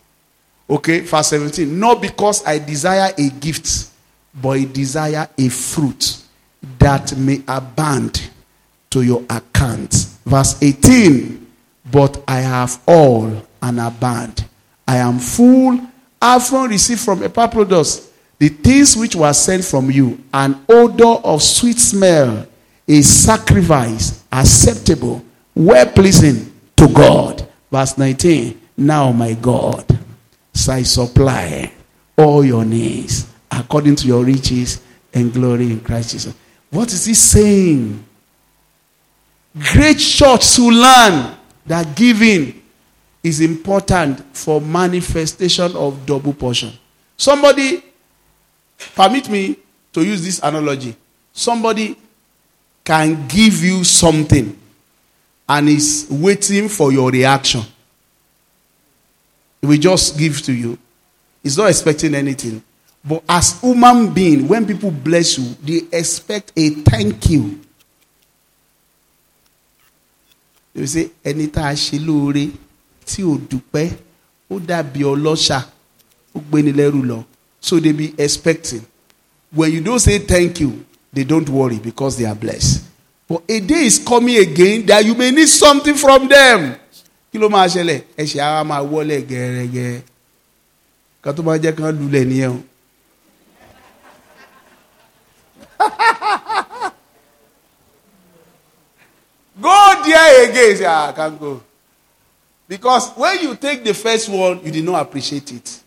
Okay, 0.71 1.01
verse 1.01 1.29
17. 1.29 1.79
Not 1.81 2.01
because 2.01 2.47
I 2.47 2.59
desire 2.59 3.13
a 3.19 3.31
gift, 3.31 3.91
but 4.35 4.51
I 4.51 4.65
desire 4.65 5.29
a 5.37 5.49
fruit 5.49 6.23
that 6.79 7.17
may 7.17 7.43
abound 7.49 8.31
to 8.91 9.03
your 9.03 9.23
account. 9.31 9.95
Verse 10.25 10.61
18. 10.63 11.47
But 11.91 12.23
I 12.29 12.41
have 12.41 12.81
all 12.87 13.47
and 13.63 13.81
abound. 13.81 14.45
I 14.87 14.99
am 14.99 15.19
full, 15.19 15.81
having 16.21 16.71
received 16.71 17.01
from 17.01 17.23
Epaphroditus 17.23 18.11
the 18.39 18.49
things 18.49 18.97
which 18.97 19.17
were 19.17 19.33
sent 19.33 19.65
from 19.65 19.91
you, 19.91 20.23
an 20.33 20.65
odor 20.69 21.21
of 21.25 21.43
sweet 21.43 21.79
smell, 21.79 22.47
a 22.87 23.03
sacrifice 23.03 24.25
acceptable, 24.33 25.25
well 25.55 25.87
pleasing 25.87 26.53
to 26.77 26.89
God. 26.89 27.47
Verse 27.71 27.99
19. 27.99 28.61
Now, 28.77 29.11
my 29.13 29.35
God, 29.35 29.85
I 30.69 30.83
supply 30.83 31.73
all 32.17 32.45
your 32.45 32.65
needs 32.65 33.27
according 33.51 33.97
to 33.97 34.07
your 34.07 34.25
riches 34.25 34.81
and 35.13 35.33
glory 35.33 35.71
in 35.73 35.81
Christ 35.81 36.13
Jesus. 36.13 36.35
What 36.71 36.93
is 36.93 37.05
he 37.07 37.15
saying? 37.15 38.05
Great 39.59 39.99
church 39.99 40.55
to 40.57 40.71
learn 40.71 41.35
that 41.67 41.97
giving 41.97 42.63
is 43.23 43.41
important 43.41 44.21
for 44.37 44.61
manifestation 44.61 45.75
of 45.77 46.05
double 46.07 46.33
portion. 46.33 46.73
Somebody, 47.17 47.83
permit 48.95 49.29
me 49.29 49.57
to 49.93 50.05
use 50.05 50.25
this 50.25 50.41
analogy. 50.43 50.95
Somebody 51.33 51.97
can 52.85 53.27
give 53.27 53.63
you 53.63 53.85
something 53.85 54.57
and 55.49 55.69
is 55.69 56.07
waiting 56.11 56.69
for 56.69 56.93
your 56.93 57.11
reaction. 57.11 57.63
He 59.61 59.67
will 59.67 59.79
just 59.79 60.19
give 60.19 60.41
to 60.43 60.53
you. 60.53 60.79
He's 61.43 61.59
not 61.59 61.71
expecting 61.71 62.15
anything. 62.15 62.63
But 63.09 63.25
as 63.27 63.59
human 63.63 64.13
being, 64.13 64.47
when 64.49 64.67
people 64.67 64.91
bless 64.91 65.39
you, 65.39 65.45
they 65.65 65.87
expect 65.97 66.53
a 66.55 66.69
thank 66.85 67.31
you. 67.31 67.59
They 70.75 70.85
say, 70.87 71.11
ẹni 71.25 71.49
tá 71.51 71.69
a 71.71 71.75
tí 73.09 73.23
ò 73.25 73.39
dúpẹ́ 73.51 73.91
ó 74.51 74.61
dàbí 74.61 75.01
ọlọ́ṣà 75.13 75.59
ó 76.37 76.41
gbéni 76.51 76.73
lẹ́rù 76.73 77.03
lọ. 77.11 77.25
So 77.61 77.81
they 77.81 77.93
be 77.93 78.13
expecting. 78.19 78.85
When 79.51 79.73
you 79.73 79.81
don't 79.81 79.99
say 79.99 80.19
thank 80.19 80.61
you, 80.61 80.85
they 81.13 81.25
don't 81.25 81.49
worry 81.49 81.79
because 81.79 82.19
they 82.19 82.27
are 82.27 82.35
blessed. 82.35 82.83
But 83.27 83.43
a 83.49 83.61
day 83.61 83.87
is 83.87 83.99
coming 83.99 84.37
again 84.37 84.85
that 84.87 85.05
you 85.07 85.15
may 85.15 85.31
need 85.31 85.49
something 85.49 85.95
from 85.95 86.29
them. 86.29 86.77
Kí 87.33 87.39
ló 87.41 87.49
máa 87.49 87.67
ṣẹlẹ̀? 87.69 88.03
Ẹ̀ṣẹ̀ 88.19 88.41
ara 88.43 88.83
wọlé 88.85 89.25
gẹ́rẹ́gẹ́. 89.27 90.03
Kan 91.23 91.35
máa 91.45 91.57
jẹ́ 91.59 91.73
kán 91.77 91.97
lulẹ̀. 91.99 92.61
Go 99.61 100.03
there 100.05 100.49
again. 100.51 100.77
Say, 100.77 100.85
ah, 100.85 101.09
I 101.09 101.13
can't 101.13 101.39
go. 101.39 101.61
Because 102.69 103.11
when 103.17 103.41
you 103.41 103.57
take 103.57 103.83
the 103.83 103.95
first 103.95 104.29
one, 104.29 104.65
you 104.65 104.71
did 104.71 104.85
not 104.85 105.01
appreciate 105.03 105.51
it. 105.53 105.81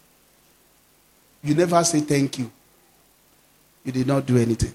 You 1.44 1.56
never 1.56 1.84
say 1.84 2.02
thank 2.02 2.40
you. 2.40 2.52
You 3.86 3.92
did 3.92 4.08
not 4.08 4.26
do 4.26 4.38
anything. 4.38 4.74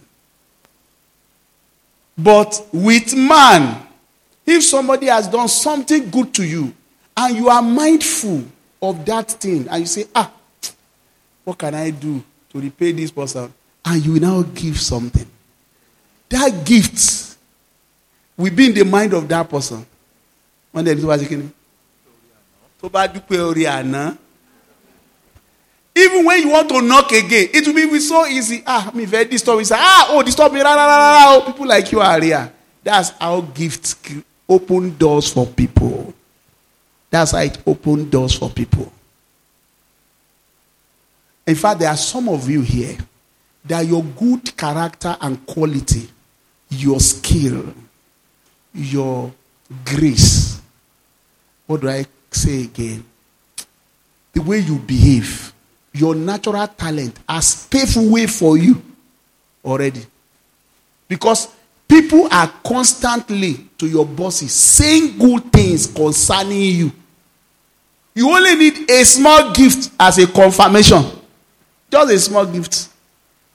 But 2.17 2.67
with 2.73 3.15
man, 3.15 3.87
if 4.47 4.65
somebody 4.65 5.07
has 5.07 5.29
done 5.29 5.49
something 5.49 6.09
good 6.09 6.33
to 6.35 6.45
you 6.45 6.73
and 7.17 7.37
you 7.37 7.49
are 7.49 7.61
mindful 7.63 8.45
of 8.81 9.05
that 9.05 9.31
thing 9.33 9.69
and 9.69 9.81
you 9.81 9.87
say, 9.87 10.07
ah, 10.15 10.31
what 11.45 11.59
can 11.59 11.75
I 11.75 11.91
do 11.91 12.23
to 12.51 12.61
repay 12.61 12.93
this 12.93 13.11
person? 13.11 13.53
And 13.87 14.05
you 14.05 14.19
now 14.19 14.43
give 14.43 14.81
something. 14.81 15.27
That 16.29 16.65
gift 16.67 17.37
will 18.37 18.53
be 18.53 18.67
in 18.67 18.75
the 18.75 18.85
mind 18.85 19.15
of 19.15 19.29
that 19.29 19.49
person. 19.49 19.87
Wọ́n 20.75 20.85
dẹ̀ 20.85 20.95
ní 20.97 21.51
tó 22.83 22.89
dúpẹ́. 22.91 24.17
Even 25.99 26.25
when 26.27 26.43
you 26.43 26.51
want 26.51 26.69
to 26.69 26.83
knock 26.83 27.11
again, 27.13 27.49
it 27.55 27.67
will 27.67 27.73
be 27.91 27.99
so 28.01 28.27
easy. 28.27 28.63
Ah, 28.67 28.91
me 28.93 29.07
very 29.07 29.25
disturb. 29.25 29.63
Ah, 29.73 30.09
oh, 30.11 30.23
disturb 30.23 30.53
me. 30.53 30.61
Oh, 30.63 31.43
people 31.47 31.67
like 31.67 31.91
you 31.91 32.01
are 32.01 32.21
here. 32.21 32.53
That's 32.85 33.11
how 33.19 33.41
gifts 33.41 33.97
open 34.47 34.95
doors 34.99 35.33
for 35.33 35.47
people. 35.47 36.13
That's 37.11 37.31
how 37.31 37.39
it 37.39 37.57
open 37.67 38.11
doors 38.11 38.35
for 38.35 38.51
people. 38.51 38.93
In 41.47 41.55
fact, 41.55 41.81
there 41.81 41.89
are 41.89 41.97
some 41.97 42.29
of 42.29 42.51
you 42.51 42.61
here 42.61 42.99
that 43.69 43.87
your 43.87 44.03
good 44.03 44.57
character 44.57 45.17
and 45.21 45.45
quality, 45.47 46.09
your 46.71 47.01
skill, 47.01 47.73
your 48.75 49.33
grace. 49.85 50.61
What 51.67 51.81
do 51.81 51.89
I 51.89 52.07
say 52.31 52.63
again? 52.65 53.05
The 54.33 54.43
way 54.43 54.59
you 54.59 54.79
behave, 54.79 55.53
your 55.93 56.15
natural 56.15 56.67
talent 56.69 57.19
has 57.29 57.67
paved 57.67 57.97
way 57.97 58.27
for 58.27 58.57
you 58.57 58.81
already. 59.65 60.05
Because 61.09 61.49
people 61.89 62.29
are 62.31 62.53
constantly 62.65 63.55
to 63.79 63.87
your 63.89 64.05
bosses 64.07 64.53
saying 64.53 65.19
good 65.19 65.53
things 65.53 65.87
concerning 65.87 66.77
you. 66.77 66.93
You 68.15 68.31
only 68.31 68.55
need 68.55 68.91
a 68.91 69.05
small 69.05 69.53
gift 69.53 69.91
as 69.99 70.19
a 70.19 70.27
confirmation. 70.27 71.05
Just 71.91 72.13
a 72.13 72.19
small 72.19 72.47
gift. 72.47 72.89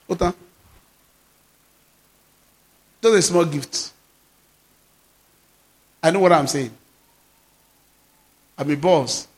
Otan. 0.08 0.34
Just 3.02 3.14
a 3.16 3.22
small 3.22 3.44
gift. 3.44 3.92
I 6.02 6.10
know 6.10 6.20
what 6.20 6.32
I'm 6.32 6.46
saying. 6.46 6.70
I'm 8.58 8.70
a 8.70 8.76
boss. 8.76 9.28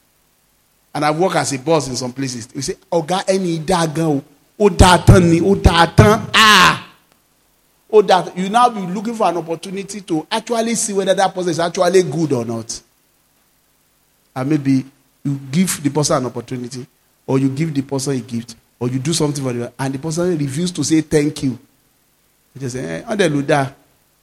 And 0.95 1.05
I 1.05 1.11
work 1.11 1.35
as 1.37 1.53
a 1.53 1.59
boss 1.59 1.89
in 1.89 1.97
some 1.97 2.13
places. 2.13 2.49
You 2.55 2.63
say, 2.63 2.75
Ọ̀gá 2.91 3.25
ẹni 3.27 3.59
dá 3.67 3.87
gan 3.87 4.23
o. 4.59 4.69
Tán 4.71 5.31
ni, 5.31 5.41
ó 5.41 5.55
dáa 5.61 5.87
tán. 5.97 6.31
Ah! 6.33 6.87
Dáa 7.91 8.23
tán. 8.25 8.37
You 8.37 8.49
now 8.49 8.69
be 8.69 8.81
looking 8.81 9.15
for 9.15 9.27
an 9.27 9.37
opportunity 9.37 10.01
to 10.03 10.27
actually 10.31 10.75
see 10.77 10.93
whether 10.93 11.15
that 11.15 11.35
person 11.35 11.51
is 11.51 11.59
actually 11.59 12.03
good 12.05 12.33
or 12.33 12.45
not. 12.45 12.81
And 14.37 14.51
maybe 14.51 14.85
you 15.25 15.39
give 15.51 15.83
the 15.83 15.91
person 15.91 16.19
an 16.19 16.27
opportunity, 16.27 16.87
or 17.27 17.39
you 17.39 17.49
give 17.49 17.73
the 17.75 17.83
person 17.83 18.15
a 18.15 18.21
gift, 18.21 18.55
or 18.81 18.89
you 18.89 18.99
do 18.99 19.13
something 19.13 19.43
for 19.43 19.53
them, 19.53 19.73
and 19.79 19.95
the 19.95 19.99
person 19.99 20.37
refuses 20.37 20.73
to 20.73 20.85
say 20.85 21.01
thank 21.01 21.43
you. 21.43 21.59
You 22.55 22.61
just 22.61 22.75
say, 22.77 22.85
eh. 22.85 23.03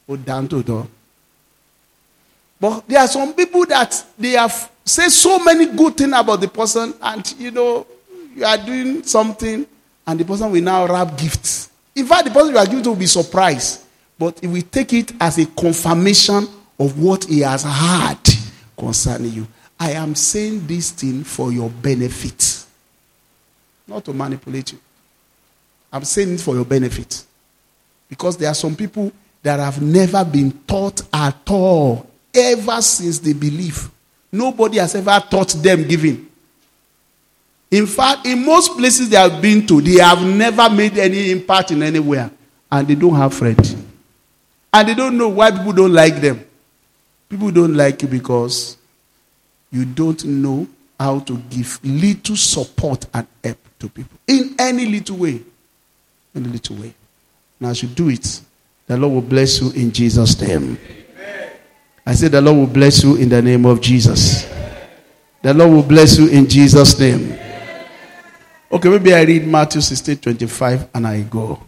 Ó 0.09 0.17
dáa 0.17 0.47
tó 0.47 0.61
tọ́. 0.63 0.87
But 2.59 2.87
there 2.87 2.99
are 2.99 3.07
some 3.07 3.33
people 3.33 3.65
that 3.65 4.05
they 4.19 4.31
have 4.31 4.69
said 4.85 5.09
so 5.09 5.39
many 5.39 5.65
good 5.65 5.97
things 5.97 6.13
about 6.13 6.41
the 6.41 6.47
person, 6.47 6.93
and 7.01 7.33
you 7.39 7.51
know, 7.51 7.87
you 8.35 8.45
are 8.45 8.57
doing 8.57 9.03
something, 9.03 9.65
and 10.05 10.19
the 10.19 10.25
person 10.25 10.51
will 10.51 10.61
now 10.61 10.85
wrap 10.85 11.17
gifts. 11.17 11.69
In 11.95 12.05
fact, 12.05 12.25
the 12.25 12.31
person 12.31 12.51
you 12.51 12.57
are 12.57 12.65
giving 12.65 12.83
to 12.83 12.89
will 12.89 12.95
be 12.97 13.07
surprised, 13.07 13.81
but 14.17 14.39
he 14.39 14.47
will 14.47 14.61
take 14.61 14.93
it 14.93 15.11
as 15.19 15.37
a 15.39 15.45
confirmation 15.47 16.47
of 16.79 16.99
what 16.99 17.23
he 17.25 17.39
has 17.39 17.63
heard 17.63 18.19
concerning 18.77 19.33
you. 19.33 19.47
I 19.79 19.91
am 19.93 20.13
saying 20.13 20.67
this 20.67 20.91
thing 20.91 21.23
for 21.23 21.51
your 21.51 21.69
benefit, 21.69 22.61
not 23.91 24.05
to 24.05 24.13
manipulate 24.13 24.71
you. 24.71 24.79
I'm 25.91 26.03
saying 26.05 26.33
it 26.35 26.39
for 26.41 26.55
your 26.55 26.65
benefit. 26.65 27.23
Because 28.09 28.37
there 28.37 28.49
are 28.49 28.55
some 28.55 28.75
people 28.75 29.11
that 29.43 29.59
have 29.59 29.81
never 29.81 30.23
been 30.23 30.51
taught 30.65 31.01
at 31.13 31.37
all, 31.49 32.07
ever 32.33 32.81
since 32.81 33.19
they 33.19 33.33
believe. 33.33 33.89
Nobody 34.31 34.77
has 34.77 34.95
ever 34.95 35.21
taught 35.29 35.49
them 35.49 35.87
giving. 35.87 36.27
In 37.69 37.87
fact, 37.87 38.25
in 38.25 38.45
most 38.45 38.77
places 38.77 39.09
they 39.09 39.17
have 39.17 39.41
been 39.41 39.65
to, 39.67 39.81
they 39.81 40.01
have 40.01 40.21
never 40.25 40.69
made 40.69 40.97
any 40.97 41.31
impact 41.31 41.71
in 41.71 41.83
anywhere. 41.83 42.29
And 42.71 42.87
they 42.87 42.95
don't 42.95 43.15
have 43.15 43.33
friends. 43.33 43.75
And 44.73 44.87
they 44.87 44.93
don't 44.93 45.17
know 45.17 45.29
why 45.29 45.51
people 45.51 45.73
don't 45.73 45.93
like 45.93 46.21
them. 46.21 46.45
People 47.29 47.51
don't 47.51 47.73
like 47.73 48.01
you 48.01 48.07
because 48.07 48.77
you 49.71 49.85
don't 49.85 50.23
know 50.25 50.67
how 50.99 51.19
to 51.19 51.37
give 51.49 51.79
little 51.83 52.35
support 52.35 53.05
and 53.13 53.25
help 53.43 53.57
to 53.82 53.89
people. 53.89 54.17
In 54.27 54.55
any 54.57 54.86
little 54.86 55.17
way. 55.17 55.41
In 56.34 56.45
a 56.45 56.49
little 56.49 56.77
way. 56.77 56.93
Now, 57.59 57.69
as 57.69 57.84
you 57.84 57.89
do 57.89 58.09
it, 58.09 58.41
the 58.88 58.97
Lord 58.97 59.13
will 59.13 59.21
bless 59.21 59.61
you 59.61 59.71
in 59.71 59.91
Jesus' 59.91 60.39
name. 60.41 60.77
I 62.05 62.13
say 62.13 62.27
the 62.29 62.41
Lord 62.41 62.57
will 62.57 62.73
bless 62.73 63.03
you 63.03 63.15
in 63.17 63.29
the 63.29 63.41
name 63.41 63.65
of 63.65 63.82
Jesus. 63.82 64.45
The 65.41 65.53
Lord 65.53 65.71
will 65.71 65.84
bless 65.84 66.17
you 66.17 66.27
in 66.29 66.47
Jesus' 66.47 66.99
name. 66.99 67.38
Okay, 68.71 68.89
maybe 68.89 69.13
I 69.13 69.23
read 69.23 69.45
Matthew 69.45 69.82
16 69.82 70.17
25 70.17 70.89
and 70.93 71.07
I 71.07 71.21
go. 71.21 71.61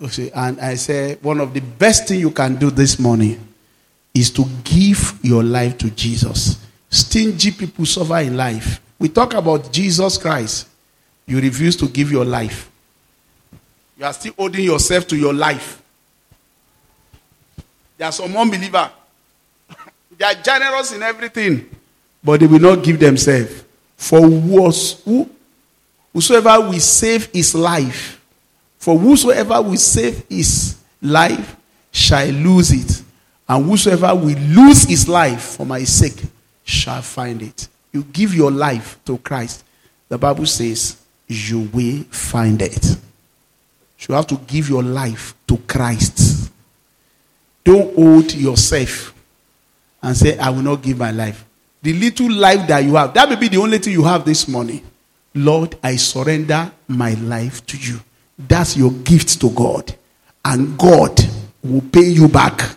Okay, 0.00 0.30
and 0.34 0.60
I 0.60 0.74
say 0.74 1.16
one 1.22 1.40
of 1.40 1.52
the 1.52 1.60
best 1.60 2.08
thing 2.08 2.20
you 2.20 2.30
can 2.30 2.56
do 2.56 2.70
this 2.70 2.98
morning 2.98 3.46
is 4.14 4.30
to 4.30 4.44
give 4.64 5.18
your 5.22 5.42
life 5.42 5.76
to 5.78 5.90
Jesus. 5.90 6.64
Stingy 6.88 7.50
people 7.50 7.84
suffer 7.84 8.18
in 8.18 8.36
life. 8.36 8.80
We 8.98 9.08
talk 9.08 9.34
about 9.34 9.72
Jesus 9.72 10.16
Christ. 10.16 10.67
You 11.28 11.40
refuse 11.40 11.76
to 11.76 11.86
give 11.86 12.10
your 12.10 12.24
life. 12.24 12.70
You 13.98 14.06
are 14.06 14.12
still 14.14 14.32
holding 14.32 14.64
yourself 14.64 15.06
to 15.08 15.16
your 15.16 15.34
life. 15.34 15.82
There 17.98 18.08
are 18.08 18.12
some 18.12 18.34
unbeliever. 18.34 18.90
they 20.16 20.24
are 20.24 20.34
generous 20.34 20.92
in 20.92 21.02
everything, 21.02 21.68
but 22.24 22.40
they 22.40 22.46
will 22.46 22.60
not 22.60 22.82
give 22.82 22.98
themselves. 22.98 23.62
For 23.96 24.26
was 24.26 25.02
who 25.04 25.28
whosoever 26.14 26.60
will 26.60 26.80
save 26.80 27.26
his 27.26 27.54
life, 27.54 28.24
for 28.78 28.98
whosoever 28.98 29.60
will 29.60 29.76
save 29.76 30.24
his 30.30 30.76
life 31.02 31.56
shall 31.90 32.26
lose 32.28 32.70
it, 32.72 33.02
and 33.46 33.66
whosoever 33.66 34.14
will 34.14 34.38
lose 34.38 34.84
his 34.84 35.06
life 35.06 35.56
for 35.56 35.66
my 35.66 35.84
sake 35.84 36.22
shall 36.64 37.02
find 37.02 37.42
it. 37.42 37.68
You 37.92 38.02
give 38.04 38.32
your 38.34 38.50
life 38.50 38.98
to 39.04 39.18
Christ. 39.18 39.64
The 40.08 40.16
Bible 40.16 40.46
says 40.46 40.97
you 41.28 41.60
will 41.72 42.02
find 42.10 42.60
it. 42.62 42.96
You 44.00 44.14
have 44.14 44.26
to 44.28 44.36
give 44.36 44.68
your 44.68 44.82
life 44.82 45.34
to 45.46 45.56
Christ. 45.58 46.50
Don't 47.64 47.94
hold 47.94 48.32
yourself 48.34 49.14
and 50.02 50.16
say, 50.16 50.38
I 50.38 50.50
will 50.50 50.62
not 50.62 50.82
give 50.82 50.98
my 50.98 51.10
life. 51.10 51.44
The 51.82 51.92
little 51.92 52.30
life 52.32 52.66
that 52.68 52.84
you 52.84 52.94
have, 52.96 53.12
that 53.14 53.28
may 53.28 53.36
be 53.36 53.48
the 53.48 53.58
only 53.58 53.78
thing 53.78 53.92
you 53.92 54.04
have 54.04 54.24
this 54.24 54.48
morning. 54.48 54.82
Lord, 55.34 55.76
I 55.82 55.96
surrender 55.96 56.72
my 56.88 57.14
life 57.14 57.64
to 57.66 57.76
you. 57.76 58.00
That's 58.38 58.76
your 58.76 58.90
gift 58.92 59.40
to 59.40 59.50
God. 59.50 59.94
And 60.44 60.78
God 60.78 61.20
will 61.62 61.82
pay 61.92 62.08
you 62.08 62.28
back. 62.28 62.76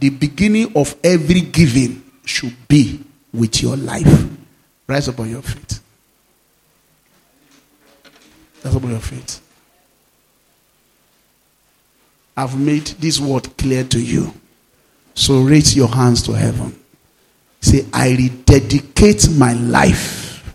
the 0.00 0.08
beginning 0.08 0.72
of 0.74 0.96
every 1.04 1.42
giving 1.42 2.02
should 2.24 2.56
be 2.66 3.00
with 3.32 3.62
your 3.62 3.76
life. 3.76 4.28
Rise 4.86 5.08
up 5.08 5.20
on 5.20 5.30
your 5.30 5.42
feet. 5.42 5.79
Up 8.64 8.84
on 8.84 8.90
your 8.90 9.00
feet. 9.00 9.40
I've 12.36 12.58
made 12.58 12.86
this 12.98 13.18
word 13.20 13.56
clear 13.56 13.84
to 13.84 14.00
you. 14.00 14.32
So 15.14 15.40
raise 15.42 15.76
your 15.76 15.88
hands 15.88 16.22
to 16.24 16.32
heaven. 16.32 16.78
Say, 17.60 17.86
I 17.92 18.10
rededicate 18.10 19.28
my 19.30 19.52
life. 19.52 20.54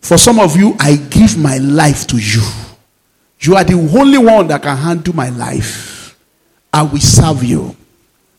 For 0.00 0.18
some 0.18 0.38
of 0.38 0.56
you, 0.56 0.76
I 0.78 0.96
give 0.96 1.36
my 1.38 1.58
life 1.58 2.06
to 2.08 2.16
you. 2.18 2.42
You 3.40 3.56
are 3.56 3.64
the 3.64 3.74
only 3.98 4.18
one 4.18 4.46
that 4.48 4.62
can 4.62 4.76
handle 4.76 5.14
my 5.14 5.30
life. 5.30 6.16
I 6.72 6.82
will 6.82 6.98
serve 7.00 7.42
you. 7.42 7.74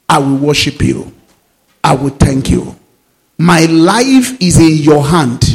I 0.07 0.19
will 0.19 0.37
worship 0.37 0.81
you. 0.81 1.11
I 1.83 1.95
will 1.95 2.09
thank 2.09 2.49
you. 2.49 2.75
My 3.37 3.65
life 3.65 4.41
is 4.41 4.59
in 4.59 4.77
your 4.83 5.03
hand. 5.03 5.54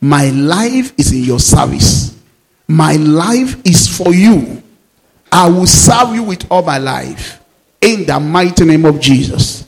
My 0.00 0.30
life 0.30 0.92
is 0.98 1.12
in 1.12 1.24
your 1.24 1.40
service. 1.40 2.16
My 2.66 2.94
life 2.94 3.56
is 3.66 3.88
for 3.88 4.14
you. 4.14 4.62
I 5.30 5.48
will 5.48 5.66
serve 5.66 6.14
you 6.14 6.22
with 6.22 6.46
all 6.50 6.62
my 6.62 6.78
life. 6.78 7.40
In 7.80 8.06
the 8.06 8.18
mighty 8.20 8.64
name 8.64 8.84
of 8.84 9.00
Jesus. 9.00 9.66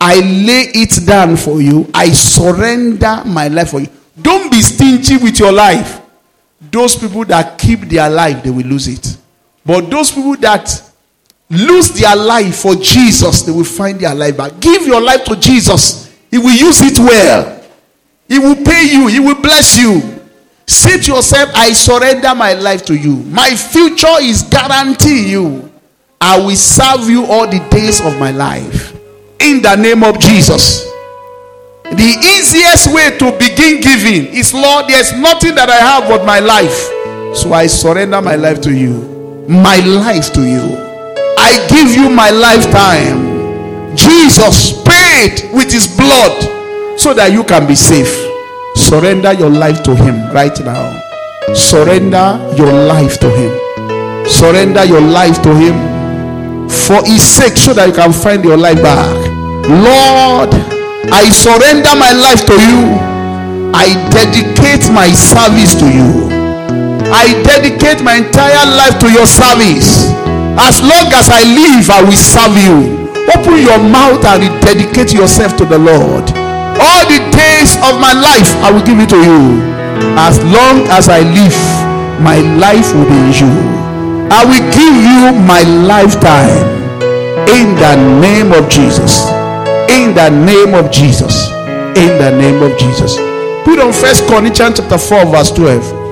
I 0.00 0.16
lay 0.16 0.66
it 0.74 1.06
down 1.06 1.36
for 1.36 1.62
you. 1.62 1.88
I 1.94 2.10
surrender 2.10 3.22
my 3.24 3.48
life 3.48 3.70
for 3.70 3.80
you. 3.80 3.88
Don't 4.20 4.50
be 4.50 4.60
stingy 4.60 5.16
with 5.16 5.38
your 5.38 5.52
life. 5.52 6.00
Those 6.60 6.96
people 6.96 7.24
that 7.26 7.58
keep 7.58 7.80
their 7.82 8.10
life, 8.10 8.42
they 8.42 8.50
will 8.50 8.66
lose 8.66 8.88
it. 8.88 9.16
But 9.64 9.90
those 9.90 10.10
people 10.10 10.36
that 10.36 10.82
lose 11.48 11.90
their 11.90 12.16
life 12.16 12.56
for 12.56 12.74
Jesus, 12.74 13.42
they 13.42 13.52
will 13.52 13.64
find 13.64 14.00
their 14.00 14.14
life 14.14 14.36
back. 14.36 14.58
Give 14.58 14.86
your 14.86 15.00
life 15.00 15.24
to 15.24 15.36
Jesus. 15.36 16.12
He 16.30 16.38
will 16.38 16.54
use 16.54 16.80
it 16.80 16.98
well. 16.98 17.61
He 18.32 18.38
will 18.38 18.56
pay 18.56 18.90
you. 18.90 19.08
He 19.08 19.20
will 19.20 19.42
bless 19.42 19.76
you. 19.78 20.00
Say 20.66 20.96
to 20.96 21.12
yourself, 21.12 21.50
I 21.54 21.74
surrender 21.74 22.34
my 22.34 22.54
life 22.54 22.82
to 22.86 22.94
you. 22.96 23.16
My 23.24 23.54
future 23.54 24.16
is 24.22 24.42
guaranteed 24.44 25.28
you. 25.28 25.70
I 26.18 26.38
will 26.40 26.56
serve 26.56 27.10
you 27.10 27.26
all 27.26 27.46
the 27.46 27.58
days 27.68 28.00
of 28.00 28.18
my 28.18 28.30
life. 28.30 28.98
In 29.38 29.60
the 29.60 29.76
name 29.76 30.02
of 30.02 30.18
Jesus. 30.18 30.82
The 31.90 32.16
easiest 32.38 32.94
way 32.94 33.18
to 33.18 33.32
begin 33.36 33.82
giving 33.82 34.32
is, 34.32 34.54
Lord, 34.54 34.86
there's 34.88 35.12
nothing 35.12 35.54
that 35.56 35.68
I 35.68 35.76
have 35.76 36.08
but 36.08 36.24
my 36.24 36.38
life. 36.38 37.36
So 37.36 37.52
I 37.52 37.66
surrender 37.66 38.22
my 38.22 38.36
life 38.36 38.62
to 38.62 38.72
you. 38.72 39.44
My 39.46 39.76
life 39.84 40.32
to 40.32 40.40
you. 40.40 40.74
I 41.36 41.66
give 41.68 41.94
you 41.94 42.08
my 42.08 42.30
lifetime. 42.30 43.94
Jesus 43.94 44.82
paid 44.84 45.52
with 45.52 45.70
his 45.70 45.86
blood 45.86 46.61
so 46.98 47.14
that 47.14 47.32
you 47.32 47.44
can 47.44 47.66
be 47.66 47.74
safe. 47.74 48.12
Surrender 48.76 49.32
your 49.32 49.50
life 49.50 49.82
to 49.84 49.94
Him 49.94 50.30
right 50.32 50.56
now. 50.64 50.90
Surrender 51.54 52.38
your 52.56 52.72
life 52.72 53.18
to 53.20 53.28
Him. 53.28 53.52
Surrender 54.28 54.84
your 54.84 55.00
life 55.00 55.42
to 55.42 55.54
Him 55.54 55.74
for 56.68 57.04
His 57.04 57.22
sake 57.22 57.56
so 57.56 57.74
that 57.74 57.88
you 57.88 57.94
can 57.94 58.12
find 58.12 58.44
your 58.44 58.56
life 58.56 58.80
back. 58.80 59.12
Lord, 59.68 60.52
I 61.12 61.28
surrender 61.30 61.92
my 61.98 62.12
life 62.12 62.46
to 62.46 62.56
you. 62.56 62.96
I 63.74 63.92
dedicate 64.12 64.88
my 64.92 65.10
service 65.12 65.74
to 65.76 65.86
you. 65.88 66.28
I 67.12 67.32
dedicate 67.44 68.02
my 68.02 68.16
entire 68.16 68.66
life 68.66 68.98
to 69.00 69.08
your 69.12 69.26
service. 69.26 70.08
As 70.56 70.80
long 70.80 71.08
as 71.12 71.28
I 71.28 71.44
live, 71.44 71.88
I 71.90 72.00
will 72.04 72.16
serve 72.16 72.56
you. 72.56 73.08
Open 73.36 73.60
your 73.60 73.78
mouth 73.78 74.24
and 74.24 74.48
dedicate 74.60 75.12
yourself 75.12 75.56
to 75.58 75.64
the 75.64 75.78
Lord. 75.78 76.41
All 76.80 77.04
the 77.08 77.20
days 77.34 77.76
of 77.84 78.00
my 78.00 78.12
life, 78.14 78.48
I 78.62 78.70
will 78.72 78.84
give 78.84 79.00
it 79.00 79.08
to 79.10 79.20
you. 79.20 79.60
As 80.16 80.38
long 80.44 80.86
as 80.88 81.08
I 81.08 81.20
live, 81.20 81.56
my 82.20 82.38
life 82.56 82.94
will 82.94 83.04
be 83.04 83.16
in 83.16 83.32
you. 83.34 83.52
I 84.30 84.44
will 84.44 84.64
give 84.72 84.96
you 84.96 85.32
my 85.44 85.62
lifetime. 85.84 86.80
In 87.52 87.74
the 87.76 87.96
name 88.20 88.52
of 88.52 88.70
Jesus. 88.70 89.28
In 89.90 90.14
the 90.14 90.30
name 90.30 90.74
of 90.74 90.90
Jesus. 90.90 91.48
In 91.96 92.16
the 92.18 92.30
name 92.36 92.62
of 92.62 92.78
Jesus. 92.78 93.16
Put 93.64 93.78
on 93.78 93.92
First 93.92 94.26
Corinthians 94.26 94.78
chapter 94.78 94.98
4, 94.98 95.26
verse 95.26 95.50
12. 95.52 96.02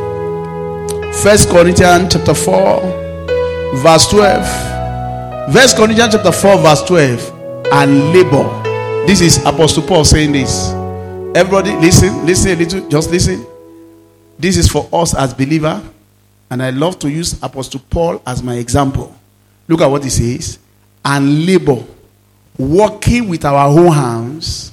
First 1.22 1.48
Corinthians 1.48 2.12
chapter 2.12 2.34
4, 2.34 2.80
verse 3.76 4.08
12. 4.08 5.52
First 5.52 5.76
Corinthians 5.76 6.14
chapter 6.14 6.32
4, 6.32 6.58
verse 6.58 6.82
12. 6.84 7.72
And 7.72 8.12
labor 8.12 8.59
this 9.06 9.20
is 9.20 9.38
Apostle 9.44 9.82
Paul 9.82 10.04
saying 10.04 10.32
this. 10.32 10.70
Everybody, 11.34 11.72
listen, 11.76 12.26
listen 12.26 12.52
a 12.52 12.56
little, 12.56 12.88
just 12.88 13.10
listen. 13.10 13.46
This 14.38 14.56
is 14.56 14.68
for 14.68 14.88
us 14.92 15.14
as 15.14 15.34
believer, 15.34 15.82
and 16.50 16.62
I 16.62 16.70
love 16.70 16.98
to 17.00 17.10
use 17.10 17.40
Apostle 17.42 17.80
Paul 17.90 18.22
as 18.26 18.42
my 18.42 18.54
example. 18.56 19.14
Look 19.68 19.80
at 19.80 19.86
what 19.86 20.02
he 20.02 20.10
says. 20.10 20.58
And 21.04 21.46
labor, 21.46 21.84
working 22.58 23.28
with 23.28 23.44
our 23.44 23.68
own 23.68 23.92
hands, 23.92 24.72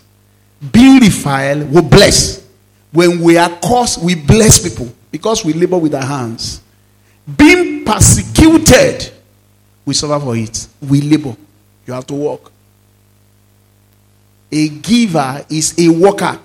being 0.71 0.99
defiled, 0.99 1.71
we 1.71 1.81
bless. 1.81 2.45
When 2.91 3.21
we 3.21 3.37
are 3.37 3.49
cursed, 3.63 4.01
we 4.01 4.15
bless 4.15 4.59
people 4.59 4.91
because 5.11 5.45
we 5.45 5.53
labor 5.53 5.77
with 5.77 5.93
our 5.93 6.05
hands. 6.05 6.61
Being 7.37 7.85
persecuted, 7.85 9.11
we 9.85 9.93
suffer 9.93 10.23
for 10.23 10.35
it. 10.35 10.67
We 10.81 11.01
labor. 11.01 11.35
You 11.85 11.93
have 11.93 12.07
to 12.07 12.15
work. 12.15 12.51
A 14.51 14.69
giver 14.69 15.45
is 15.49 15.77
a 15.77 15.89
worker. 15.89 16.39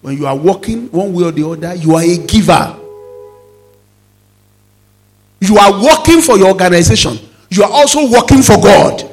When 0.00 0.16
you 0.16 0.26
are 0.26 0.36
working 0.36 0.90
one 0.90 1.12
way 1.12 1.24
or 1.24 1.32
the 1.32 1.46
other, 1.46 1.74
you 1.74 1.94
are 1.94 2.02
a 2.02 2.16
giver. 2.26 2.76
You 5.40 5.58
are 5.58 5.82
working 5.82 6.20
for 6.22 6.38
your 6.38 6.48
organization. 6.48 7.18
You 7.50 7.64
are 7.64 7.70
also 7.70 8.10
working 8.10 8.42
for 8.42 8.60
God. 8.60 9.10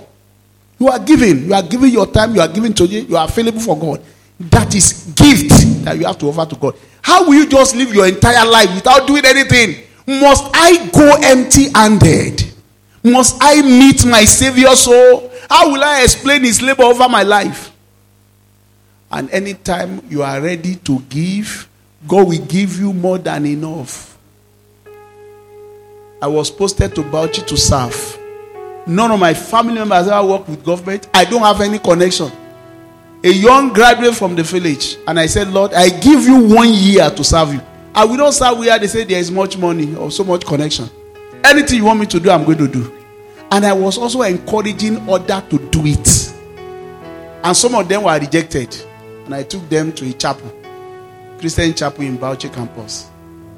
You 0.80 0.90
are 0.90 1.00
giving. 1.00 1.46
You 1.46 1.54
are 1.54 1.64
giving 1.64 1.92
your 1.92 2.06
time. 2.06 2.36
You 2.36 2.42
are 2.42 2.48
giving 2.48 2.74
to 2.76 2.86
you. 2.86 3.02
You 3.02 3.18
are 3.18 3.28
available 3.28 3.60
for 3.60 3.78
God. 3.78 4.02
That 4.40 4.76
is 4.76 5.12
gift 5.16 5.84
that 5.84 5.98
you 5.98 6.06
have 6.06 6.18
to 6.20 6.28
offer 6.28 6.46
to 6.54 6.56
God. 6.60 6.76
How 7.02 7.26
will 7.26 7.34
you 7.34 7.50
just 7.50 7.76
live 7.76 7.94
your 7.94 8.08
entire 8.08 8.46
life 8.46 8.74
without 8.76 9.08
doing 9.08 9.26
anything? 9.26 9.84
Must 10.06 10.46
I 10.54 10.88
go 10.92 11.18
empty-handed? 11.24 12.44
Must 13.04 13.38
I 13.42 13.62
meet 13.62 14.06
my 14.06 14.26
Savior 14.26 14.76
so? 14.76 15.27
How 15.50 15.72
will 15.72 15.84
I 15.84 16.04
explain 16.04 16.44
His 16.44 16.62
labor 16.62 16.84
over 16.84 17.08
my 17.08 17.24
life? 17.24 17.72
And 19.10 19.30
anytime 19.32 20.02
you 20.10 20.22
are 20.24 20.42
ready 20.42 20.76
to 20.76 21.00
give, 21.10 21.70
God 22.08 22.28
will 22.28 22.46
give 22.46 22.78
you 22.80 22.94
more 22.94 23.18
than 23.18 23.46
enough. 23.46 24.18
I 26.22 26.28
was 26.28 26.52
posted 26.52 26.94
to 26.96 27.04
Bauchi 27.04 27.46
to 27.48 27.56
serve. 27.58 28.18
None 28.88 29.12
of 29.12 29.20
my 29.20 29.34
family 29.34 29.76
members 29.76 30.08
ever 30.08 30.26
worked 30.28 30.50
with 30.50 30.64
government. 30.66 31.08
I 31.14 31.26
don't 31.26 31.42
have 31.42 31.62
any 31.62 31.80
connection. 31.80 32.32
A 33.24 33.30
young 33.30 33.74
graduate 33.74 34.16
from 34.16 34.36
the 34.36 34.44
village, 34.44 34.98
and 35.08 35.20
I 35.20 35.26
said, 35.26 35.50
Lord, 35.50 35.74
I 35.74 35.90
give 35.90 36.24
you 36.24 36.54
one 36.56 36.70
year 36.70 37.10
to 37.10 37.24
serve 37.24 37.54
you. 37.54 37.62
I 37.94 38.06
will 38.06 38.18
not 38.18 38.34
serve 38.34 38.60
where 38.60 38.78
they 38.78 38.88
say 38.88 39.04
there 39.04 39.20
is 39.20 39.32
much 39.32 39.58
money 39.58 39.96
or 39.96 40.12
so 40.12 40.24
much 40.24 40.46
connection. 40.46 40.90
Anything 41.44 41.78
you 41.78 41.86
want 41.86 42.00
me 42.00 42.06
to 42.08 42.20
do, 42.20 42.30
I'm 42.30 42.44
going 42.46 42.58
to 42.60 42.68
do. 42.68 42.97
And 43.52 43.66
I 43.66 43.74
was 43.74 43.98
also 43.98 44.22
encouraging 44.24 45.10
others 45.10 45.44
to 45.50 45.58
do 45.70 45.86
it. 45.86 46.34
And 47.44 47.56
some 47.56 47.76
of 47.76 47.88
them 47.88 48.04
were 48.04 48.20
rejected. 48.20 48.76
And 49.26 49.34
I 49.34 49.44
took 49.44 49.68
them 49.70 49.92
to 49.94 50.10
a 50.10 50.14
chapel, 50.14 50.52
Christian 51.40 51.74
chapel 51.74 52.04
in 52.04 52.18
Bauchi 52.18 52.54
campus. 52.54 53.10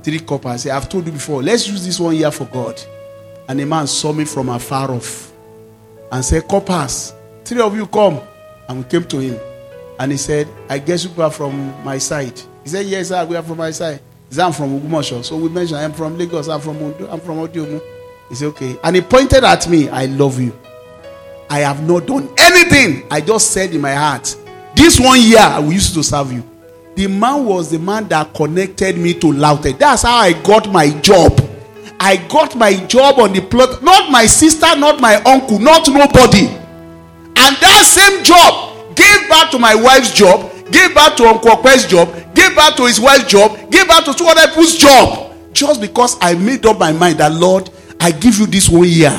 Three 0.04 0.20
couples. 0.20 0.54
I 0.54 0.58
said, 0.58 0.72
I've 0.74 0.90
told 0.90 1.06
you 1.06 1.12
before, 1.12 1.42
let's 1.44 1.68
use 1.68 1.86
this 1.86 2.00
one 2.00 2.16
year 2.16 2.32
for 2.32 2.46
God. 2.46 2.80
And 3.48 3.60
a 3.60 3.66
man 3.66 3.88
saw 3.88 4.14
me 4.14 4.26
from 4.26 4.50
afar 4.50 4.92
off 4.92 5.32
and 6.12 6.24
said, 6.24 6.48
Corpers, 6.48 7.14
three 7.44 7.62
of 7.62 7.76
you 7.76 7.88
come. 7.88 8.20
And 8.68 8.80
we 8.80 8.84
came 8.90 9.04
to 9.06 9.20
him. 9.20 9.40
And 10.00 10.12
he 10.12 10.18
said, 10.18 10.48
I 10.70 10.80
guess 10.80 11.04
you 11.06 11.22
are 11.22 11.32
from 11.32 11.74
my 11.84 11.98
side. 11.98 12.40
He 12.64 12.70
said, 12.70 12.86
Yes, 12.86 13.10
sir, 13.10 13.26
we 13.26 13.36
are 13.36 13.44
from 13.44 13.58
my 13.58 13.72
side. 13.72 14.00
He 14.30 14.36
said, 14.36 14.46
I'm 14.46 14.54
from 14.54 14.80
Ogbomosho. 14.80 15.24
So 15.24 15.36
we 15.38 15.50
mentioned, 15.50 15.80
I'm 15.80 15.94
from 15.94 16.18
Lagos, 16.18 16.48
I'm 16.48 16.62
from 16.62 16.78
I'm 17.10 17.20
from 17.20 17.38
Odiomu. 17.38 17.82
He 18.30 18.36
said, 18.36 18.48
Okay. 18.50 18.80
And 18.84 18.96
he 18.96 19.02
pointed 19.02 19.44
at 19.44 19.68
me, 19.68 19.90
I 19.90 20.06
love 20.06 20.40
you. 20.40 20.58
I 21.50 21.60
have 21.60 21.86
not 21.88 22.06
done 22.06 22.30
anything. 22.38 23.08
I 23.12 23.22
just 23.22 23.52
said 23.52 23.74
in 23.74 23.82
my 23.82 23.94
heart, 23.94 24.36
This 24.76 25.00
one 25.00 25.20
year 25.22 25.40
I 25.40 25.60
will 25.60 25.74
use 25.74 25.94
to 25.94 26.04
serve 26.04 26.32
you. 26.32 26.44
The 26.96 27.08
man 27.08 27.46
was 27.46 27.72
the 27.72 27.80
man 27.80 28.08
that 28.10 28.34
connected 28.34 28.98
me 28.98 29.14
to 29.16 29.28
Lautech. 29.28 29.78
That's 29.80 30.04
how 30.04 30.18
I 30.18 30.34
got 30.44 30.70
my 30.72 30.90
job. 31.00 31.40
I 32.00 32.18
got 32.28 32.56
my 32.56 32.74
job 32.88 33.20
on 33.20 33.34
the 33.34 33.42
plot, 33.42 33.84
not 33.84 34.10
my 34.12 34.26
sister, 34.26 34.68
not 34.78 35.02
my 35.02 35.16
uncle, 35.24 35.60
not 35.60 35.88
nobody. 35.88 36.48
And 36.48 37.56
that 37.58 37.84
same 37.86 38.24
job 38.24 38.96
gave 38.96 39.30
back 39.30 39.52
to 39.52 39.60
my 39.60 39.76
wife's 39.76 40.14
job, 40.14 40.52
gave 40.72 40.94
back 40.94 41.18
to 41.18 41.24
Uncle 41.26 41.52
Okwe's 41.52 41.86
job, 41.86 42.14
gave 42.36 42.56
back 42.56 42.76
to 42.78 42.86
his 42.86 43.00
wife's 43.00 43.26
job, 43.30 43.58
gave 43.72 43.88
back 43.88 44.06
to 44.06 44.14
two 44.14 44.26
other 44.26 44.48
people's 44.48 44.76
job. 44.78 45.34
Just 45.54 45.82
because 45.82 46.18
I 46.22 46.36
made 46.36 46.66
up 46.66 46.80
my 46.80 46.92
mind 46.92 47.18
that, 47.20 47.34
Lord, 47.34 47.70
I 48.00 48.12
give 48.12 48.38
you 48.40 48.46
this 48.48 48.70
one 48.70 48.88
year. 48.88 49.12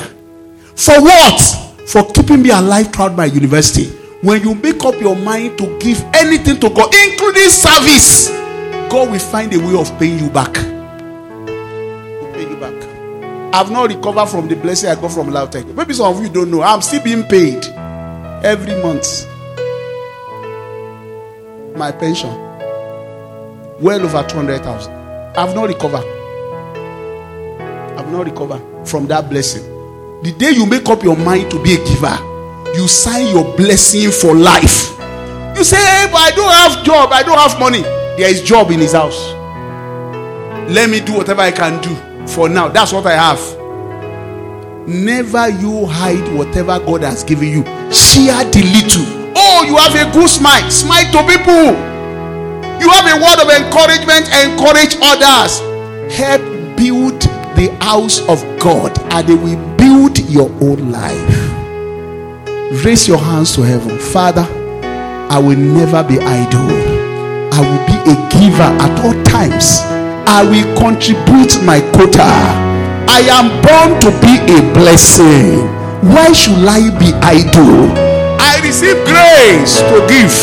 For 0.75 0.99
what? 1.01 1.61
for 1.91 2.09
keeping 2.13 2.41
me 2.41 2.49
alive 2.51 2.87
throughout 2.93 3.15
my 3.17 3.25
university. 3.25 3.87
When 4.21 4.41
you 4.43 4.55
make 4.55 4.81
up 4.85 4.95
your 5.01 5.15
mind 5.15 5.57
to 5.57 5.77
give 5.79 6.01
anything 6.13 6.57
to 6.61 6.69
God, 6.69 6.93
including 6.93 7.49
service, 7.49 8.29
God 8.89 9.11
will 9.11 9.19
find 9.19 9.53
a 9.53 9.57
way 9.59 9.75
of 9.79 9.91
paying 9.99 10.19
you 10.19 10.29
back. 10.29 10.53
Pay 10.53 12.49
you 12.49 12.55
back. 12.55 12.73
I've 13.53 13.71
not 13.71 13.89
recovered 13.89 14.27
from 14.27 14.47
the 14.47 14.55
blessing 14.55 14.89
I 14.89 14.95
got 14.95 15.11
from 15.11 15.27
Lautech. 15.27 15.73
Maybe 15.75 15.93
some 15.93 16.15
of 16.15 16.23
you 16.23 16.29
don't 16.29 16.49
know. 16.49 16.61
I'm 16.61 16.81
still 16.81 17.03
being 17.03 17.23
paid 17.23 17.65
every 18.45 18.81
month. 18.81 19.27
My 21.75 21.91
pension, 21.91 22.29
well 23.81 24.01
over 24.01 24.23
200,000. 24.29 24.93
I've 25.35 25.53
not 25.55 25.67
recovered. 25.67 26.05
I've 27.97 28.09
not 28.09 28.25
recovered 28.25 28.70
from 28.85 29.07
that 29.07 29.29
blessing. 29.29 29.63
The 30.23 30.31
day 30.33 30.51
you 30.51 30.65
make 30.65 30.87
up 30.89 31.03
your 31.03 31.17
mind 31.17 31.49
to 31.51 31.61
be 31.63 31.75
a 31.75 31.77
giver, 31.77 32.17
you 32.75 32.87
sign 32.87 33.27
your 33.27 33.55
blessing 33.57 34.11
for 34.11 34.35
life. 34.35 34.97
You 35.57 35.63
say, 35.63 35.77
hey, 35.77 36.07
but 36.11 36.21
I 36.21 36.31
don't 36.35 36.51
have 36.51 36.85
job, 36.85 37.09
I 37.11 37.23
don't 37.23 37.37
have 37.37 37.59
money. 37.59 37.81
There 37.81 38.29
is 38.29 38.41
job 38.41 38.71
in 38.71 38.79
his 38.79 38.93
house. 38.93 39.33
Let 40.69 40.89
me 40.89 40.99
do 41.01 41.13
whatever 41.13 41.41
I 41.41 41.51
can 41.51 41.81
do 41.81 42.27
for 42.27 42.47
now. 42.47 42.69
That's 42.69 42.93
what 42.93 43.05
I 43.05 43.13
have. 43.13 43.39
Never 44.87 45.49
you 45.49 45.85
hide 45.85 46.33
whatever 46.35 46.79
God 46.79 47.03
has 47.03 47.23
given 47.23 47.49
you. 47.49 47.63
Share 47.91 48.43
the 48.45 48.61
little. 48.61 49.33
Oh, 49.35 49.63
you 49.65 49.75
have 49.77 49.95
a 49.95 50.11
good 50.13 50.29
smile. 50.29 50.69
Smile 50.69 51.11
to 51.11 51.21
people. 51.27 51.71
You 52.79 52.89
have 52.89 53.05
a 53.05 53.17
word 53.19 53.39
of 53.41 53.49
encouragement. 53.49 54.29
Encourage 54.41 54.97
others. 55.01 55.59
Help 56.13 56.41
build 56.77 57.21
the 57.61 57.69
house 57.85 58.21
of 58.27 58.41
God 58.59 58.97
and 59.13 59.27
they 59.27 59.35
will 59.35 59.61
build 59.77 60.17
your 60.25 60.49
own 60.65 60.91
life. 60.91 61.37
Raise 62.83 63.07
your 63.07 63.19
hands 63.19 63.53
to 63.53 63.61
heaven. 63.61 63.99
Father, 63.99 64.47
I 65.29 65.37
will 65.37 65.57
never 65.57 66.01
be 66.01 66.17
idle. 66.17 66.73
I 67.53 67.61
will 67.61 67.83
be 67.85 67.97
a 68.09 68.17
giver 68.33 68.65
at 68.65 68.93
all 69.05 69.13
times. 69.25 69.81
I 70.25 70.41
will 70.41 70.65
contribute 70.73 71.61
my 71.61 71.81
quota. 71.93 72.25
I 73.05 73.29
am 73.29 73.53
born 73.61 73.99
to 74.01 74.09
be 74.25 74.41
a 74.41 74.59
blessing. 74.73 75.61
Why 76.01 76.33
should 76.33 76.65
I 76.65 76.89
be 76.97 77.13
idle? 77.21 77.93
I 78.41 78.57
receive 78.65 78.97
grace 79.05 79.85
to 79.85 80.01
give 80.09 80.33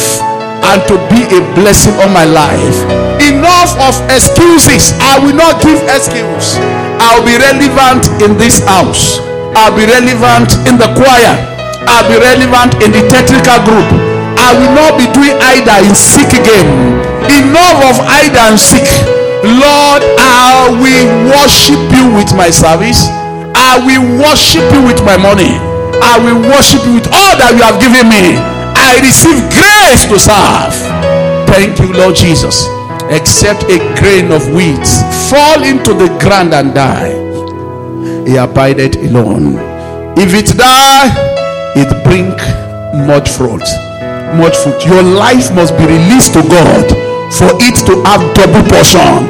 and 0.71 0.79
to 0.87 0.95
be 1.11 1.27
a 1.35 1.43
blessing 1.59 1.95
on 1.99 2.13
my 2.13 2.27
life. 2.27 2.79
Enough 3.27 3.75
of 3.83 3.99
excuses. 4.07 4.93
I 5.01 5.19
will 5.19 5.35
not 5.35 5.61
give 5.63 5.83
excuse. 5.91 6.88
I'll 7.09 7.25
be 7.25 7.41
relevant 7.41 8.05
in 8.21 8.37
this 8.37 8.61
house. 8.69 9.17
I'll 9.57 9.73
be 9.73 9.89
relevant 9.89 10.61
in 10.69 10.77
the 10.77 10.93
choir. 10.93 11.33
I'll 11.89 12.05
be 12.05 12.21
relevant 12.21 12.85
in 12.85 12.93
the 12.93 13.01
technical 13.09 13.65
group. 13.65 13.89
I 14.37 14.53
will 14.53 14.77
not 14.77 15.01
be 15.01 15.09
doing 15.17 15.33
either 15.57 15.89
in 15.89 15.97
sick 15.97 16.29
game. 16.45 16.69
Enough 17.33 17.81
of 17.89 17.97
either 18.21 18.53
and 18.53 18.61
sick. 18.61 18.85
Lord, 19.41 20.05
I 20.21 20.69
will 20.77 21.33
worship 21.33 21.81
you 21.97 22.13
with 22.13 22.37
my 22.37 22.53
service. 22.53 23.09
I 23.57 23.81
will 23.89 24.05
worship 24.21 24.69
you 24.77 24.85
with 24.85 25.01
my 25.01 25.17
money. 25.17 25.57
I 26.05 26.21
will 26.21 26.45
worship 26.45 26.85
you 26.85 27.01
with 27.01 27.09
all 27.09 27.35
that 27.41 27.57
you 27.57 27.65
have 27.65 27.81
given 27.81 28.05
me. 28.13 28.37
I 28.77 29.01
receive 29.01 29.41
grace 29.57 30.05
to 30.13 30.21
serve. 30.21 30.77
Thank 31.49 31.81
you, 31.81 31.89
Lord 31.97 32.15
Jesus. 32.15 32.69
Except 33.11 33.65
a 33.73 33.79
grain 33.97 34.31
of 34.33 34.45
wheat 34.53 34.85
fall 35.33 35.65
into 35.65 35.95
the 35.95 36.09
ground 36.21 36.53
and 36.53 36.75
die, 36.75 37.17
he 38.29 38.37
abided 38.37 38.97
alone. 38.97 39.57
If 40.19 40.35
it 40.37 40.53
die, 40.57 41.09
it 41.73 41.89
bring 42.05 42.37
much 43.09 43.31
fruit. 43.31 43.65
Much 44.37 44.57
fruit. 44.61 44.85
Your 44.85 45.03
life 45.03 45.49
must 45.57 45.73
be 45.81 45.87
released 45.89 46.35
to 46.37 46.43
God 46.53 46.85
for 47.33 47.49
it 47.65 47.81
to 47.89 47.97
have 48.05 48.21
double 48.37 48.61
portion. 48.69 49.25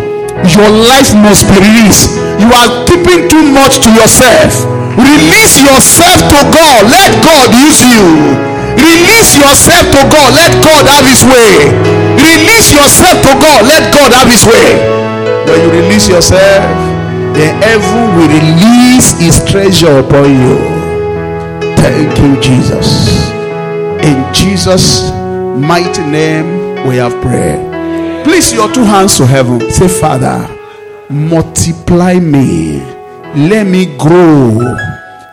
Your 0.59 0.71
life 0.75 1.15
must 1.15 1.47
be 1.47 1.63
released. 1.63 2.11
You 2.43 2.51
are 2.51 2.83
keeping 2.83 3.31
too 3.31 3.47
much 3.55 3.79
to 3.79 3.91
yourself. 3.95 4.67
Release 4.99 5.63
yourself 5.63 6.19
to 6.35 6.39
God. 6.51 6.83
Let 6.91 7.15
God 7.23 7.55
use 7.55 7.79
you. 7.87 8.58
Release 8.79 9.37
yourself 9.37 9.85
to 9.95 10.03
God. 10.09 10.31
Let 10.35 10.53
God 10.63 10.85
have 10.87 11.07
His 11.07 11.23
way. 11.27 11.71
Release 12.19 12.71
yourself 12.73 13.19
to 13.27 13.33
God. 13.39 13.67
Let 13.67 13.93
God 13.93 14.13
have 14.15 14.29
His 14.31 14.45
way. 14.47 14.79
When 15.47 15.59
you 15.65 15.71
release 15.83 16.09
yourself, 16.09 16.63
then 17.35 17.61
heaven 17.63 18.17
will 18.17 18.31
release 18.31 19.19
His 19.19 19.43
treasure 19.51 19.99
upon 19.99 20.31
you. 20.31 20.59
Thank 21.77 22.19
you, 22.19 22.41
Jesus. 22.41 23.31
In 24.03 24.23
Jesus' 24.35 25.11
mighty 25.59 26.03
name, 26.03 26.87
we 26.87 26.97
have 26.97 27.13
prayed. 27.23 27.67
Place 28.25 28.53
your 28.53 28.73
two 28.73 28.85
hands 28.85 29.17
to 29.19 29.27
heaven. 29.27 29.61
Say, 29.71 29.89
Father, 29.89 30.47
multiply 31.11 32.15
me. 32.15 32.81
Let 33.35 33.67
me 33.67 33.87
grow. 33.97 34.77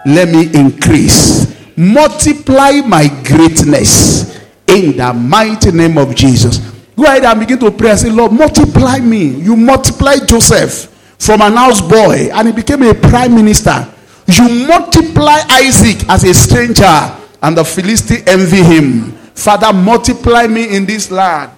Let 0.06 0.30
me 0.30 0.50
increase. 0.54 1.45
Multiply 1.78 2.82
my 2.82 3.08
greatness 3.24 4.36
in 4.68 4.98
the 4.98 5.14
mighty 5.14 5.72
name 5.72 5.98
of 5.98 6.16
Jesus. 6.16 6.60
Go 6.96 7.04
ahead 7.04 7.26
and 7.26 7.40
begin 7.40 7.60
to 7.60 7.72
pray 7.72 7.92
and 7.92 8.00
say, 8.00 8.10
Lord, 8.10 8.32
multiply 8.32 9.00
me. 9.00 9.26
You 9.26 9.56
multiply 9.56 10.16
Joseph 10.26 10.92
from 11.20 11.42
an 11.42 11.54
houseboy 11.54 12.32
and 12.32 12.48
he 12.48 12.54
became 12.54 12.84
a 12.84 12.94
prime 12.94 13.36
minister. 13.36 13.92
You 14.28 14.68
multiply 14.68 15.42
Isaac 15.50 16.08
as 16.10 16.24
a 16.24 16.34
stranger 16.34 17.16
and 17.42 17.58
the 17.58 17.64
Philistine 17.66 18.24
envy 18.28 18.64
him. 18.64 19.12
Father, 19.36 19.74
multiply 19.74 20.48
me 20.48 20.76
in 20.76 20.86
this 20.86 21.12
land. 21.12 21.52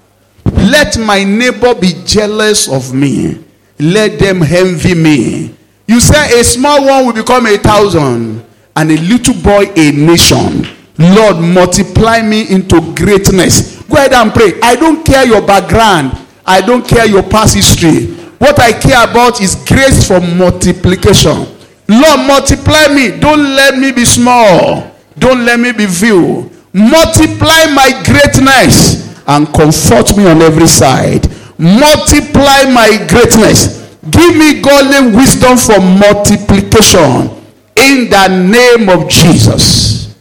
Let 0.45 0.97
my 0.97 1.23
neighbor 1.23 1.75
be 1.75 1.93
jealous 2.05 2.67
of 2.71 2.93
me. 2.93 3.43
Let 3.79 4.17
them 4.19 4.41
envy 4.41 4.95
me. 4.95 5.55
You 5.85 5.99
say 5.99 6.39
a 6.39 6.43
small 6.43 6.85
one 6.85 7.05
will 7.05 7.13
become 7.13 7.45
a 7.45 7.57
thousand, 7.57 8.43
and 8.77 8.91
a 8.91 8.97
little 8.97 9.33
boy 9.41 9.65
a 9.75 9.91
nation. 9.91 10.67
Lord, 10.99 11.37
multiply 11.37 12.21
me 12.21 12.47
into 12.49 12.79
greatness. 12.93 13.81
Go 13.87 13.97
ahead 13.97 14.13
and 14.13 14.31
pray. 14.31 14.53
I 14.61 14.75
don't 14.75 15.03
care 15.03 15.25
your 15.25 15.41
background, 15.45 16.15
I 16.45 16.61
don't 16.61 16.87
care 16.87 17.07
your 17.07 17.23
past 17.23 17.55
history. 17.55 18.13
What 18.37 18.59
I 18.59 18.71
care 18.71 19.03
about 19.09 19.41
is 19.41 19.55
grace 19.65 20.07
for 20.07 20.19
multiplication. 20.21 21.47
Lord, 21.89 22.19
multiply 22.27 22.87
me. 22.93 23.17
Don't 23.19 23.55
let 23.55 23.79
me 23.79 23.91
be 23.91 24.05
small. 24.05 24.91
Don't 25.17 25.43
let 25.43 25.59
me 25.59 25.71
be 25.71 25.87
few. 25.87 26.51
Multiply 26.71 27.73
my 27.73 27.89
greatness 28.05 29.17
and 29.27 29.47
comfort 29.53 30.15
me 30.15 30.27
on 30.27 30.43
every 30.43 30.67
side. 30.67 31.25
Multiply 31.57 32.69
my 32.69 33.03
greatness. 33.09 33.89
Give 34.11 34.37
me 34.37 34.61
godly 34.61 35.15
wisdom 35.17 35.57
for 35.57 35.79
multiplication 35.81 37.37
in 37.77 38.09
the 38.09 38.27
name 38.27 38.89
of 38.89 39.09
Jesus. 39.09 40.15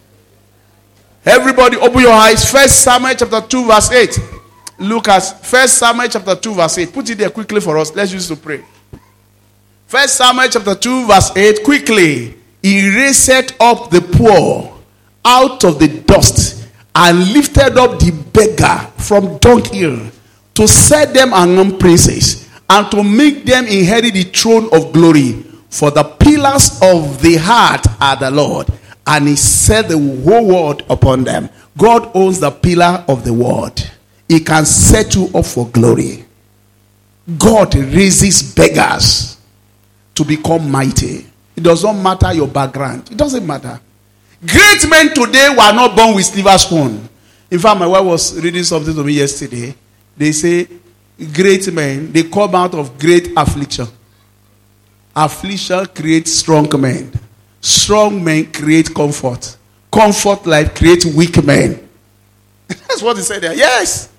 Everybody, 1.24 1.76
open 1.76 2.00
your 2.00 2.12
eyes. 2.12 2.50
First 2.50 2.82
Samuel 2.82 3.14
chapter 3.14 3.40
2, 3.40 3.66
verse 3.66 3.90
8. 3.90 4.18
Look 4.78 5.08
at 5.08 5.44
First 5.44 5.78
Samuel 5.78 6.08
chapter 6.08 6.36
2, 6.36 6.54
verse 6.54 6.78
8. 6.78 6.92
Put 6.92 7.10
it 7.10 7.18
there 7.18 7.30
quickly 7.30 7.60
for 7.60 7.78
us. 7.78 7.94
Let's 7.94 8.12
use 8.12 8.28
to 8.28 8.36
pray. 8.36 8.62
First 9.86 10.16
Samuel 10.16 10.48
chapter 10.50 10.74
2, 10.74 11.06
verse 11.06 11.36
8. 11.36 11.64
Quickly. 11.64 12.34
He 12.62 12.88
raised 12.94 13.54
up 13.60 13.90
the 13.90 14.00
poor 14.00 14.76
out 15.24 15.64
of 15.64 15.78
the 15.78 15.88
dust 16.02 16.66
and 16.94 17.32
lifted 17.32 17.78
up 17.78 17.98
the 18.00 18.10
beggar 18.32 18.90
from 18.96 19.38
dunghill 19.38 20.10
to 20.54 20.66
set 20.66 21.12
them 21.14 21.32
among 21.32 21.78
princes 21.78 22.48
and 22.68 22.90
to 22.90 23.04
make 23.04 23.44
them 23.44 23.66
inherit 23.66 24.14
the 24.14 24.24
throne 24.24 24.68
of 24.72 24.92
glory. 24.92 25.44
For 25.68 25.90
the 25.90 26.04
pillars 26.04 26.78
of 26.82 27.20
the 27.20 27.36
heart 27.36 27.86
are 28.00 28.16
the 28.16 28.30
Lord, 28.30 28.68
and 29.06 29.28
he 29.28 29.36
set 29.36 29.88
the 29.88 29.98
whole 29.98 30.46
world 30.46 30.82
upon 30.88 31.24
them. 31.24 31.48
God 31.76 32.10
owns 32.14 32.40
the 32.40 32.50
pillar 32.50 33.04
of 33.08 33.24
the 33.24 33.32
world. 33.32 33.90
He 34.28 34.40
can 34.40 34.64
set 34.64 35.14
you 35.14 35.28
up 35.34 35.44
for 35.44 35.68
glory. 35.68 36.24
God 37.38 37.74
raises 37.74 38.54
beggars 38.54 39.36
to 40.14 40.24
become 40.24 40.70
mighty. 40.70 41.26
It 41.56 41.62
does 41.62 41.82
not 41.82 41.94
matter 41.94 42.32
your 42.32 42.48
background. 42.48 43.10
It 43.10 43.16
doesn't 43.16 43.46
matter. 43.46 43.80
Great 44.46 44.88
men 44.88 45.14
today 45.14 45.48
were 45.50 45.72
not 45.72 45.96
born 45.96 46.14
with 46.14 46.24
silver 46.24 46.56
spoon. 46.58 47.08
In 47.50 47.58
fact, 47.58 47.78
my 47.78 47.86
wife 47.86 48.04
was 48.04 48.40
reading 48.40 48.64
something 48.64 48.94
to 48.94 49.02
me 49.04 49.14
yesterday. 49.14 49.74
They 50.16 50.32
say 50.32 50.68
great 51.32 51.72
men, 51.72 52.12
they 52.12 52.24
come 52.24 52.54
out 52.54 52.74
of 52.74 52.98
great 52.98 53.32
affliction. 53.36 53.86
Affliction 55.16 55.86
creates 55.86 56.32
strong 56.34 56.68
men. 56.78 57.10
Strong 57.60 58.22
men 58.22 58.52
create 58.52 58.94
comfort. 58.94 59.56
Comfort 59.90 60.46
life 60.46 60.74
creates 60.74 61.06
weak 61.06 61.42
men. 61.42 61.88
That's 62.68 63.00
what 63.00 63.16
he 63.16 63.22
said 63.22 63.42
there. 63.42 63.54
Yes. 63.54 64.10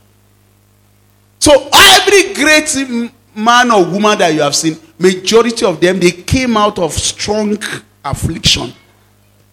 So 1.40 1.70
every 1.72 2.34
great 2.34 3.12
man 3.36 3.72
or 3.72 3.86
woman 3.86 4.18
that 4.18 4.34
you 4.34 4.42
have 4.42 4.56
seen, 4.56 4.76
majority 4.98 5.66
of 5.66 5.80
them, 5.80 6.00
they 6.00 6.12
came 6.12 6.58
out 6.58 6.80
of 6.80 6.94
strong 6.94 7.58
affliction. 8.04 8.74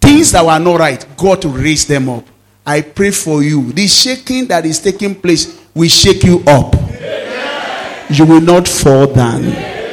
things 0.00 0.32
that 0.32 0.44
were 0.44 0.58
not 0.58 0.78
right, 0.78 1.06
God 1.16 1.44
will 1.44 1.52
raise 1.52 1.86
them 1.86 2.08
up. 2.08 2.24
I 2.64 2.80
pray 2.80 3.10
for 3.10 3.42
you. 3.42 3.72
The 3.72 3.86
shaking 3.86 4.46
that 4.46 4.64
is 4.64 4.80
taking 4.80 5.14
place 5.14 5.60
will 5.74 5.88
shake 5.88 6.22
you 6.24 6.42
up. 6.46 6.74
You 8.08 8.24
will 8.24 8.40
not 8.40 8.68
fall 8.68 9.06
down. 9.06 9.83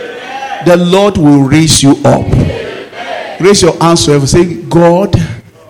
The 0.66 0.78
Lord 0.78 1.18
will 1.18 1.44
raise 1.44 1.82
you 1.82 1.92
up. 2.06 2.26
Raise 3.40 3.62
your 3.62 3.76
hands 3.80 4.06
to. 4.06 4.26
Say, 4.28 4.62
God, 4.64 5.16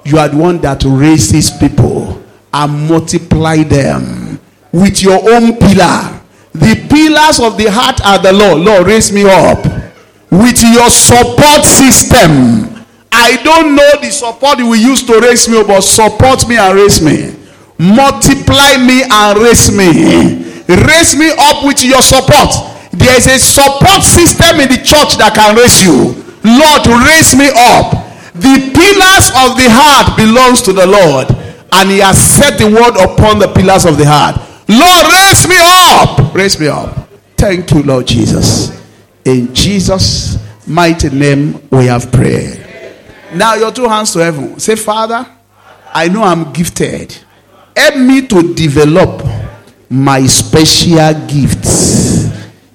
you 0.03 0.17
are 0.17 0.27
the 0.27 0.37
one 0.37 0.57
that 0.59 0.83
raises 0.85 1.49
people 1.51 2.21
and 2.53 2.89
multiply 2.89 3.63
them 3.63 4.39
with 4.71 5.01
your 5.01 5.17
own 5.31 5.57
pillar. 5.57 6.19
The 6.53 6.85
pillars 6.89 7.39
of 7.39 7.57
the 7.57 7.71
heart 7.71 8.01
are 8.05 8.19
the 8.19 8.33
Lord. 8.33 8.59
Lord, 8.61 8.87
raise 8.87 9.11
me 9.11 9.23
up 9.23 9.63
with 10.29 10.61
your 10.61 10.89
support 10.89 11.63
system. 11.63 12.67
I 13.11 13.37
don't 13.43 13.75
know 13.75 13.91
the 14.01 14.11
support 14.11 14.59
you 14.59 14.67
will 14.67 14.75
use 14.79 15.03
to 15.03 15.19
raise 15.19 15.47
me, 15.47 15.63
but 15.63 15.81
support 15.81 16.47
me 16.47 16.57
and 16.57 16.75
raise 16.75 17.01
me. 17.01 17.35
Multiply 17.77 18.77
me 18.85 19.03
and 19.09 19.39
raise 19.39 19.71
me. 19.71 20.43
Raise 20.67 21.15
me 21.15 21.31
up 21.37 21.65
with 21.65 21.83
your 21.83 22.01
support. 22.01 22.49
There 22.91 23.15
is 23.17 23.27
a 23.27 23.39
support 23.39 24.03
system 24.03 24.59
in 24.59 24.69
the 24.69 24.77
church 24.83 25.17
that 25.17 25.33
can 25.35 25.55
raise 25.55 25.81
you. 25.81 26.15
Lord, 26.43 26.83
raise 27.07 27.35
me 27.35 27.47
up. 27.53 27.95
The 28.33 28.71
pillars 28.73 29.27
of 29.43 29.55
the 29.59 29.69
heart 29.69 30.17
belongs 30.17 30.61
to 30.63 30.73
the 30.73 30.87
Lord, 30.87 31.27
and 31.73 31.89
He 31.89 31.99
has 31.99 32.17
set 32.17 32.57
the 32.57 32.67
word 32.67 32.95
upon 32.99 33.39
the 33.39 33.47
pillars 33.47 33.85
of 33.85 33.97
the 33.97 34.05
heart. 34.05 34.35
Lord, 34.67 35.05
raise 35.07 35.47
me 35.47 35.57
up. 35.59 36.33
Raise 36.33 36.59
me 36.59 36.67
up. 36.67 37.09
Thank 37.37 37.71
you, 37.71 37.83
Lord 37.83 38.07
Jesus. 38.07 38.71
In 39.25 39.53
Jesus' 39.53 40.37
mighty 40.67 41.09
name, 41.09 41.67
we 41.69 41.85
have 41.85 42.11
prayed. 42.11 42.65
Now, 43.33 43.55
your 43.55 43.71
two 43.71 43.87
hands 43.87 44.13
to 44.13 44.19
heaven. 44.19 44.59
Say, 44.59 44.75
Father, 44.75 45.25
I 45.93 46.07
know 46.07 46.23
I'm 46.23 46.51
gifted. 46.53 47.17
Help 47.75 47.97
me 47.97 48.27
to 48.27 48.53
develop 48.53 49.25
my 49.89 50.25
special 50.25 51.13
gifts. 51.27 51.90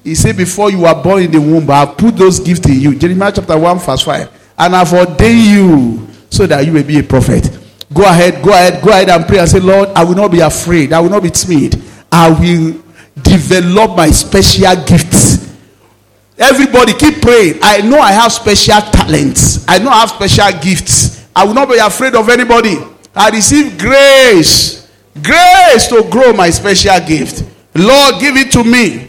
He 0.06 0.14
said, 0.14 0.36
Before 0.36 0.70
you 0.70 0.82
were 0.82 0.94
born 1.02 1.24
in 1.24 1.32
the 1.32 1.40
womb, 1.40 1.68
I 1.68 1.80
have 1.80 1.98
put 1.98 2.16
those 2.16 2.38
gifts 2.38 2.64
in 2.68 2.78
you. 2.78 2.94
Jeremiah 2.94 3.32
chapter 3.34 3.58
1, 3.58 3.78
verse 3.80 4.02
5. 4.02 4.52
And 4.56 4.76
I've 4.76 4.92
ordained 4.92 5.44
you 5.44 6.08
so 6.30 6.46
that 6.46 6.64
you 6.64 6.70
may 6.70 6.84
be 6.84 7.00
a 7.00 7.02
prophet. 7.02 7.50
Go 7.92 8.04
ahead, 8.04 8.40
go 8.40 8.50
ahead, 8.50 8.84
go 8.84 8.90
ahead 8.90 9.08
and 9.08 9.26
pray 9.26 9.40
and 9.40 9.48
say, 9.48 9.58
Lord, 9.58 9.88
I 9.96 10.04
will 10.04 10.14
not 10.14 10.30
be 10.30 10.38
afraid. 10.38 10.92
I 10.92 11.00
will 11.00 11.10
not 11.10 11.24
be 11.24 11.30
timid. 11.30 11.82
I 12.12 12.30
will 12.30 12.80
develop 13.20 13.96
my 13.96 14.08
special 14.10 14.76
gifts. 14.86 15.52
Everybody 16.38 16.92
keep 16.94 17.20
praying. 17.20 17.58
I 17.60 17.80
know 17.80 17.98
I 17.98 18.12
have 18.12 18.30
special 18.30 18.80
talents. 18.82 19.64
I 19.66 19.78
know 19.78 19.90
I 19.90 20.06
have 20.06 20.10
special 20.10 20.52
gifts. 20.62 21.26
I 21.34 21.44
will 21.44 21.54
not 21.54 21.68
be 21.68 21.78
afraid 21.78 22.14
of 22.14 22.28
anybody. 22.28 22.76
I 23.12 23.30
receive 23.30 23.76
grace. 23.76 24.88
Grace 25.20 25.88
to 25.88 26.06
grow 26.08 26.32
my 26.32 26.50
special 26.50 27.00
gift. 27.04 27.42
Lord, 27.74 28.20
give 28.20 28.36
it 28.36 28.52
to 28.52 28.62
me. 28.62 29.05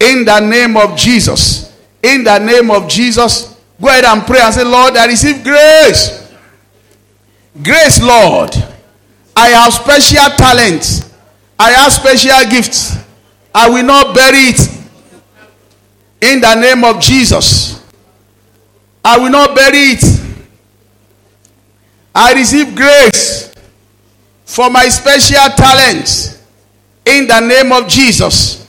In 0.00 0.24
the 0.24 0.40
name 0.40 0.76
of 0.76 0.96
Jesus. 0.96 1.76
In 2.02 2.24
the 2.24 2.38
name 2.38 2.70
of 2.70 2.88
Jesus. 2.88 3.56
Go 3.80 3.88
ahead 3.88 4.04
and 4.04 4.22
pray 4.22 4.40
and 4.40 4.54
say, 4.54 4.64
Lord, 4.64 4.96
I 4.96 5.06
receive 5.06 5.42
grace. 5.42 6.32
Grace, 7.62 8.02
Lord. 8.02 8.50
I 9.34 9.48
have 9.48 9.72
special 9.72 10.30
talents. 10.36 11.14
I 11.58 11.70
have 11.70 11.92
special 11.92 12.50
gifts. 12.50 12.96
I 13.54 13.68
will 13.68 13.84
not 13.84 14.14
bury 14.14 14.38
it. 14.38 14.68
In 16.20 16.40
the 16.40 16.54
name 16.54 16.84
of 16.84 17.00
Jesus. 17.00 17.84
I 19.04 19.18
will 19.18 19.30
not 19.30 19.54
bury 19.54 19.96
it. 19.96 20.04
I 22.14 22.34
receive 22.34 22.74
grace 22.74 23.54
for 24.44 24.70
my 24.70 24.88
special 24.88 25.48
talents. 25.56 26.42
In 27.04 27.26
the 27.26 27.40
name 27.40 27.72
of 27.72 27.88
Jesus. 27.88 28.67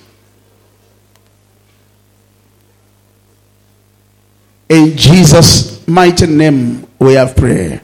In 4.69 4.95
Jesus' 4.95 5.87
mighty 5.87 6.27
name, 6.27 6.87
we 6.99 7.13
have 7.13 7.35
prayer. 7.35 7.81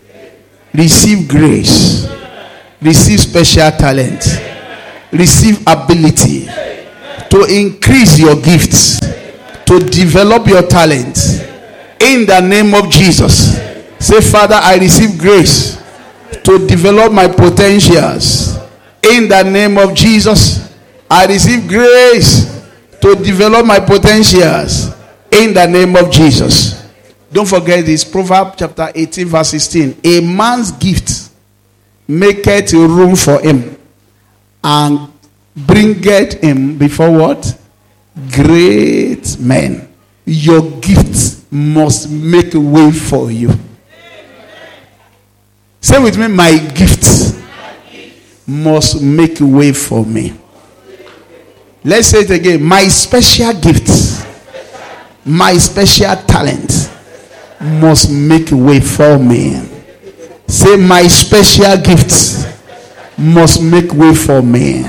Receive 0.73 1.27
grace. 1.27 2.07
Receive 2.79 3.19
special 3.19 3.71
talent. 3.71 4.23
Receive 5.11 5.61
ability 5.67 6.45
to 7.29 7.45
increase 7.49 8.19
your 8.19 8.35
gifts, 8.35 8.99
to 9.65 9.79
develop 9.79 10.47
your 10.47 10.61
talent. 10.61 11.17
In 11.99 12.25
the 12.27 12.39
name 12.39 12.73
of 12.75 12.89
Jesus. 12.91 13.57
Say, 13.97 14.21
Father, 14.21 14.59
I 14.61 14.75
receive 14.75 15.17
grace 15.17 15.81
to 16.43 16.67
develop 16.67 17.11
my 17.11 17.27
potentials. 17.27 18.57
In 19.01 19.27
the 19.27 19.41
name 19.43 19.79
of 19.79 19.95
Jesus, 19.95 20.71
I 21.09 21.25
receive 21.25 21.67
grace 21.67 22.45
to 23.01 23.15
develop 23.15 23.65
my 23.65 23.79
potentials. 23.79 24.91
In 25.35 25.53
the 25.53 25.67
name 25.67 25.97
of 25.97 26.09
Jesus. 26.09 26.81
Don't 27.29 27.45
forget 27.47 27.85
this 27.85 28.05
Proverbs 28.05 28.55
chapter 28.57 28.89
18, 28.95 29.27
verse 29.27 29.49
16. 29.49 29.99
A 30.01 30.21
man's 30.21 30.71
gift 30.71 31.29
maketh 32.07 32.71
room 32.71 33.17
for 33.17 33.41
him 33.41 33.77
and 34.63 35.11
bringeth 35.53 36.41
him 36.41 36.77
before 36.77 37.11
what? 37.11 37.59
Great 38.31 39.37
men. 39.37 39.93
Your 40.25 40.61
gift 40.79 41.51
must 41.51 42.09
make 42.09 42.53
way 42.53 42.91
for 42.93 43.29
you. 43.29 43.51
Say 45.81 46.01
with 46.01 46.17
me, 46.17 46.27
my 46.29 46.57
gift 46.73 47.35
must 48.47 49.01
make 49.01 49.37
way 49.41 49.73
for 49.73 50.05
me. 50.05 50.33
Let's 51.83 52.07
say 52.07 52.21
it 52.21 52.31
again. 52.31 52.63
My 52.63 52.87
special 52.87 53.51
gift, 53.53 53.89
my 55.25 55.57
special 55.57 56.15
talent 56.27 56.91
must 57.59 58.11
make 58.11 58.51
way 58.51 58.79
for 58.79 59.17
me. 59.17 59.61
Say, 60.47 60.77
my 60.77 61.07
special 61.07 61.77
gifts 61.81 62.45
must 63.17 63.61
make 63.61 63.91
way 63.93 64.13
for 64.13 64.41
me. 64.43 64.85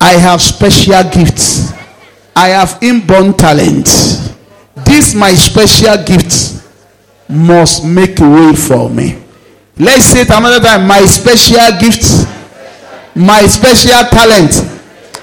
I 0.00 0.12
have 0.12 0.40
special 0.40 1.02
gifts. 1.10 1.72
I 2.34 2.48
have 2.48 2.78
inborn 2.82 3.32
talent. 3.32 3.86
This 4.84 5.14
my 5.14 5.32
special 5.34 5.96
gift 6.04 6.62
must 7.28 7.84
make 7.84 8.18
way 8.20 8.54
for 8.54 8.88
me. 8.88 9.18
Let's 9.78 10.04
say 10.06 10.20
it 10.20 10.30
another 10.30 10.60
time. 10.60 10.86
My 10.86 11.00
special 11.06 11.80
gifts, 11.80 12.24
my 13.16 13.42
special 13.46 14.04
talent 14.10 14.52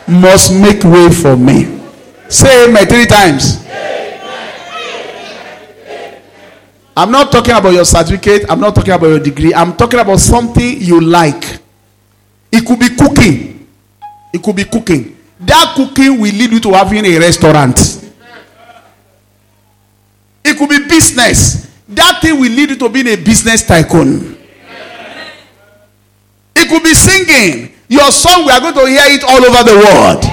must 0.08 0.52
make 0.54 0.84
way 0.84 1.10
for 1.12 1.38
me. 1.38 1.80
Say 2.28 2.66
amen 2.68 2.88
three 2.88 3.06
times. 3.06 3.64
I'm 6.96 7.12
not 7.12 7.32
talking 7.32 7.56
about 7.56 7.74
your 7.74 7.86
certificate. 7.86 8.46
I'm 8.50 8.60
not 8.60 8.76
talking 8.76 8.94
about 8.94 9.08
your 9.08 9.20
degree. 9.20 9.54
I'm 9.54 9.76
talking 9.76 10.00
about 10.00 10.20
something 10.20 10.80
you 10.80 11.02
like. 11.02 11.60
It 12.52 12.66
could 12.66 12.80
be 12.80 12.90
cooking. 12.96 13.68
It 14.32 14.44
could 14.44 14.56
be 14.56 14.64
cooking. 14.66 15.18
That 15.40 15.74
cooking 15.76 16.20
will 16.20 16.32
lead 16.34 16.52
you 16.52 16.60
to 16.60 16.74
having 16.74 17.04
a 17.06 17.18
restaurant. 17.18 17.80
It 20.46 20.58
could 20.58 20.70
be 20.70 20.88
business. 20.88 21.72
That 21.90 22.22
thing 22.22 22.40
will 22.40 22.52
lead 22.52 22.70
you 22.70 22.76
to 22.78 22.90
being 22.90 23.08
a 23.08 23.16
business 23.16 23.66
tycoon. 23.66 24.38
It 26.56 26.70
could 26.70 26.84
be 26.84 26.94
singing. 26.94 27.74
Your 27.90 28.12
song, 28.12 28.46
we 28.46 28.52
are 28.52 28.60
going 28.60 28.74
to 28.74 28.86
hear 28.86 29.06
it 29.06 29.24
all 29.24 29.44
over 29.44 29.64
the 29.64 29.76
world. 29.76 30.24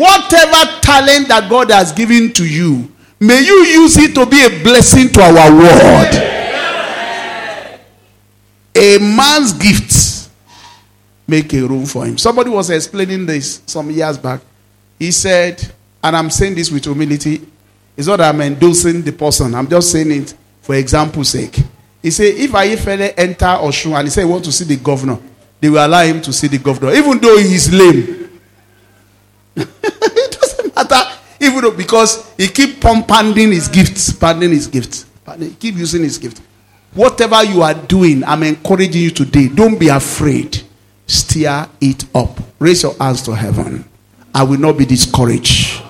Whatever 0.00 0.80
talent 0.80 1.28
that 1.28 1.46
God 1.48 1.70
has 1.70 1.92
given 1.92 2.32
to 2.34 2.46
you, 2.46 2.90
may 3.20 3.40
you 3.40 3.64
use 3.64 3.96
it 3.96 4.14
to 4.14 4.26
be 4.26 4.44
a 4.44 4.62
blessing 4.62 5.08
to 5.10 5.20
our 5.20 5.50
world. 5.52 6.14
A 8.74 8.98
man's 8.98 9.52
gift 9.54 10.30
make 11.26 11.52
a 11.52 11.60
room 11.66 11.84
for 11.84 12.06
him. 12.06 12.16
Somebody 12.16 12.50
was 12.50 12.70
explaining 12.70 13.26
this 13.26 13.62
some 13.66 13.90
years 13.90 14.16
back. 14.16 14.40
He 14.98 15.10
said, 15.10 15.70
and 16.02 16.16
I'm 16.16 16.30
saying 16.30 16.54
this 16.54 16.70
with 16.70 16.84
humility, 16.84 17.46
it's 17.96 18.06
not 18.06 18.16
that 18.16 18.34
I'm 18.34 18.40
endorsing 18.40 19.02
the 19.02 19.12
person, 19.12 19.54
I'm 19.54 19.68
just 19.68 19.92
saying 19.92 20.10
it 20.10 20.34
for 20.62 20.74
example's 20.74 21.30
sake. 21.30 21.60
He 22.00 22.10
said, 22.10 22.34
if 22.36 22.52
Ayefele 22.52 23.12
enter 23.16 23.46
Oshun 23.46 23.94
and 23.98 24.06
he 24.06 24.10
said 24.10 24.24
he 24.24 24.30
want 24.30 24.44
to 24.44 24.52
see 24.52 24.64
the 24.64 24.76
governor, 24.76 25.18
they 25.60 25.68
will 25.68 25.84
allow 25.84 26.02
him 26.02 26.22
to 26.22 26.32
see 26.32 26.46
the 26.46 26.58
governor, 26.58 26.94
even 26.94 27.18
though 27.18 27.36
he 27.38 27.54
is 27.54 27.72
lame. 27.72 28.40
it 29.56 30.38
doesn't 30.40 30.74
matter, 30.76 31.17
even 31.40 31.60
though 31.62 31.70
because 31.76 32.32
he 32.36 32.48
keep 32.48 32.80
pumping 32.80 33.52
his 33.52 33.68
gifts, 33.68 34.12
panding 34.12 34.50
his 34.50 34.66
gifts, 34.66 35.06
keep 35.58 35.76
using 35.76 36.02
his 36.02 36.18
gift. 36.18 36.40
Whatever 36.94 37.44
you 37.44 37.62
are 37.62 37.74
doing, 37.74 38.24
I'm 38.24 38.42
encouraging 38.42 39.02
you 39.02 39.10
today. 39.10 39.48
Don't 39.48 39.78
be 39.78 39.88
afraid. 39.88 40.62
Steer 41.06 41.68
it 41.80 42.04
up. 42.14 42.38
Raise 42.58 42.82
your 42.82 42.94
hands 42.94 43.22
to 43.22 43.34
heaven. 43.34 43.84
I 44.34 44.42
will 44.42 44.58
not 44.58 44.76
be 44.78 44.84
discouraged. 44.84 45.82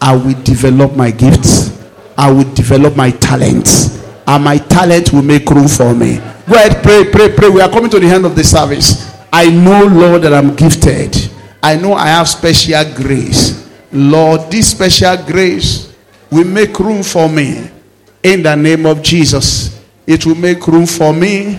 I 0.00 0.14
will 0.14 0.40
develop 0.42 0.94
my 0.94 1.10
gifts. 1.10 1.72
I 2.16 2.30
will 2.30 2.50
develop 2.54 2.96
my 2.96 3.10
talents. 3.10 3.96
and 4.26 4.44
my 4.44 4.58
talent 4.58 5.12
will 5.12 5.22
make 5.22 5.48
room 5.50 5.68
for 5.68 5.94
me. 5.94 6.16
Go 6.48 6.54
ahead, 6.54 6.82
pray, 6.82 7.10
pray, 7.10 7.32
pray. 7.34 7.48
We 7.48 7.60
are 7.60 7.70
coming 7.70 7.90
to 7.90 8.00
the 8.00 8.06
end 8.08 8.24
of 8.24 8.34
the 8.34 8.44
service. 8.44 9.12
I 9.32 9.50
know, 9.50 9.84
Lord, 9.84 10.22
that 10.22 10.32
I'm 10.32 10.54
gifted. 10.54 11.16
I 11.62 11.76
know 11.76 11.94
I 11.94 12.08
have 12.08 12.28
special 12.28 12.84
grace. 12.94 13.65
Lord, 13.92 14.50
this 14.50 14.70
special 14.70 15.16
grace 15.24 15.94
will 16.30 16.46
make 16.46 16.78
room 16.78 17.02
for 17.02 17.28
me 17.28 17.70
in 18.22 18.42
the 18.42 18.56
name 18.56 18.86
of 18.86 19.02
Jesus. 19.02 19.82
It 20.06 20.26
will 20.26 20.34
make 20.34 20.66
room 20.66 20.86
for 20.86 21.12
me 21.12 21.58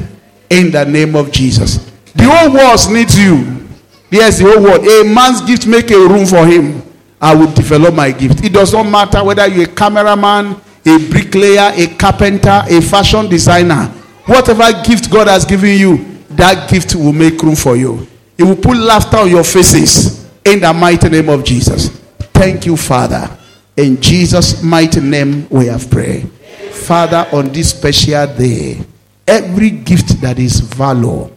in 0.49 0.71
the 0.71 0.85
name 0.85 1.15
of 1.15 1.31
Jesus. 1.31 1.77
The 2.15 2.23
whole 2.23 2.53
world 2.53 2.79
needs 2.91 3.17
you. 3.17 3.67
Yes, 4.09 4.39
the 4.39 4.45
whole 4.45 4.63
world. 4.63 4.85
A 4.85 5.03
man's 5.03 5.41
gift 5.41 5.67
make 5.67 5.91
a 5.91 5.97
room 5.97 6.25
for 6.25 6.45
him. 6.45 6.81
I 7.19 7.35
will 7.35 7.51
develop 7.51 7.93
my 7.93 8.11
gift. 8.11 8.43
It 8.43 8.53
does 8.53 8.73
not 8.73 8.83
matter 8.83 9.23
whether 9.23 9.47
you're 9.47 9.65
a 9.69 9.73
cameraman, 9.73 10.55
a 10.85 11.09
bricklayer, 11.09 11.71
a 11.75 11.87
carpenter, 11.97 12.63
a 12.69 12.81
fashion 12.81 13.27
designer. 13.29 13.85
Whatever 14.25 14.71
gift 14.83 15.09
God 15.11 15.27
has 15.27 15.45
given 15.45 15.77
you, 15.77 16.17
that 16.31 16.69
gift 16.69 16.95
will 16.95 17.13
make 17.13 17.41
room 17.41 17.55
for 17.55 17.75
you. 17.75 18.05
It 18.37 18.43
will 18.43 18.55
put 18.55 18.77
laughter 18.77 19.17
on 19.17 19.29
your 19.29 19.43
faces 19.43 20.29
in 20.45 20.59
the 20.59 20.71
mighty 20.73 21.09
name 21.09 21.29
of 21.29 21.43
Jesus. 21.43 22.06
Thank 22.37 22.67
you, 22.67 22.77
Father. 22.77 23.35
In 23.75 23.99
Jesus' 23.99 24.61
mighty 24.61 24.99
name, 24.99 25.47
we 25.49 25.65
have 25.65 25.89
prayed. 25.89 26.29
Father, 26.71 27.27
on 27.33 27.49
this 27.49 27.71
special 27.71 28.27
day, 28.27 28.79
every 29.27 29.71
gift 29.71 30.21
that 30.21 30.37
is 30.37 30.59
valor, 30.59 31.31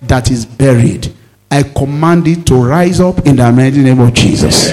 that 0.00 0.30
is 0.30 0.46
buried, 0.46 1.12
I 1.50 1.62
command 1.62 2.26
it 2.26 2.46
to 2.46 2.54
rise 2.54 3.00
up 3.00 3.26
in 3.26 3.36
the 3.36 3.52
mighty 3.52 3.82
name 3.82 4.00
of 4.00 4.14
Jesus. 4.14 4.72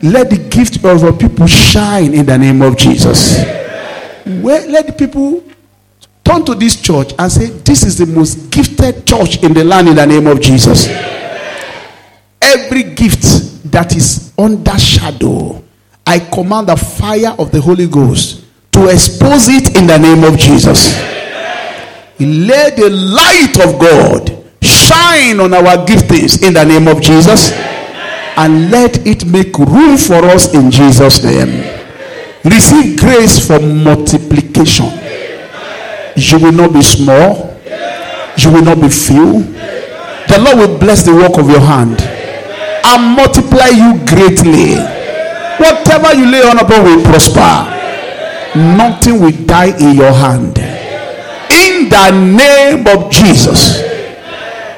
Let 0.00 0.30
the 0.30 0.46
gift 0.50 0.76
of 0.84 1.02
our 1.02 1.12
people 1.12 1.48
shine 1.48 2.14
in 2.14 2.24
the 2.24 2.38
name 2.38 2.62
of 2.62 2.76
Jesus. 2.76 3.42
Where, 4.24 4.66
let 4.68 4.86
the 4.86 4.94
people 4.96 5.42
turn 6.22 6.44
to 6.44 6.54
this 6.54 6.80
church 6.80 7.12
and 7.18 7.30
say, 7.30 7.46
This 7.46 7.82
is 7.82 7.98
the 7.98 8.06
most 8.06 8.50
gifted 8.50 9.04
church 9.04 9.42
in 9.42 9.52
the 9.52 9.64
land 9.64 9.88
in 9.88 9.96
the 9.96 10.06
name 10.06 10.28
of 10.28 10.40
Jesus. 10.40 10.86
Every 12.40 12.84
gift 12.84 13.43
that 13.74 13.96
is 13.96 14.32
under 14.38 14.78
shadow, 14.78 15.60
I 16.06 16.20
command 16.20 16.68
the 16.68 16.76
fire 16.76 17.34
of 17.40 17.50
the 17.50 17.60
Holy 17.60 17.88
Ghost 17.88 18.44
to 18.70 18.86
expose 18.88 19.48
it 19.48 19.76
in 19.76 19.88
the 19.88 19.98
name 19.98 20.22
of 20.22 20.38
Jesus. 20.38 20.94
Let 22.20 22.76
the 22.76 22.88
light 22.88 23.58
of 23.66 23.80
God 23.80 24.30
shine 24.62 25.40
on 25.40 25.52
our 25.52 25.84
giftings 25.84 26.46
in 26.46 26.54
the 26.54 26.64
name 26.64 26.86
of 26.86 27.02
Jesus 27.02 27.50
and 28.36 28.70
let 28.70 29.04
it 29.04 29.26
make 29.26 29.58
room 29.58 29.98
for 29.98 30.22
us 30.24 30.54
in 30.54 30.70
Jesus' 30.70 31.24
name. 31.24 31.82
Receive 32.44 33.00
grace 33.00 33.44
for 33.44 33.58
multiplication. 33.58 34.86
You 36.14 36.38
will 36.38 36.52
not 36.52 36.72
be 36.72 36.82
small, 36.82 37.58
you 38.36 38.52
will 38.52 38.62
not 38.62 38.80
be 38.80 38.88
few. 38.88 39.42
The 40.28 40.38
Lord 40.38 40.58
will 40.58 40.78
bless 40.78 41.04
the 41.04 41.14
work 41.14 41.38
of 41.38 41.50
your 41.50 41.60
hand 41.60 42.13
and 42.84 43.16
multiply 43.16 43.68
you 43.68 43.98
greatly. 44.06 44.74
Whatever 45.58 46.14
you 46.14 46.26
lay 46.30 46.42
on 46.42 46.58
upon 46.58 46.84
will 46.84 47.02
prosper. 47.04 47.70
Nothing 48.56 49.20
will 49.20 49.46
die 49.46 49.76
in 49.78 49.96
your 49.96 50.12
hand. 50.12 50.58
In 50.58 51.88
the 51.88 52.10
name 52.10 52.86
of 52.86 53.10
Jesus. 53.10 53.82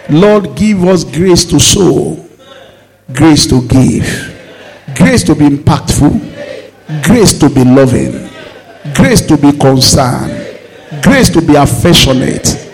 Lord, 0.09 0.55
give 0.57 0.85
us 0.85 1.03
grace 1.05 1.45
to 1.47 1.59
sow, 1.59 2.25
grace 3.13 3.47
to 3.49 3.67
give, 3.67 4.07
grace 4.95 5.25
to 5.25 5.35
be 5.35 5.47
impactful, 5.49 7.03
grace 7.05 7.37
to 7.41 7.51
be 7.51 7.65
loving, 7.65 8.13
grace 8.95 9.27
to 9.27 9.37
be 9.37 9.51
concerned, 9.59 10.31
grace 11.03 11.29
to 11.31 11.43
be 11.43 11.57
affectionate, 11.57 12.71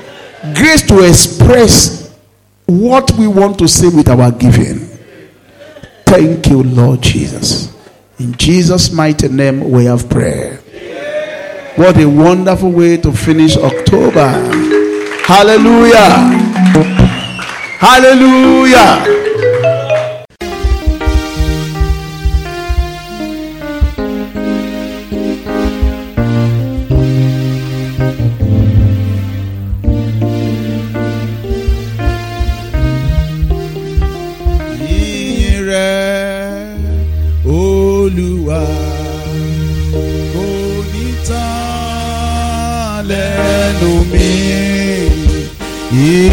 grace 0.55 0.83
to 0.87 1.09
express 1.09 2.14
what 2.66 3.11
we 3.12 3.26
want 3.26 3.59
to 3.59 3.66
say 3.66 3.89
with 3.89 4.09
our 4.11 4.30
giving. 4.30 4.91
Thank 6.13 6.49
you, 6.49 6.63
Lord 6.63 7.01
Jesus. 7.01 7.75
In 8.19 8.37
Jesus' 8.37 8.93
mighty 8.93 9.29
name, 9.29 9.71
we 9.71 9.87
have 9.87 10.11
prayer. 10.11 10.57
What 11.77 11.97
a 11.97 12.05
wonderful 12.05 12.71
way 12.71 12.99
to 12.99 13.11
finish 13.13 13.57
October. 13.57 14.29
Hallelujah. 15.25 16.13
Hallelujah. 17.81 19.32
E 45.95 46.32